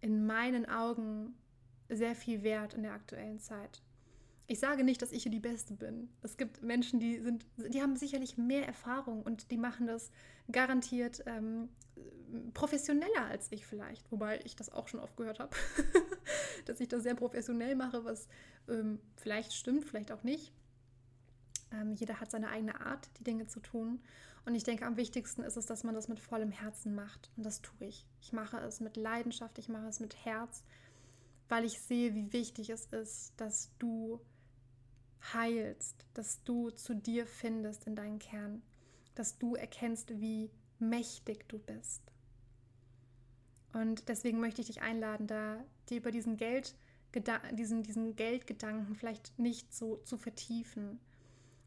in 0.00 0.26
meinen 0.26 0.68
Augen 0.68 1.34
sehr 1.88 2.14
viel 2.14 2.42
wert 2.42 2.74
in 2.74 2.82
der 2.82 2.92
aktuellen 2.92 3.38
Zeit. 3.38 3.82
Ich 4.48 4.60
sage 4.60 4.84
nicht, 4.84 5.02
dass 5.02 5.12
ich 5.12 5.24
hier 5.24 5.32
die 5.32 5.40
Beste 5.40 5.74
bin. 5.74 6.08
Es 6.22 6.36
gibt 6.36 6.62
Menschen, 6.62 7.00
die 7.00 7.18
sind, 7.20 7.46
die 7.56 7.82
haben 7.82 7.96
sicherlich 7.96 8.38
mehr 8.38 8.64
Erfahrung 8.66 9.22
und 9.22 9.50
die 9.50 9.56
machen 9.56 9.88
das 9.88 10.10
garantiert 10.50 11.24
ähm, 11.26 11.68
professioneller 12.54 13.26
als 13.28 13.50
ich 13.50 13.66
vielleicht. 13.66 14.10
Wobei 14.12 14.40
ich 14.44 14.54
das 14.54 14.70
auch 14.70 14.86
schon 14.86 15.00
oft 15.00 15.16
gehört 15.16 15.40
habe, 15.40 15.56
dass 16.64 16.80
ich 16.80 16.88
das 16.88 17.02
sehr 17.02 17.14
professionell 17.14 17.74
mache, 17.74 18.04
was 18.04 18.28
ähm, 18.68 19.00
vielleicht 19.16 19.52
stimmt, 19.52 19.84
vielleicht 19.84 20.12
auch 20.12 20.22
nicht. 20.22 20.52
Ähm, 21.72 21.94
jeder 21.94 22.20
hat 22.20 22.30
seine 22.30 22.48
eigene 22.48 22.80
Art, 22.80 23.08
die 23.18 23.24
Dinge 23.24 23.48
zu 23.48 23.58
tun. 23.58 24.00
Und 24.44 24.54
ich 24.54 24.62
denke, 24.62 24.86
am 24.86 24.96
wichtigsten 24.96 25.42
ist 25.42 25.56
es, 25.56 25.66
dass 25.66 25.82
man 25.82 25.94
das 25.94 26.06
mit 26.06 26.20
vollem 26.20 26.52
Herzen 26.52 26.94
macht. 26.94 27.30
Und 27.36 27.44
das 27.44 27.62
tue 27.62 27.88
ich. 27.88 28.06
Ich 28.20 28.32
mache 28.32 28.58
es 28.58 28.78
mit 28.78 28.96
Leidenschaft, 28.96 29.58
ich 29.58 29.68
mache 29.68 29.88
es 29.88 29.98
mit 29.98 30.24
Herz, 30.24 30.62
weil 31.48 31.64
ich 31.64 31.80
sehe, 31.80 32.14
wie 32.14 32.32
wichtig 32.32 32.70
es 32.70 32.86
ist, 32.86 33.32
dass 33.38 33.72
du 33.80 34.20
heilst, 35.32 36.06
dass 36.14 36.42
du 36.44 36.70
zu 36.70 36.94
dir 36.94 37.26
findest 37.26 37.86
in 37.86 37.96
deinen 37.96 38.18
Kern, 38.18 38.62
dass 39.14 39.38
du 39.38 39.54
erkennst, 39.54 40.20
wie 40.20 40.50
mächtig 40.78 41.48
du 41.48 41.58
bist. 41.58 42.02
Und 43.72 44.08
deswegen 44.08 44.40
möchte 44.40 44.60
ich 44.60 44.68
dich 44.68 44.82
einladen, 44.82 45.26
da 45.26 45.62
dir 45.88 45.98
über 45.98 46.10
diesen, 46.10 46.36
Geld, 46.36 46.74
diesen, 47.52 47.82
diesen 47.82 48.16
Geldgedanken 48.16 48.94
vielleicht 48.94 49.38
nicht 49.38 49.74
so 49.74 49.96
zu 49.96 50.16
vertiefen. 50.16 50.98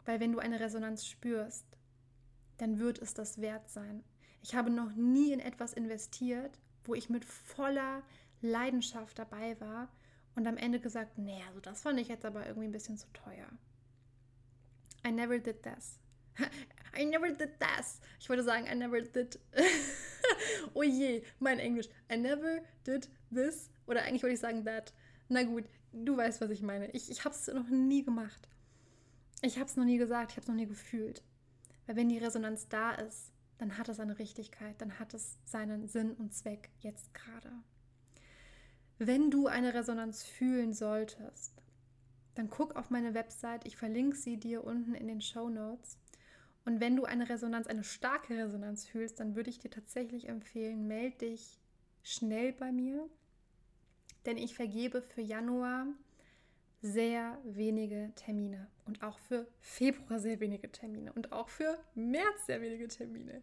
Weil 0.05 0.19
wenn 0.19 0.31
du 0.31 0.39
eine 0.39 0.59
Resonanz 0.59 1.05
spürst, 1.05 1.65
dann 2.57 2.79
wird 2.79 2.99
es 2.99 3.13
das 3.13 3.41
wert 3.41 3.69
sein. 3.69 4.03
Ich 4.41 4.55
habe 4.55 4.69
noch 4.69 4.91
nie 4.93 5.33
in 5.33 5.39
etwas 5.39 5.73
investiert, 5.73 6.59
wo 6.85 6.95
ich 6.95 7.09
mit 7.09 7.25
voller 7.25 8.03
Leidenschaft 8.41 9.19
dabei 9.19 9.59
war 9.59 9.89
und 10.39 10.47
am 10.47 10.55
Ende 10.55 10.79
gesagt, 10.79 11.17
nee, 11.17 11.43
also 11.49 11.59
das 11.59 11.81
fand 11.81 11.99
ich 11.99 12.07
jetzt 12.07 12.23
aber 12.23 12.47
irgendwie 12.47 12.69
ein 12.69 12.71
bisschen 12.71 12.97
zu 12.97 13.07
teuer. 13.11 13.45
I 15.05 15.11
never 15.11 15.37
did 15.37 15.61
this. 15.63 15.99
I 16.97 17.03
never 17.03 17.29
did 17.29 17.59
this. 17.59 17.99
Ich 18.21 18.29
wollte 18.29 18.43
sagen, 18.43 18.65
I 18.65 18.73
never 18.73 19.01
did. 19.01 19.37
oh 20.73 20.83
je, 20.83 21.23
mein 21.39 21.59
Englisch. 21.59 21.89
I 22.09 22.15
never 22.15 22.61
did 22.87 23.09
this. 23.33 23.69
Oder 23.85 24.03
eigentlich 24.03 24.23
wollte 24.23 24.35
ich 24.35 24.39
sagen 24.39 24.63
that. 24.63 24.93
Na 25.27 25.43
gut, 25.43 25.65
du 25.91 26.15
weißt, 26.15 26.39
was 26.39 26.51
ich 26.51 26.61
meine. 26.61 26.89
Ich, 26.91 27.11
ich 27.11 27.25
habe 27.25 27.35
es 27.35 27.47
noch 27.47 27.67
nie 27.67 28.05
gemacht. 28.05 28.47
Ich 29.41 29.57
habe 29.57 29.65
es 29.65 29.75
noch 29.75 29.83
nie 29.83 29.97
gesagt, 29.97 30.31
ich 30.31 30.37
habe 30.37 30.43
es 30.43 30.47
noch 30.47 30.55
nie 30.55 30.67
gefühlt. 30.67 31.21
Weil 31.85 31.97
wenn 31.97 32.07
die 32.07 32.17
Resonanz 32.17 32.69
da 32.69 32.91
ist, 32.91 33.33
dann 33.57 33.77
hat 33.77 33.89
es 33.89 33.99
eine 33.99 34.17
Richtigkeit, 34.17 34.79
dann 34.79 34.99
hat 34.99 35.13
es 35.13 35.37
seinen 35.43 35.89
Sinn 35.89 36.13
und 36.13 36.33
Zweck 36.33 36.69
jetzt 36.79 37.13
gerade. 37.13 37.51
Wenn 39.01 39.31
du 39.31 39.47
eine 39.47 39.73
Resonanz 39.73 40.23
fühlen 40.23 40.73
solltest, 40.73 41.53
dann 42.35 42.49
guck 42.49 42.75
auf 42.75 42.89
meine 42.89 43.13
Website. 43.13 43.65
Ich 43.65 43.77
verlinke 43.77 44.17
sie 44.17 44.35
dir 44.35 44.65
unten 44.65 44.93
in 44.93 45.07
den 45.07 45.21
Show 45.21 45.49
Notes. 45.49 45.97
Und 46.65 46.81
wenn 46.81 46.97
du 46.97 47.05
eine 47.05 47.29
Resonanz, 47.29 47.67
eine 47.67 47.85
starke 47.85 48.37
Resonanz 48.37 48.85
fühlst, 48.85 49.21
dann 49.21 49.35
würde 49.35 49.49
ich 49.49 49.59
dir 49.59 49.71
tatsächlich 49.71 50.27
empfehlen, 50.27 50.85
melde 50.85 51.29
dich 51.29 51.61
schnell 52.03 52.51
bei 52.51 52.73
mir. 52.73 53.09
Denn 54.25 54.35
ich 54.35 54.53
vergebe 54.53 55.01
für 55.01 55.21
Januar 55.21 55.87
sehr 56.81 57.37
wenige 57.43 58.11
Termine 58.15 58.67
und 58.85 59.03
auch 59.03 59.19
für 59.19 59.47
Februar 59.59 60.19
sehr 60.19 60.39
wenige 60.39 60.71
Termine 60.71 61.11
und 61.13 61.31
auch 61.31 61.49
für 61.49 61.77
März 61.93 62.45
sehr 62.45 62.61
wenige 62.61 62.87
Termine. 62.87 63.41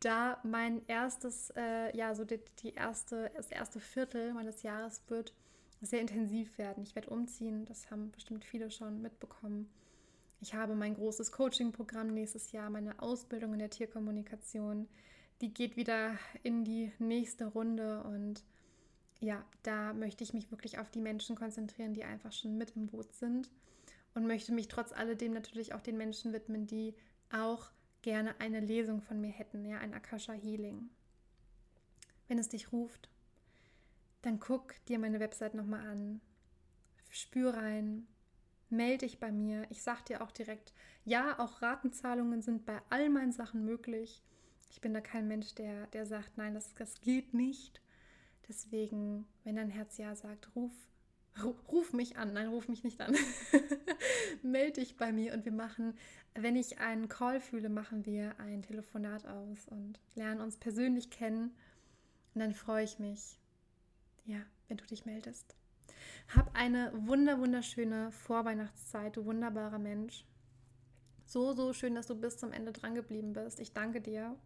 Da 0.00 0.38
mein 0.42 0.82
erstes, 0.86 1.52
äh, 1.56 1.94
ja, 1.96 2.14
so 2.14 2.24
die, 2.24 2.40
die, 2.62 2.74
erste, 2.74 3.30
das 3.36 3.50
erste 3.50 3.78
Viertel 3.80 4.32
meines 4.32 4.62
Jahres 4.62 5.02
wird 5.08 5.34
sehr 5.82 6.00
intensiv 6.00 6.56
werden. 6.56 6.82
Ich 6.82 6.94
werde 6.94 7.10
umziehen, 7.10 7.64
das 7.66 7.90
haben 7.90 8.10
bestimmt 8.10 8.44
viele 8.44 8.70
schon 8.70 9.02
mitbekommen. 9.02 9.70
Ich 10.40 10.54
habe 10.54 10.74
mein 10.74 10.94
großes 10.94 11.32
Coaching-Programm 11.32 12.08
nächstes 12.08 12.52
Jahr, 12.52 12.70
meine 12.70 13.00
Ausbildung 13.02 13.52
in 13.52 13.58
der 13.58 13.70
Tierkommunikation. 13.70 14.88
Die 15.40 15.52
geht 15.52 15.76
wieder 15.76 16.16
in 16.42 16.64
die 16.64 16.92
nächste 16.98 17.46
Runde 17.46 18.02
und 18.04 18.44
ja, 19.20 19.44
da 19.62 19.92
möchte 19.92 20.22
ich 20.24 20.32
mich 20.32 20.50
wirklich 20.50 20.78
auf 20.78 20.90
die 20.90 21.00
Menschen 21.00 21.36
konzentrieren, 21.36 21.94
die 21.94 22.04
einfach 22.04 22.32
schon 22.32 22.56
mit 22.56 22.76
im 22.76 22.86
Boot 22.86 23.12
sind 23.12 23.50
und 24.14 24.26
möchte 24.26 24.52
mich 24.52 24.68
trotz 24.68 24.92
alledem 24.92 25.32
natürlich 25.32 25.74
auch 25.74 25.80
den 25.80 25.96
Menschen 25.96 26.32
widmen, 26.32 26.66
die 26.66 26.94
auch 27.32 27.70
gerne 28.02 28.40
eine 28.40 28.60
Lesung 28.60 29.02
von 29.02 29.20
mir 29.20 29.30
hätten, 29.30 29.64
ja, 29.64 29.78
ein 29.78 29.94
Akasha 29.94 30.32
Healing. 30.32 30.88
Wenn 32.28 32.38
es 32.38 32.48
dich 32.48 32.72
ruft, 32.72 33.10
dann 34.22 34.38
guck 34.38 34.74
dir 34.86 34.98
meine 34.98 35.20
Website 35.20 35.54
nochmal 35.54 35.86
an, 35.86 36.20
spür 37.10 37.54
rein, 37.54 38.06
melde 38.70 39.06
dich 39.06 39.18
bei 39.18 39.32
mir. 39.32 39.66
Ich 39.70 39.82
sag 39.82 40.04
dir 40.04 40.22
auch 40.22 40.30
direkt, 40.30 40.74
ja, 41.04 41.38
auch 41.38 41.62
Ratenzahlungen 41.62 42.42
sind 42.42 42.66
bei 42.66 42.80
all 42.90 43.08
meinen 43.10 43.32
Sachen 43.32 43.64
möglich. 43.64 44.22
Ich 44.70 44.80
bin 44.80 44.94
da 44.94 45.00
kein 45.00 45.26
Mensch, 45.26 45.54
der, 45.54 45.86
der 45.88 46.06
sagt, 46.06 46.36
nein, 46.36 46.54
das, 46.54 46.74
das 46.74 47.00
geht 47.00 47.34
nicht. 47.34 47.80
Deswegen, 48.48 49.26
wenn 49.44 49.56
dein 49.56 49.70
Herz 49.70 49.98
ja 49.98 50.14
sagt, 50.14 50.54
ruf 50.56 50.72
ruf 51.70 51.92
mich 51.92 52.16
an. 52.16 52.32
Nein, 52.32 52.48
ruf 52.48 52.68
mich 52.68 52.84
nicht 52.84 53.00
an. 53.00 53.16
Melde 54.42 54.80
dich 54.80 54.96
bei 54.96 55.12
mir 55.12 55.34
und 55.34 55.44
wir 55.44 55.52
machen, 55.52 55.94
wenn 56.34 56.56
ich 56.56 56.78
einen 56.78 57.08
Call 57.08 57.40
fühle, 57.40 57.68
machen 57.68 58.06
wir 58.06 58.38
ein 58.38 58.62
Telefonat 58.62 59.26
aus 59.26 59.66
und 59.68 60.00
lernen 60.14 60.40
uns 60.40 60.56
persönlich 60.56 61.10
kennen. 61.10 61.54
Und 62.34 62.40
dann 62.40 62.54
freue 62.54 62.84
ich 62.84 62.98
mich, 62.98 63.38
ja, 64.24 64.40
wenn 64.68 64.76
du 64.76 64.84
dich 64.86 65.06
meldest. 65.06 65.54
Hab 66.34 66.54
eine 66.54 66.92
wunder, 66.94 67.38
wunderschöne 67.38 68.12
Vorweihnachtszeit, 68.12 69.16
du 69.16 69.24
wunderbarer 69.24 69.78
Mensch. 69.78 70.24
So, 71.24 71.52
so 71.52 71.72
schön, 71.72 71.94
dass 71.94 72.06
du 72.06 72.14
bis 72.14 72.38
zum 72.38 72.52
Ende 72.52 72.72
dran 72.72 72.94
geblieben 72.94 73.32
bist. 73.32 73.60
Ich 73.60 73.72
danke 73.72 74.00
dir. 74.00 74.36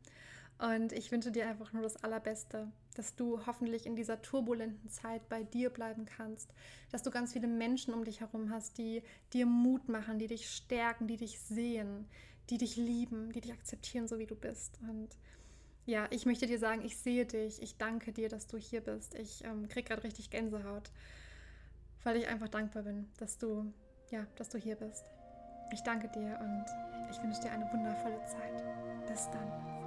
Und 0.63 0.93
ich 0.93 1.11
wünsche 1.11 1.33
dir 1.33 1.49
einfach 1.49 1.73
nur 1.73 1.83
das 1.83 1.97
Allerbeste, 2.05 2.71
dass 2.95 3.17
du 3.17 3.45
hoffentlich 3.47 3.85
in 3.85 3.97
dieser 3.97 4.23
turbulenten 4.23 4.89
Zeit 4.91 5.29
bei 5.29 5.43
dir 5.43 5.71
bleiben 5.71 6.05
kannst, 6.05 6.55
dass 6.93 7.03
du 7.03 7.11
ganz 7.11 7.33
viele 7.33 7.49
Menschen 7.49 7.93
um 7.93 8.05
dich 8.05 8.21
herum 8.21 8.49
hast, 8.51 8.79
die 8.79 9.03
dir 9.33 9.45
Mut 9.45 9.89
machen, 9.89 10.21
die 10.21 10.29
dich 10.29 10.49
stärken, 10.49 11.09
die 11.09 11.17
dich 11.17 11.41
sehen, 11.41 12.07
die 12.49 12.59
dich 12.59 12.77
lieben, 12.77 13.33
die 13.33 13.41
dich 13.41 13.53
akzeptieren, 13.53 14.07
so 14.07 14.21
wie 14.21 14.27
du 14.27 14.37
bist. 14.37 14.79
Und 14.89 15.09
ja, 15.85 16.07
ich 16.11 16.27
möchte 16.27 16.47
dir 16.47 16.61
sagen, 16.61 16.85
ich 16.85 16.97
sehe 16.97 17.27
dich, 17.27 17.61
ich 17.61 17.77
danke 17.77 18.13
dir, 18.13 18.29
dass 18.29 18.47
du 18.47 18.57
hier 18.57 18.83
bist. 18.83 19.17
Ich 19.17 19.43
ähm, 19.45 19.67
kriege 19.67 19.89
gerade 19.89 20.05
richtig 20.05 20.31
Gänsehaut, 20.31 20.93
weil 22.05 22.19
ich 22.19 22.29
einfach 22.29 22.49
dankbar 22.49 22.85
bin, 22.85 23.09
dass 23.19 23.37
du, 23.37 23.73
ja, 24.13 24.29
dass 24.37 24.49
du 24.49 24.59
hier 24.59 24.77
bist. 24.77 25.11
Ich 25.73 25.81
danke 25.81 26.07
dir 26.07 26.39
und 26.41 26.67
ich 27.11 27.21
wünsche 27.21 27.41
dir 27.41 27.51
eine 27.51 27.69
wundervolle 27.73 28.25
Zeit. 28.27 28.63
Bis 29.09 29.29
dann. 29.31 29.82